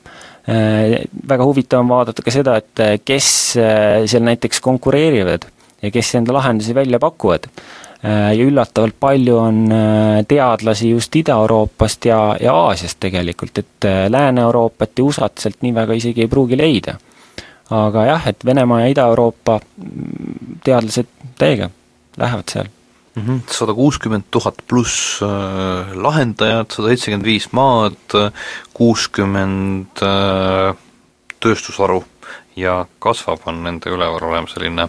Äh, 0.47 1.07
väga 1.29 1.47
huvitav 1.49 1.81
on 1.83 1.89
vaadata 1.91 2.23
ka 2.23 2.31
seda, 2.31 2.59
et 2.61 2.83
äh, 2.83 2.99
kes 3.03 3.29
seal 3.57 4.23
näiteks 4.27 4.61
konkureerivad 4.63 5.49
ja 5.83 5.91
kes 5.91 6.13
enda 6.21 6.37
lahendusi 6.37 6.75
välja 6.75 7.01
pakuvad. 7.03 7.51
ja 8.07 8.45
üllatavalt 8.45 8.95
palju 9.01 9.37
on 9.41 9.73
teadlasi 10.29 10.91
just 10.91 11.17
Ida-Euroopast 11.17 12.05
ja, 12.07 12.37
ja 12.41 12.53
Aasiast 12.55 13.01
tegelikult, 13.01 13.59
et 13.59 13.87
Lääne-Euroopat 14.09 14.91
ja 14.99 15.05
USA-t 15.05 15.43
sealt 15.43 15.65
nii 15.65 15.75
väga 15.75 15.97
isegi 15.97 16.23
ei 16.23 16.29
pruugi 16.29 16.59
leida. 16.61 16.95
aga 17.71 18.05
jah, 18.07 18.29
et 18.29 18.45
Venemaa 18.45 18.81
ja 18.85 18.93
Ida-Euroopa 18.93 19.59
mm, 19.59 20.61
teadlased 20.65 21.11
täiega 21.39 21.71
lähevad 22.17 22.53
seal. 22.53 22.76
Sada 23.51 23.73
kuuskümmend 23.75 24.29
tuhat 24.31 24.61
pluss 24.69 25.23
äh, 25.25 25.95
lahendajat, 25.97 26.75
sada 26.77 26.93
seitsekümmend 26.93 27.25
viis 27.25 27.49
maad, 27.57 28.17
kuuskümmend 28.77 30.03
äh, 30.05 30.77
tööstusharu 31.41 32.03
ja 32.57 32.83
kasvab, 33.01 33.47
on 33.49 33.63
nende 33.65 33.93
üleval 33.93 34.29
olema 34.29 34.51
selline 34.53 34.89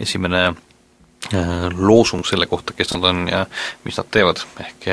esimene 0.00 0.42
äh, 0.50 1.68
loosung 1.72 2.26
selle 2.28 2.48
kohta, 2.50 2.76
kes 2.76 2.92
nad 2.96 3.08
on 3.08 3.24
ja 3.32 3.46
mis 3.86 3.96
nad 3.96 4.10
teevad, 4.12 4.42
ehk 4.60 4.90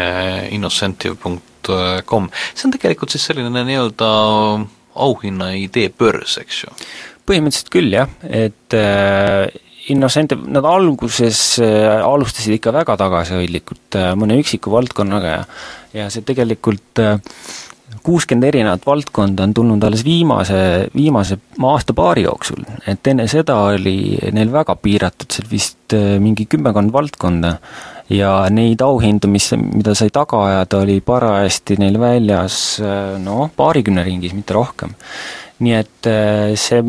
innocentive.com. 0.55 2.29
see 2.53 2.69
on 2.69 2.77
tegelikult 2.77 3.11
siis 3.11 3.27
selline 3.27 3.65
nii-öelda 3.67 4.13
auhinna 5.03 5.51
idee 5.57 5.91
börs, 5.91 6.37
eks 6.39 6.63
ju? 6.63 6.77
põhimõtteliselt 7.27 7.71
küll 7.71 7.91
jah, 7.95 8.09
et 8.27 8.75
Innocente, 9.91 10.37
nad 10.47 10.63
alguses 10.63 11.59
äh, 11.59 11.99
alustasid 11.99 12.55
ikka 12.55 12.71
väga 12.71 12.95
tagasihoidlikult 13.01 13.97
äh, 13.99 14.13
mõne 14.15 14.37
üksiku 14.39 14.71
valdkonnaga 14.71 15.33
ja 15.33 15.41
ja 15.93 16.05
see 16.09 16.23
tegelikult 16.25 17.01
äh, 17.03 17.17
kuuskümmend 18.03 18.47
erinevat 18.47 18.85
valdkonda 18.87 19.43
on 19.43 19.53
tulnud 19.53 19.83
alles 19.83 20.05
viimase, 20.07 20.87
viimase 20.95 21.37
aasta-paari 21.59 22.23
jooksul, 22.23 22.63
et 22.89 23.11
enne 23.11 23.27
seda 23.31 23.59
oli 23.75 24.15
neil 24.33 24.49
väga 24.55 24.77
piiratud, 24.79 25.29
seal 25.35 25.51
vist 25.51 25.93
mingi 26.23 26.47
kümmekond 26.49 26.95
valdkonda 26.95 27.53
ja 28.09 28.31
neid 28.49 28.81
auhindu, 28.81 29.29
mis, 29.29 29.51
mida 29.59 29.93
sai 29.99 30.09
taga 30.15 30.41
ajada, 30.47 30.81
oli 30.81 30.97
parajasti 31.05 31.77
neil 31.83 32.01
väljas 32.01 32.57
noh, 33.21 33.45
paarikümne 33.55 34.07
ringis, 34.07 34.33
mitte 34.33 34.57
rohkem 34.57 34.97
nii 35.63 35.77
et 35.77 36.09
äh, 36.09 36.53
see, 36.59 36.83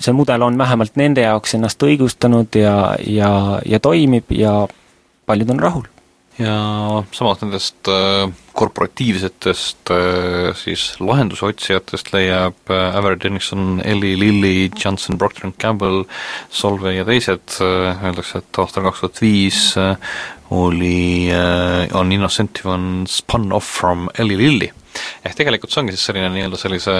see 0.00 0.16
mudel 0.16 0.42
on 0.46 0.58
vähemalt 0.58 0.98
nende 1.00 1.24
jaoks 1.26 1.54
ennast 1.58 1.82
õigustanud 1.84 2.58
ja, 2.58 2.96
ja, 3.06 3.30
ja 3.66 3.80
toimib 3.82 4.32
ja 4.34 4.60
paljud 5.28 5.54
on 5.54 5.62
rahul. 5.62 5.86
ja 6.38 6.54
samas 7.12 7.40
nendest 7.42 7.88
äh, 7.90 8.30
korporatiivsetest 8.58 9.90
äh, 9.90 10.52
siis 10.58 10.84
lahenduse 11.02 11.48
otsijatest 11.48 12.12
leiab 12.14 12.70
äh, 12.70 12.96
Aver 12.96 13.18
Dennison, 13.18 13.80
Eli 13.84 14.14
Lilly, 14.18 14.70
Johnson, 14.84 15.18
Procter 15.18 15.48
and 15.48 15.58
Gamble, 15.58 16.04
Solvay 16.50 17.00
ja 17.00 17.06
teised 17.08 17.58
öeldakse, 17.60 18.42
et 18.42 18.62
aastal 18.62 18.86
kaks 18.86 19.02
tuhat 19.02 19.22
viis 19.24 19.62
oli 20.54 21.28
on 21.92 22.12
Innocentive 22.14 22.70
on 22.72 22.86
spun 23.10 23.50
off 23.52 23.74
from 23.80 24.06
Eli 24.18 24.38
Lilly. 24.38 24.70
ehk 25.26 25.34
tegelikult 25.36 25.74
see 25.74 25.82
ongi 25.82 25.94
siis 25.94 26.06
selline 26.08 26.30
nii-öelda 26.32 26.58
sellise 26.58 26.94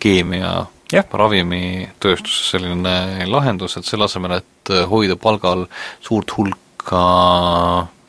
keemia 0.00 0.52
yeah. 0.92 1.06
ravimitööstuses 1.22 2.52
selline 2.54 3.26
lahendus, 3.30 3.76
et 3.78 3.88
selle 3.88 4.08
asemel, 4.08 4.40
et 4.40 4.74
hoida 4.90 5.16
palgal 5.20 5.66
suurt 6.04 6.36
hulka 6.36 7.04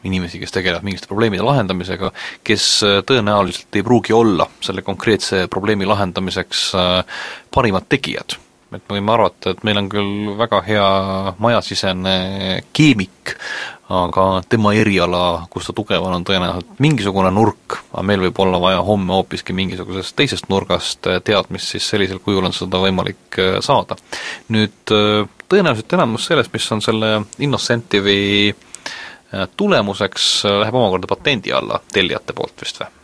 inimesi, 0.08 0.40
kes 0.42 0.54
tegelevad 0.56 0.86
mingite 0.86 1.10
probleemide 1.10 1.46
lahendamisega, 1.46 2.10
kes 2.48 2.68
tõenäoliselt 3.06 3.78
ei 3.78 3.84
pruugi 3.86 4.16
olla 4.18 4.48
selle 4.64 4.82
konkreetse 4.86 5.46
probleemi 5.52 5.86
lahendamiseks 5.86 6.64
äh, 6.74 7.20
parimad 7.54 7.86
tegijad 7.92 8.40
et 8.72 8.84
me 8.88 8.98
võime 8.98 9.12
arvata, 9.14 9.52
et 9.52 9.64
meil 9.68 9.80
on 9.82 9.90
küll 9.92 10.32
väga 10.40 10.62
hea 10.64 10.88
majasisene 11.44 12.16
keemik, 12.76 13.34
aga 13.92 14.26
tema 14.48 14.72
eriala, 14.78 15.48
kus 15.52 15.68
ta 15.68 15.76
tugev 15.76 16.06
on, 16.08 16.16
on 16.16 16.26
tõenäoliselt 16.28 16.80
mingisugune 16.84 17.34
nurk, 17.36 17.82
aga 17.92 18.06
meil 18.08 18.24
võib 18.24 18.40
olla 18.44 18.62
vaja 18.64 18.84
homme 18.88 19.18
hoopiski 19.18 19.56
mingisugusest 19.58 20.16
teisest 20.16 20.48
nurgast 20.52 21.10
teadmist, 21.28 21.74
siis 21.74 21.90
sellisel 21.92 22.22
kujul 22.24 22.48
on 22.48 22.56
seda 22.56 22.80
võimalik 22.80 23.40
äh, 23.42 23.60
saada. 23.66 24.00
nüüd 24.56 24.96
äh, 24.96 25.28
tõenäoliselt 25.52 25.98
enamus 26.00 26.30
sellest, 26.32 26.54
mis 26.56 26.72
on 26.72 26.84
selle 26.86 27.12
Innocentive'i 27.44 28.54
äh, 28.54 29.46
tulemuseks, 29.60 30.32
läheb 30.64 30.80
omakorda 30.80 31.12
patendi 31.12 31.52
alla 31.56 31.84
tellijate 31.92 32.38
poolt 32.38 32.64
vist 32.64 32.80
või? 32.80 33.01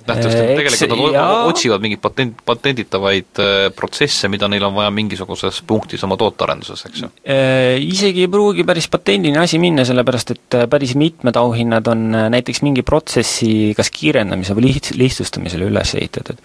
Et 0.00 0.08
nähtavasti 0.08 0.40
äh, 0.40 0.52
tegelikult 0.58 0.94
nad 0.94 1.16
jaa. 1.16 1.44
otsivad 1.50 1.84
mingeid 1.84 2.02
patent, 2.02 2.40
patenditavaid 2.46 3.40
äh, 3.42 3.58
protsesse, 3.76 4.30
mida 4.32 4.48
neil 4.50 4.64
on 4.66 4.76
vaja 4.76 4.92
mingisuguses 4.94 5.60
punktis 5.66 6.04
oma 6.06 6.18
tootearenduses, 6.20 6.84
eks 6.88 7.04
ju? 7.04 7.10
Äh, 7.24 7.76
isegi 7.84 8.24
ei 8.26 8.32
pruugi 8.32 8.64
päris 8.68 8.88
patendini 8.92 9.40
asi 9.40 9.60
minna, 9.62 9.84
sellepärast 9.88 10.34
et 10.36 10.58
päris 10.70 10.96
mitmed 10.98 11.38
auhinnad 11.40 11.90
on 11.92 12.06
näiteks 12.34 12.64
mingi 12.66 12.84
protsessi 12.86 13.74
kas 13.78 13.92
kiirendamise 13.94 14.56
või 14.58 14.70
liht-, 14.70 14.94
lihtsustamisele 14.98 15.68
üles 15.70 15.94
ehitatud. 15.98 16.40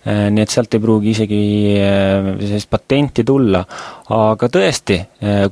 Nii 0.00 0.40
et 0.40 0.48
sealt 0.48 0.72
ei 0.72 0.80
pruugi 0.80 1.10
isegi 1.12 1.38
sellist 1.76 2.70
patenti 2.72 3.20
tulla, 3.26 3.60
aga 4.16 4.48
tõesti, 4.48 4.96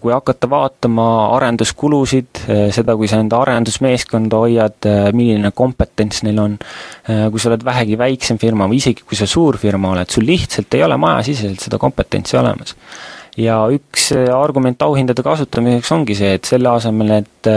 kui 0.01 0.14
hakata 0.14 0.49
vaatama 0.49 1.09
arenduskulusid, 1.36 2.40
seda, 2.72 2.96
kui 2.96 3.11
sa 3.11 3.20
enda 3.20 3.42
arendusmeeskonda 3.44 4.40
hoiad, 4.40 4.88
milline 5.12 5.53
kompetents 5.53 6.24
neil 6.24 6.40
on, 6.40 6.57
kui 7.05 7.44
sa 7.44 7.53
oled 7.53 7.66
vähegi 7.68 8.01
väiksem 8.01 8.40
firma 8.40 8.70
või 8.70 8.80
isegi 8.80 9.05
kui 9.05 9.20
sa 9.20 9.28
suur 9.28 9.61
firma 9.61 9.92
oled, 9.92 10.09
sul 10.16 10.24
lihtsalt 10.24 10.78
ei 10.78 10.86
ole 10.86 10.96
majasiseselt 10.96 11.68
seda 11.68 11.80
kompetentsi 11.82 12.40
olemas. 12.40 12.72
ja 13.36 13.66
üks 13.70 14.14
argument 14.32 14.80
auhindade 14.82 15.22
kasutamiseks 15.22 15.92
ongi 15.92 16.16
see, 16.16 16.38
et 16.40 16.49
selle 16.49 16.72
asemel, 16.72 17.18
et 17.20 17.53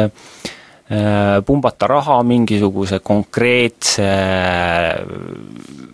pumbata 1.48 1.88
raha 1.88 2.20
mingisuguse 2.28 3.00
konkreetse 3.00 4.08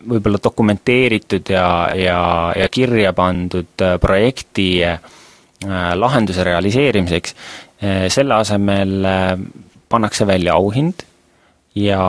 võib-olla 0.08 0.40
dokumenteeritud 0.44 1.50
ja, 1.54 1.68
ja, 1.96 2.20
ja 2.56 2.68
kirja 2.72 3.14
pandud 3.18 3.86
projekti 4.02 4.70
lahenduse 5.98 6.44
realiseerimiseks, 6.46 7.34
selle 8.14 8.36
asemel 8.38 9.08
pannakse 9.90 10.28
välja 10.30 10.54
auhind 10.58 11.02
ja 11.78 12.00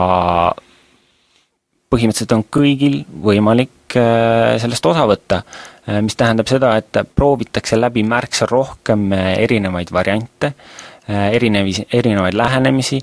põhimõtteliselt 1.89 2.35
on 2.37 2.45
kõigil 2.53 3.01
võimalik 3.25 3.73
võimalik 3.89 4.61
sellest 4.61 4.85
osa 4.85 5.05
võtta, 5.07 5.41
mis 6.01 6.15
tähendab 6.15 6.47
seda, 6.47 6.77
et 6.77 7.15
proovitakse 7.15 7.77
läbi 7.79 8.03
märksa 8.03 8.45
rohkem 8.45 9.11
erinevaid 9.13 9.91
variante, 9.91 10.53
erinevis, 11.09 11.81
erinevaid 11.93 12.35
lähenemisi, 12.37 12.99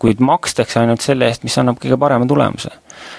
kuid 0.00 0.22
makstakse 0.24 0.80
ainult 0.80 1.04
selle 1.04 1.28
eest, 1.28 1.42
mis 1.44 1.56
annab 1.60 1.76
kõige 1.82 1.98
parema 2.00 2.24
tulemuse 2.28 2.70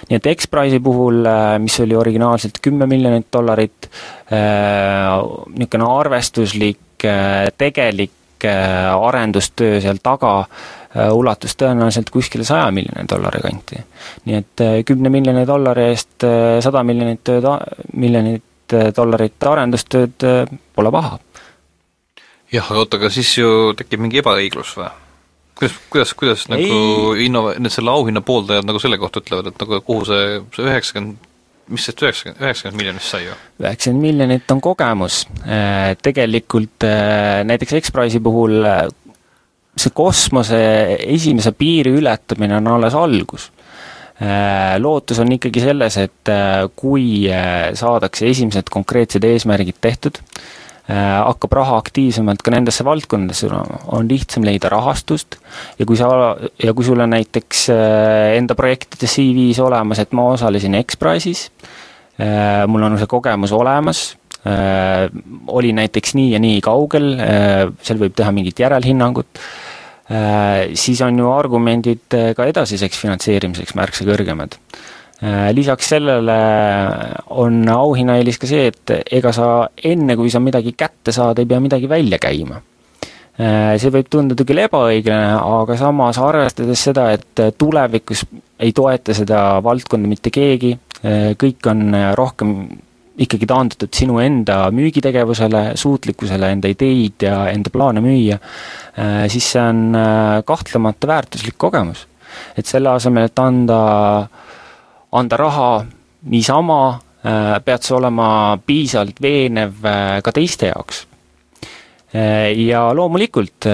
nii 0.09 0.17
et 0.17 0.27
X-Prize'i 0.31 0.81
puhul, 0.83 1.21
mis 1.61 1.75
oli 1.83 1.95
originaalselt 1.95 2.57
kümme 2.63 2.87
miljonit 2.89 3.27
dollarit, 3.33 3.89
niisugune 4.31 5.91
arvestuslik 5.93 7.05
tegelik 7.61 8.47
arendustöö 8.49 9.79
seal 9.83 10.01
taga 10.03 10.33
Äh, 10.89 11.11
ulatus 11.13 11.53
tõenäoliselt 11.53 12.07
kuskile 12.09 12.41
saja 12.47 12.71
miljoni 12.73 13.05
dollari 13.09 13.43
kanti. 13.43 13.77
nii 14.25 14.35
et 14.39 14.61
äh, 14.65 14.77
kümne 14.81 15.11
miljoni 15.13 15.43
dollari 15.45 15.83
eest 15.91 16.25
äh, 16.25 16.57
sada 16.65 16.81
miljonit 16.83 17.21
tööd, 17.23 17.45
miljonit 17.93 18.73
dollarit 18.97 19.45
arendustööd 19.51 20.25
pole 20.73 20.91
paha. 20.93 21.19
Jah, 22.53 22.65
aga 22.65 22.83
oota, 22.83 22.99
aga 22.99 23.11
siis 23.13 23.31
ju 23.37 23.73
tekib 23.77 24.03
mingi 24.03 24.21
ebaõiglus 24.23 24.75
või? 24.79 24.91
kuidas, 25.59 25.79
kuidas, 25.91 26.13
kuidas 26.15 26.45
Ei. 26.47 26.53
nagu 26.55 27.15
innova-, 27.19 27.57
need 27.59 27.73
selle 27.73 27.91
auhinna 27.91 28.23
pooldajad 28.25 28.67
nagu 28.67 28.79
selle 28.81 28.99
kohta 29.01 29.23
ütlevad, 29.23 29.51
et 29.51 29.59
nagu 29.65 29.81
kuhu 29.85 30.07
see, 30.07 30.39
see 30.55 30.69
üheksakümmend 30.69 31.27
mis 31.69 31.85
sest 31.85 32.01
üheksakümmend, 32.01 32.41
üheksakümmend 32.41 32.81
miljonist 32.81 33.13
sai 33.13 33.25
ju? 33.27 33.35
üheksakümmend 33.61 34.05
miljonit 34.07 34.55
on 34.55 34.61
kogemus. 34.63 35.19
Tegelikult 36.01 36.87
näiteks 37.45 37.75
X-Prize'i 37.83 38.23
puhul 38.25 38.63
see 39.79 39.93
kosmose 39.95 40.59
esimese 41.05 41.53
piiri 41.55 41.93
ületamine 41.99 42.57
on 42.57 42.67
alles 42.75 42.95
algus. 42.97 43.49
Äh, 44.19 44.75
lootus 44.83 45.21
on 45.23 45.31
ikkagi 45.31 45.61
selles, 45.63 45.95
et 46.01 46.31
äh, 46.31 46.65
kui 46.75 47.29
äh, 47.31 47.69
saadakse 47.79 48.27
esimesed 48.27 48.67
konkreetsed 48.73 49.23
eesmärgid 49.23 49.77
tehtud, 49.79 50.19
hakkab 50.89 51.53
raha 51.53 51.75
aktiivsemalt 51.83 52.41
ka 52.41 52.53
nendesse 52.53 52.81
valdkondadesse 52.87 53.45
tulema, 53.45 53.77
on 53.93 54.07
lihtsam 54.09 54.45
leida 54.47 54.71
rahastust 54.73 55.37
ja 55.77 55.85
kui 55.85 55.99
sa, 55.99 56.07
ja 56.57 56.73
kui 56.73 56.87
sul 56.87 57.03
on 57.03 57.13
näiteks 57.13 57.67
enda 58.39 58.57
projektide 58.57 59.05
CV-s 59.05 59.61
olemas, 59.61 60.01
et 60.01 60.15
ma 60.17 60.25
osalesin 60.33 60.79
X-Prize'is, 60.81 61.43
mul 62.73 62.87
on 62.87 62.97
see 62.97 63.11
kogemus 63.11 63.53
olemas, 63.53 64.01
oli 65.53 65.75
näiteks 65.77 66.17
nii 66.17 66.33
ja 66.33 66.41
nii 66.41 66.57
kaugel, 66.65 67.11
seal 67.85 68.01
võib 68.01 68.17
teha 68.17 68.33
mingit 68.33 68.65
järelhinnangut 68.65 69.45
Äh, 70.09 70.71
siis 70.73 71.01
on 71.05 71.19
ju 71.21 71.29
argumendid 71.29 72.15
äh, 72.17 72.31
ka 72.33 72.47
edasiseks 72.49 72.97
finantseerimiseks 72.97 73.75
märksa 73.77 74.07
kõrgemad. 74.07 74.57
Äh, 75.19 75.49
lisaks 75.55 75.89
sellele 75.91 76.39
on 77.35 77.61
auhinnaeelis 77.69 78.39
ka 78.39 78.47
see, 78.47 78.69
et 78.71 78.93
ega 79.19 79.33
sa 79.35 79.67
enne, 79.83 80.15
kui 80.15 80.31
sa 80.31 80.39
midagi 80.43 80.75
kätte 80.79 81.11
saad, 81.15 81.41
ei 81.41 81.49
pea 81.49 81.59
midagi 81.63 81.89
välja 81.91 82.21
käima. 82.21 82.61
See 83.39 83.87
võib 83.87 84.09
tunduda 84.11 84.43
küll 84.43 84.59
ebaõiglane, 84.65 85.37
aga 85.39 85.77
samas 85.79 86.17
arvestades 86.19 86.81
seda, 86.89 87.05
et 87.15 87.39
tulevikus 87.55 88.25
ei 88.59 88.73
toeta 88.75 89.15
seda 89.15 89.61
valdkonda 89.63 90.11
mitte 90.11 90.27
keegi, 90.35 90.73
kõik 91.39 91.69
on 91.71 91.95
rohkem 92.19 92.51
ikkagi 93.19 93.47
taandatud 93.49 93.91
sinu 93.95 94.19
enda 94.23 94.59
müügitegevusele, 94.75 95.63
suutlikkusele 95.79 96.53
enda 96.55 96.71
ideid 96.71 97.25
ja 97.27 97.41
enda 97.51 97.71
plaane 97.73 98.03
müüa, 98.03 98.39
äh, 98.39 99.25
siis 99.31 99.51
see 99.53 99.63
on 99.63 99.89
äh, 99.97 100.39
kahtlemata 100.47 101.09
väärtuslik 101.09 101.57
kogemus. 101.57 102.07
et 102.57 102.65
selle 102.69 102.91
asemel, 102.93 103.25
et 103.25 103.39
anda, 103.41 103.79
anda 105.11 105.37
raha 105.37 105.69
niisama, 106.29 106.79
äh, 107.25 107.57
pead 107.65 107.85
sa 107.85 107.95
olema 107.97 108.57
piisavalt 108.65 109.21
veenev 109.21 109.85
ka 110.23 110.31
teiste 110.35 110.73
jaoks. 110.73 111.05
Ja 112.09 112.87
loomulikult 112.97 113.67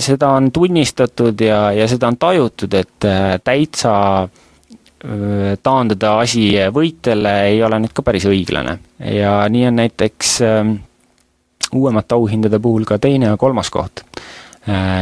seda 0.00 0.30
on 0.38 0.46
tunnistatud 0.56 1.40
ja, 1.44 1.66
ja 1.76 1.84
seda 1.84 2.08
on 2.08 2.16
tajutud, 2.16 2.72
et 2.72 3.04
täitsa 3.44 3.92
äh, 4.22 5.58
taandada 5.62 6.14
asi 6.22 6.46
võitjale 6.72 7.34
ei 7.50 7.60
ole 7.62 7.82
nüüd 7.82 7.92
ka 7.92 8.04
päris 8.06 8.24
õiglane. 8.30 8.78
ja 9.04 9.34
nii 9.52 9.66
on 9.68 9.76
näiteks 9.82 10.32
uuemate 11.72 12.14
auhindade 12.14 12.58
puhul 12.58 12.84
ka 12.84 12.98
teine 12.98 13.32
ja 13.32 13.36
kolmas 13.36 13.70
koht, 13.70 14.04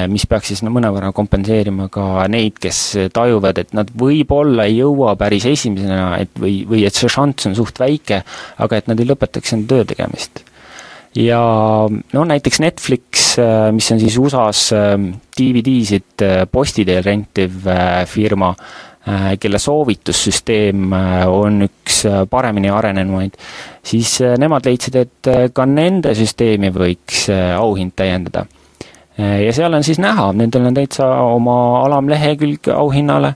mis 0.09 0.25
peaks 0.25 0.49
siis 0.49 0.63
no 0.65 0.71
mõnevõrra 0.73 1.11
kompenseerima 1.13 1.91
ka 1.93 2.25
neid, 2.33 2.57
kes 2.63 2.79
tajuvad, 3.13 3.59
et 3.61 3.75
nad 3.77 3.91
võib-olla 3.93 4.65
ei 4.65 4.79
jõua 4.79 5.13
päris 5.21 5.45
esimesena, 5.51 6.15
et 6.23 6.33
või, 6.41 6.63
või 6.69 6.87
et 6.89 6.97
see 6.97 7.11
šanss 7.13 7.51
on 7.51 7.59
suht 7.59 7.77
väike, 7.83 8.23
aga 8.65 8.79
et 8.81 8.89
nad 8.89 9.01
ei 9.01 9.11
lõpetaks 9.11 9.53
enda 9.59 9.75
töö 9.75 9.91
tegemist 9.93 10.47
ja 11.19 11.43
no 11.91 12.25
näiteks 12.31 12.61
Netflix, 12.63 13.35
mis 13.75 13.93
on 13.93 14.01
siis 14.01 14.17
USA-s 14.23 14.73
DVD-sid 15.37 16.25
posti 16.55 16.87
teel 16.89 17.03
rentiv 17.05 17.67
firma, 18.09 18.55
Äh, 19.09 19.39
kelle 19.41 19.59
soovitussüsteem 19.59 20.93
äh, 20.93 21.23
on 21.25 21.63
üks 21.65 22.03
äh, 22.05 22.27
paremini 22.29 22.69
arenenumaid, 22.69 23.39
siis 23.81 24.19
nemad 24.21 24.67
leidsid, 24.69 24.99
et 25.01 25.31
ka 25.57 25.65
nende 25.65 26.13
süsteemi 26.19 26.69
võiks 26.75 27.23
auhind 27.33 27.95
täiendada. 27.97 28.45
Ja 29.21 29.53
seal 29.53 29.75
on 29.75 29.85
siis 29.85 29.99
näha, 30.03 30.31
nendel 30.37 30.71
on 30.71 30.77
täitsa 30.77 31.09
oma 31.27 31.57
alamlehekülg 31.85 32.71
auhinnale. 32.75 33.35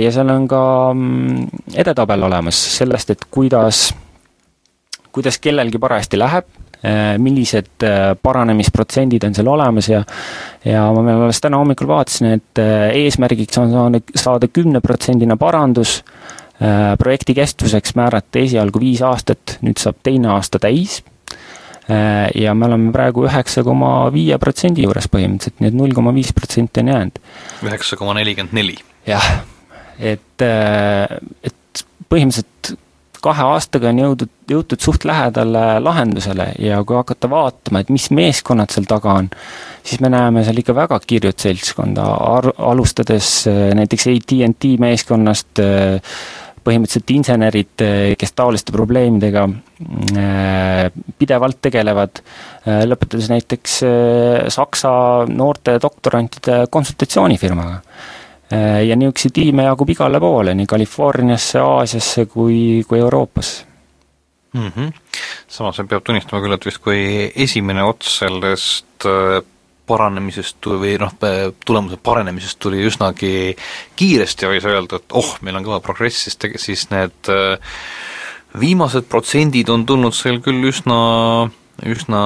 Ja 0.00 0.10
seal 0.10 0.30
on 0.32 0.48
ka 0.50 0.60
mm, 0.94 1.64
edetabel 1.78 2.24
olemas 2.26 2.58
sellest, 2.78 3.12
et 3.12 3.26
kuidas, 3.30 3.86
kuidas 5.12 5.38
kellelgi 5.38 5.78
parajasti 5.78 6.18
läheb 6.18 6.48
Äh, 6.84 7.18
millised 7.18 7.80
äh, 7.80 8.12
paranemisprotsendid 8.22 9.24
on 9.24 9.32
seal 9.32 9.48
olemas 9.48 9.86
ja 9.88 10.02
ja 10.68 10.82
ma 10.92 11.00
veel 11.06 11.22
alles 11.24 11.40
täna 11.40 11.56
hommikul 11.56 11.88
vaatasin, 11.88 12.34
et 12.36 12.60
äh, 12.60 12.90
eesmärgiks 12.98 13.56
on 13.62 13.72
saada, 13.72 14.00
saada 14.12 14.50
kümneprotsendine 14.52 15.38
parandus, 15.40 16.02
projekti 16.98 17.34
kestvuseks 17.34 17.96
määrati 17.98 18.44
esialgu 18.44 18.78
viis 18.78 19.00
aastat, 19.02 19.56
nüüd 19.64 19.80
saab 19.80 19.96
teine 20.06 20.28
aasta 20.36 20.60
täis 20.62 21.00
ja 21.88 22.54
me 22.56 22.64
oleme 22.64 22.92
praegu 22.94 23.26
üheksa 23.28 23.60
koma 23.66 24.06
viie 24.14 24.38
protsendi 24.40 24.86
juures 24.86 25.04
põhimõtteliselt, 25.12 25.58
nii 25.60 25.68
et 25.68 25.76
null 25.76 25.92
koma 25.92 26.14
viis 26.16 26.32
protsenti 26.32 26.80
on 26.80 26.88
jäänud. 26.94 27.18
üheksa 27.68 27.98
koma 28.00 28.14
nelikümmend 28.16 28.56
neli. 28.56 28.78
jah, 29.06 29.26
et, 29.98 30.40
et 30.40 31.84
põhimõtteliselt 32.08 32.78
kahe 33.24 33.44
aastaga 33.54 33.88
on 33.90 34.00
jõudnud, 34.02 34.32
jõutud 34.50 34.82
suht 34.84 35.06
lähedale 35.08 35.62
lahendusele 35.82 36.50
ja 36.60 36.82
kui 36.84 36.96
hakata 36.98 37.30
vaatama, 37.32 37.80
et 37.80 37.92
mis 37.94 38.10
meeskonnad 38.14 38.74
seal 38.74 38.88
taga 38.88 39.16
on, 39.22 39.30
siis 39.86 40.02
me 40.04 40.10
näeme 40.12 40.44
seal 40.44 40.60
ikka 40.60 40.76
väga 40.76 40.98
kirjut 41.06 41.44
seltskonda, 41.46 42.04
alustades 42.70 43.30
äh, 43.50 43.70
näiteks 43.78 44.08
AT&T 44.12 44.74
meeskonnast, 44.82 45.62
äh, 45.64 46.18
põhimõtteliselt 46.64 47.12
insenerid, 47.14 47.84
äh, 47.84 48.14
kes 48.18 48.34
taoliste 48.36 48.74
probleemidega 48.74 49.48
pidevalt 51.18 51.58
tegelevad, 51.66 52.20
lõpetades 52.86 53.26
näiteks 53.28 53.72
Saksa 54.54 54.92
noorte 55.28 55.74
doktorantide 55.82 56.60
konsultatsioonifirmaga 56.72 57.74
ja 58.86 58.96
niisuguseid 58.96 59.34
tiime 59.34 59.66
jagub 59.66 59.90
igale 59.90 60.20
poole, 60.22 60.54
nii 60.54 60.68
Californiasse, 60.70 61.58
Aasiasse 61.58 62.26
kui, 62.30 62.84
kui 62.88 63.02
Euroopasse 63.02 63.66
mm. 64.54 64.68
-hmm. 64.68 64.92
samas 65.48 65.82
peab 65.88 66.06
tunnistama 66.06 66.42
küll, 66.42 66.54
et 66.54 66.66
vist 66.66 66.82
kui 66.84 67.32
esimene 67.34 67.82
ots 67.82 68.18
sellest 68.22 69.08
äh, 69.84 69.86
paranemisest 69.86 70.70
või 70.80 70.94
noh, 71.00 71.12
tulemuse 71.64 71.98
paranemisest 72.02 72.58
tuli 72.62 72.84
üsnagi 72.86 73.54
kiiresti, 73.98 74.48
võis 74.48 74.68
öelda, 74.68 75.00
et 75.00 75.16
oh, 75.16 75.34
meil 75.44 75.58
on 75.58 75.66
kõva 75.66 75.80
progress, 75.84 76.24
siis 76.24 76.38
tege-, 76.40 76.60
siis 76.62 76.88
need 76.92 77.32
äh, 77.32 77.76
viimased 78.60 79.08
protsendid 79.10 79.70
on 79.72 79.84
tulnud 79.88 80.16
seal 80.16 80.40
küll 80.44 80.70
üsna 80.70 81.50
üsna 81.90 82.20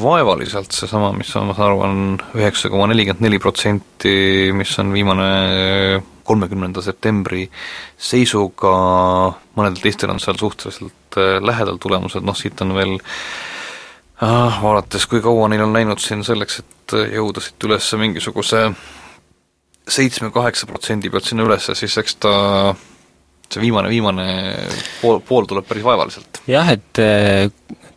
vaevaliselt 0.00 0.72
seesama, 0.72 1.10
mis 1.12 1.28
on, 1.36 1.50
ma 1.50 1.54
saan 1.54 1.66
aru, 1.68 1.82
on 1.84 1.98
üheksa 2.38 2.70
koma 2.72 2.86
nelikümmend 2.88 3.26
neli 3.26 3.38
protsenti, 3.42 4.14
mis 4.56 4.72
on 4.80 4.94
viimane 4.94 6.00
kolmekümnenda 6.24 6.80
septembri 6.82 7.44
seisuga, 8.00 8.72
mõnedel 9.58 9.84
teistel 9.84 10.14
on 10.14 10.22
seal 10.22 10.40
suhteliselt 10.40 11.20
äh, 11.20 11.36
lähedal 11.44 11.78
tulemused, 11.82 12.24
noh 12.24 12.38
siit 12.38 12.60
on 12.64 12.72
veel 12.78 12.96
ah, 14.20 14.60
vaadates, 14.62 15.06
kui 15.10 15.22
kaua 15.24 15.48
neil 15.48 15.64
on 15.66 15.74
läinud 15.76 16.02
siin 16.02 16.24
selleks, 16.26 16.62
et 16.62 16.96
jõuda 17.16 17.42
siit 17.44 17.68
üles 17.68 17.90
mingisuguse 18.00 18.68
seitsme-kaheksa 19.90 20.68
protsendi 20.70 21.10
pealt 21.10 21.26
sinna 21.26 21.46
üles, 21.46 21.70
siis 21.78 21.96
eks 21.98 22.18
ta 22.22 22.34
see 23.50 23.62
viimane, 23.64 23.90
viimane 23.90 24.26
pool, 25.00 25.20
pool 25.26 25.48
tuleb 25.50 25.66
päris 25.66 25.84
vaevaliselt. 25.86 26.42
jah, 26.50 26.68
et 26.70 27.00
äh, 27.02 27.48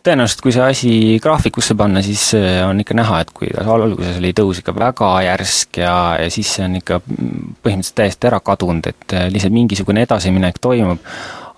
tõenäoliselt, 0.04 0.42
kui 0.44 0.54
see 0.54 0.64
asi 0.64 0.94
graafikusse 1.22 1.76
panna, 1.78 2.02
siis 2.04 2.26
äh, 2.38 2.60
on 2.66 2.82
ikka 2.82 2.96
näha, 2.98 3.20
et 3.24 3.30
kui 3.36 3.50
alguses 3.60 4.18
oli 4.20 4.34
tõus 4.36 4.60
ikka 4.60 4.74
väga 4.76 5.12
järsk 5.28 5.80
ja, 5.84 5.94
ja 6.24 6.32
siis 6.32 6.50
see 6.56 6.66
on 6.66 6.76
ikka 6.80 7.00
põhimõtteliselt 7.04 7.98
täiesti 8.02 8.30
ära 8.30 8.42
kadunud, 8.44 8.90
et 8.90 9.16
äh, 9.16 9.28
lihtsalt 9.32 9.54
mingisugune 9.54 10.04
edasiminek 10.08 10.60
toimub, 10.62 11.00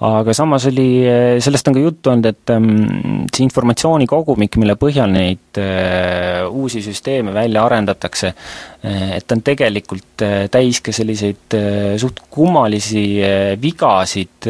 aga 0.06 0.34
samas 0.36 0.66
oli, 0.70 0.88
sellest 1.42 1.68
on 1.70 1.76
ka 1.76 1.82
juttu 1.82 2.12
olnud, 2.12 2.28
et 2.30 2.52
ähm, 2.54 3.26
see 3.32 3.44
informatsiooni 3.46 4.06
kogumik, 4.10 4.58
mille 4.60 4.76
põhjal 4.80 5.10
neid 5.12 5.60
äh, 5.62 6.44
uusi 6.46 6.82
süsteeme 6.84 7.34
välja 7.34 7.64
arendatakse, 7.66 8.32
äh, 8.32 9.10
et 9.18 9.26
ta 9.26 9.36
on 9.38 9.44
tegelikult 9.46 10.24
täis 10.52 10.80
ka 10.84 10.94
selliseid 10.94 11.56
suht 12.00 12.22
kummalisi 12.32 13.04
vigasid 13.60 14.48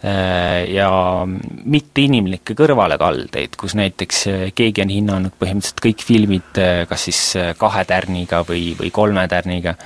ja 0.00 0.88
mitteinimlikke 1.28 2.54
kõrvalekaldeid, 2.56 3.52
kus 3.60 3.74
näiteks 3.76 4.22
keegi 4.56 4.80
on 4.80 4.92
hinnanud 4.94 5.34
põhimõtteliselt 5.36 5.82
kõik 5.84 6.04
filmid 6.08 6.60
kas 6.88 7.04
siis 7.10 7.20
kahe 7.60 7.84
tärniga 7.84 8.40
või, 8.48 8.70
või 8.80 8.88
kolme 8.96 9.26
tärniga, 9.28 9.76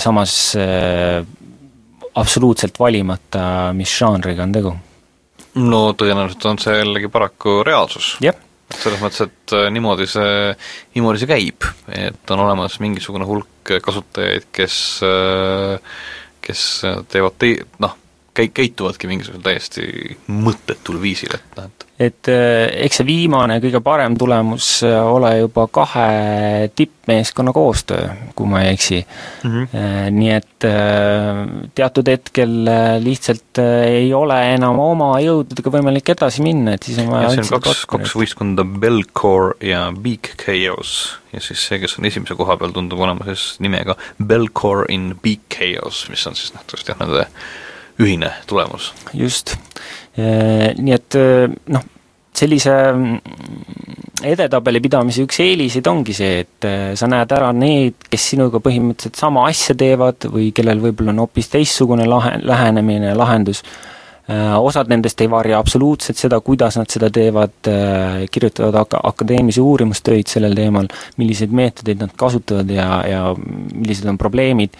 samas 0.00 0.38
absoluutselt 2.20 2.78
valimata, 2.80 3.72
mis 3.76 3.92
žanriga 3.98 4.46
on 4.46 4.54
tegu? 4.54 4.74
No 5.60 5.84
tõenäoliselt 5.98 6.48
on 6.50 6.58
see 6.62 6.74
jällegi 6.80 7.10
paraku 7.12 7.62
reaalsus. 7.66 8.16
Selles 8.74 8.98
mõttes, 9.02 9.28
et 9.28 9.54
äh, 9.54 9.68
niimoodi 9.70 10.06
see, 10.10 10.50
niimoodi 10.96 11.20
see 11.20 11.30
käib, 11.30 11.66
et 11.94 12.34
on 12.34 12.42
olemas 12.46 12.80
mingisugune 12.82 13.26
hulk 13.28 13.74
kasutajaid, 13.84 14.48
kes 14.54 14.78
äh, 15.06 15.94
kes 16.44 16.64
teevad 17.12 17.36
tei-, 17.40 17.60
noh, 17.82 17.96
käi-, 18.34 18.50
käituvadki 18.54 19.10
mingisugusel 19.10 19.44
täiesti 19.44 20.18
mõttetul 20.28 21.00
viisil, 21.02 21.34
et 21.36 21.58
noh, 21.58 21.70
et 21.70 21.84
et 21.94 22.26
äh, 22.26 22.64
eks 22.82 22.98
see 22.98 23.06
viimane 23.06 23.60
kõige 23.62 23.78
parem 23.84 24.16
tulemus 24.18 24.80
äh, 24.82 24.96
ole 25.06 25.30
juba 25.38 25.68
kahe 25.70 26.66
tippmeeskonna 26.74 27.52
koostöö, 27.54 28.08
kui 28.34 28.50
ma 28.50 28.64
ei 28.64 28.72
eksi 28.74 28.98
mm. 28.98 29.50
-hmm. 29.50 30.10
Nii 30.14 30.30
et 30.34 30.66
teatud 31.74 32.08
hetkel 32.08 32.66
lihtsalt 33.04 33.60
ei 33.62 34.10
ole 34.14 34.38
enam 34.54 34.78
oma 34.82 35.12
jõududega 35.22 35.70
võimalik 35.70 36.10
edasi 36.16 36.42
minna, 36.42 36.74
et 36.74 36.82
siis 36.82 36.98
on 36.98 37.10
vaja 37.12 37.28
ja 37.28 37.34
see 37.36 37.54
on 37.54 37.62
kaks, 37.62 37.84
kaks 37.86 38.14
võistkonda, 38.18 38.64
Belcore 38.64 39.54
ja 39.62 39.86
Big 39.92 40.34
Chaos, 40.40 41.20
ja 41.32 41.40
siis 41.40 41.62
see, 41.68 41.78
kes 41.78 41.98
on 41.98 42.08
esimese 42.10 42.34
koha 42.34 42.56
peal, 42.56 42.74
tundub 42.74 43.00
olema 43.06 43.28
siis 43.30 43.60
nimega 43.62 43.94
Belcore 44.18 44.88
in 44.88 45.12
Big 45.22 45.46
Chaos, 45.52 46.08
mis 46.10 46.26
on 46.26 46.34
siis 46.34 46.54
nähtavasti 46.56 46.90
jah, 46.90 46.98
nende 47.04 47.28
ühine 48.02 48.32
tulemus. 48.50 48.92
just, 49.14 49.54
nii 50.16 50.94
et 50.94 51.18
noh, 51.74 51.84
sellise 52.34 52.74
mm, 52.92 53.18
edetabeli 54.34 54.80
pidamise 54.82 55.24
üks 55.24 55.40
eeliseid 55.44 55.88
ongi 55.90 56.14
see, 56.16 56.44
et 56.44 56.68
sa 56.98 57.08
näed 57.10 57.32
ära 57.36 57.50
need, 57.54 58.06
kes 58.10 58.30
sinuga 58.32 58.60
põhimõtteliselt 58.64 59.20
sama 59.20 59.46
asja 59.50 59.76
teevad 59.78 60.28
või 60.32 60.50
kellel 60.56 60.80
võib-olla 60.82 61.14
on 61.14 61.24
hoopis 61.24 61.50
teistsugune 61.52 62.06
lahe, 62.08 62.38
lähenemine, 62.42 63.12
lahendus, 63.18 63.62
osad 64.64 64.88
nendest 64.88 65.20
ei 65.20 65.28
varja 65.28 65.58
absoluutselt 65.60 66.16
seda, 66.16 66.38
kuidas 66.40 66.78
nad 66.80 66.88
seda 66.88 67.10
teevad, 67.12 67.68
kirjutavad 68.32 68.78
aka-, 68.80 69.02
akadeemilisi 69.10 69.60
uurimustöid 69.60 70.30
sellel 70.30 70.56
teemal, 70.56 70.88
milliseid 71.20 71.52
meetodeid 71.52 72.00
nad 72.00 72.14
kasutavad 72.16 72.70
ja, 72.72 72.88
ja 73.08 73.24
millised 73.36 74.08
on 74.08 74.18
probleemid, 74.18 74.78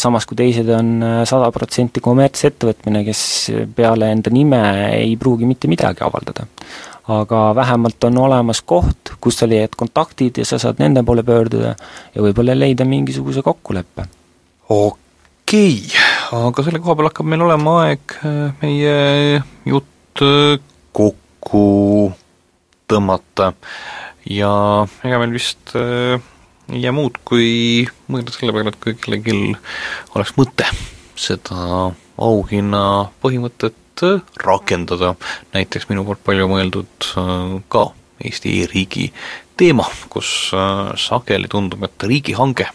samas 0.00 0.26
kui 0.26 0.38
teised 0.38 0.68
on 0.74 0.92
äh, 1.04 1.16
sada 1.28 1.50
protsenti 1.54 2.02
kommertsettevõtmine, 2.04 3.02
kes 3.06 3.22
peale 3.76 4.10
enda 4.14 4.32
nime 4.34 4.60
ei 4.96 5.16
pruugi 5.20 5.48
mitte 5.48 5.70
midagi 5.70 6.04
avaldada. 6.06 6.46
aga 7.10 7.38
vähemalt 7.56 8.04
on 8.06 8.18
olemas 8.22 8.60
koht, 8.62 9.14
kus 9.20 9.40
sa 9.40 9.48
leiad 9.50 9.74
kontaktid 9.76 10.36
ja 10.38 10.44
sa 10.46 10.60
saad 10.62 10.78
nende 10.78 11.02
poole 11.02 11.24
pöörduda 11.26 11.74
ja 12.14 12.22
võib-olla 12.22 12.54
leida 12.54 12.84
mingisuguse 12.84 13.42
kokkuleppe. 13.42 14.06
okei 14.68 15.76
okay., 15.76 16.48
aga 16.48 16.66
selle 16.66 16.82
koha 16.82 16.96
peal 16.96 17.10
hakkab 17.10 17.30
meil 17.32 17.46
olema 17.46 17.76
aeg 17.84 18.18
äh, 18.24 18.42
meie 18.62 19.42
jutt 19.66 20.24
kokku 20.92 21.64
tõmmata 22.90 23.52
ja 24.30 24.52
ega 25.06 25.22
meil 25.22 25.34
vist 25.38 25.74
ei 25.76 26.18
jää 26.78 26.92
muud, 26.94 27.18
kui 27.26 27.86
mõelda 28.10 28.34
selle 28.34 28.54
peale, 28.54 28.72
et 28.72 28.80
kui 28.82 28.96
kellelgi 28.98 29.36
oleks 30.14 30.34
mõte 30.38 30.68
seda 31.20 31.90
auhinna 32.20 32.82
põhimõtet 33.22 33.76
rakendada, 34.40 35.14
näiteks 35.54 35.88
minu 35.90 36.04
poolt 36.06 36.22
palju 36.24 36.48
mõeldud 36.50 37.10
äh, 37.20 37.56
ka 37.72 37.90
Eesti 38.20 38.58
e-riigi 38.62 39.06
teema, 39.60 39.86
kus 40.12 40.52
äh, 40.56 40.92
sageli 41.00 41.48
tundub, 41.52 41.84
et 41.84 42.08
riigihange, 42.08 42.68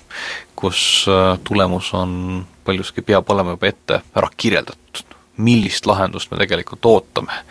kus 0.58 1.06
äh, 1.10 1.36
tulemus 1.46 1.92
on 1.98 2.46
paljuski 2.66 3.06
peab 3.06 3.30
olema 3.30 3.56
juba 3.56 3.70
ette 3.70 4.02
ära 4.18 4.30
kirjeldatud, 4.38 5.05
millist 5.38 5.86
lahendust 5.86 6.32
me 6.32 6.40
tegelikult 6.40 6.86
ootame, 6.88 7.42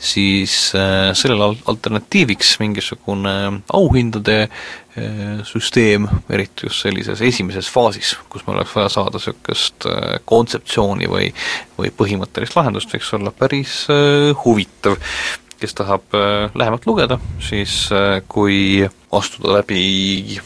siis 0.00 0.72
äh, 0.76 1.12
sellele 1.16 1.56
alternatiiviks 1.70 2.58
mingisugune 2.60 3.34
auhindade 3.72 4.36
äh, 4.42 5.40
süsteem, 5.48 6.08
eriti 6.30 6.68
just 6.68 6.84
sellises 6.84 7.22
esimeses 7.24 7.70
faasis, 7.72 8.14
kus 8.28 8.44
meil 8.46 8.60
oleks 8.60 8.74
vaja 8.76 8.92
saada 8.92 9.20
niisugust 9.20 9.88
äh, 9.88 10.16
kontseptsiooni 10.28 11.10
või 11.10 11.32
või 11.78 11.92
põhimõttelist 11.96 12.56
lahendust, 12.58 12.92
võiks 12.92 13.12
olla 13.16 13.32
päris 13.34 13.86
huvitav. 14.44 15.00
kes 15.62 15.74
tahab 15.78 16.14
lähemalt 16.58 16.86
lugeda, 16.86 17.20
siis 17.38 17.88
kui 18.28 18.82
astuda 19.14 19.60
läbi 19.60 20.40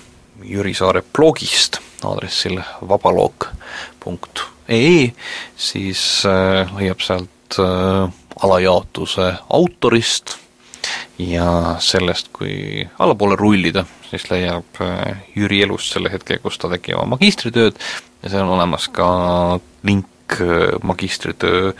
Jüri 0.44 0.74
Saare 0.76 1.00
blogist 1.00 1.80
aadressil 2.04 2.60
vabaloog.com 2.88 4.55
ee, 4.68 5.12
siis 5.56 6.00
äh, 6.28 6.72
leiab 6.78 7.04
sealt 7.04 7.58
äh, 7.62 8.08
alajaotuse 8.42 9.32
autorist 9.50 10.36
ja 11.18 11.76
sellest, 11.82 12.28
kui 12.36 12.84
allapoole 12.98 13.38
rullida, 13.40 13.86
siis 14.10 14.28
leiab 14.30 14.82
äh, 14.84 15.22
Jüri 15.36 15.62
elust 15.64 15.94
selle 15.94 16.12
hetke, 16.12 16.38
kus 16.42 16.58
ta 16.60 16.70
tegi 16.72 16.94
oma 16.96 17.16
magistritööd. 17.16 17.80
Ja 18.22 18.32
seal 18.32 18.46
on 18.46 18.56
olemas 18.58 18.88
ka 18.92 19.08
link 19.86 20.40
äh, 20.40 20.76
magistritöö 20.82 21.72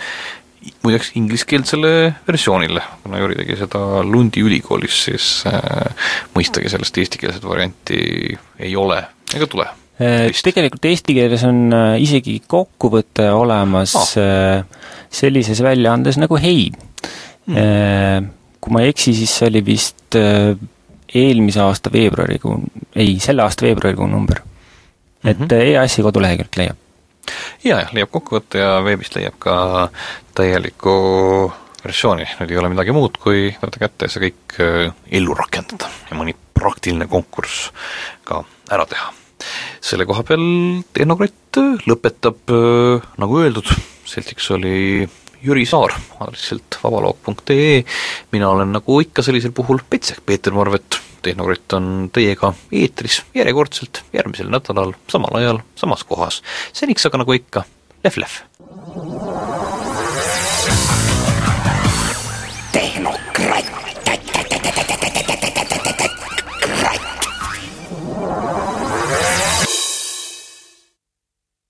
muideks 0.82 1.12
ingliskeelsele 1.14 2.14
versioonile, 2.26 2.82
kuna 3.02 3.20
Jüri 3.22 3.38
tegi 3.38 3.58
seda 3.60 4.02
Lundi 4.06 4.42
ülikoolis, 4.42 5.02
siis 5.08 5.30
äh, 5.50 6.12
mõistagi 6.34 6.72
sellest 6.72 6.98
eestikeelset 7.02 7.44
varianti 7.46 8.00
ei 8.58 8.76
ole 8.76 9.02
ega 9.34 9.50
tule. 9.50 9.68
Äh, 9.68 9.85
tegelikult 10.44 10.84
eesti 10.90 11.14
keeles 11.16 11.44
on 11.48 11.72
äh, 11.72 11.94
isegi 12.04 12.40
kokkuvõte 12.46 13.30
olemas 13.32 13.94
oh. 13.96 14.10
sellises 15.08 15.62
väljaandes 15.64 16.20
nagu 16.20 16.40
Hei 16.40 16.68
mm.. 17.46 18.32
Kui 18.60 18.74
ma 18.74 18.82
ei 18.82 18.90
eksi, 18.90 19.12
siis 19.14 19.30
see 19.30 19.46
oli 19.46 19.60
vist 19.62 20.16
eelmise 20.16 21.60
aasta 21.62 21.92
veebruarikuu, 21.92 22.56
ei, 22.98 23.12
selle 23.22 23.44
aasta 23.44 23.62
veebruarikuu 23.62 24.08
number. 24.10 24.40
et 25.24 25.38
mm 25.38 25.46
-hmm. 25.46 25.54
EAS-i 25.54 26.02
koduleheküljelt 26.02 26.56
leiab. 26.56 26.76
jaa, 27.64 27.80
jah, 27.80 27.92
leiab 27.94 28.10
kokkuvõtte 28.10 28.58
ja 28.58 28.84
veebist 28.84 29.14
leiab 29.14 29.38
ka 29.38 29.88
täieliku 30.34 31.52
versiooni, 31.84 32.26
nüüd 32.40 32.50
ei 32.50 32.58
ole 32.58 32.68
midagi 32.68 32.92
muud, 32.92 33.18
kui 33.22 33.54
võtta 33.62 33.78
kätte 33.78 34.04
ja 34.04 34.08
see 34.10 34.24
kõik 34.26 34.58
ellu 35.10 35.34
rakendada 35.34 35.88
ja 36.10 36.18
mõni 36.18 36.34
praktiline 36.54 37.06
konkurss 37.06 37.70
ka 38.24 38.42
ära 38.70 38.86
teha 38.86 39.12
selle 39.80 40.06
koha 40.08 40.24
peal 40.26 40.46
Tehnokratt 40.96 41.60
lõpetab, 41.88 42.42
äh, 42.52 43.06
nagu 43.20 43.40
öeldud, 43.42 43.70
seltsiks 44.08 44.50
oli 44.56 45.06
Jüri 45.46 45.66
Saar 45.68 45.94
aadressilt 46.18 46.78
vabaloog.ee, 46.82 47.82
mina 48.32 48.50
olen 48.50 48.72
nagu 48.78 49.00
ikka 49.04 49.24
sellisel 49.26 49.54
puhul 49.56 49.82
Petsek 49.90 50.22
Peeter 50.26 50.54
Marvet, 50.56 51.00
Tehnokratt 51.22 51.78
on 51.78 52.10
teiega 52.14 52.52
eetris 52.72 53.22
järjekordselt 53.34 54.04
järgmisel 54.14 54.50
nädalal, 54.52 54.94
samal 55.10 55.40
ajal, 55.40 55.62
samas 55.78 56.04
kohas. 56.06 56.42
seniks 56.72 57.06
aga 57.08 57.24
nagu 57.24 57.38
ikka, 57.38 57.66
lehv-lehv! 58.04 59.75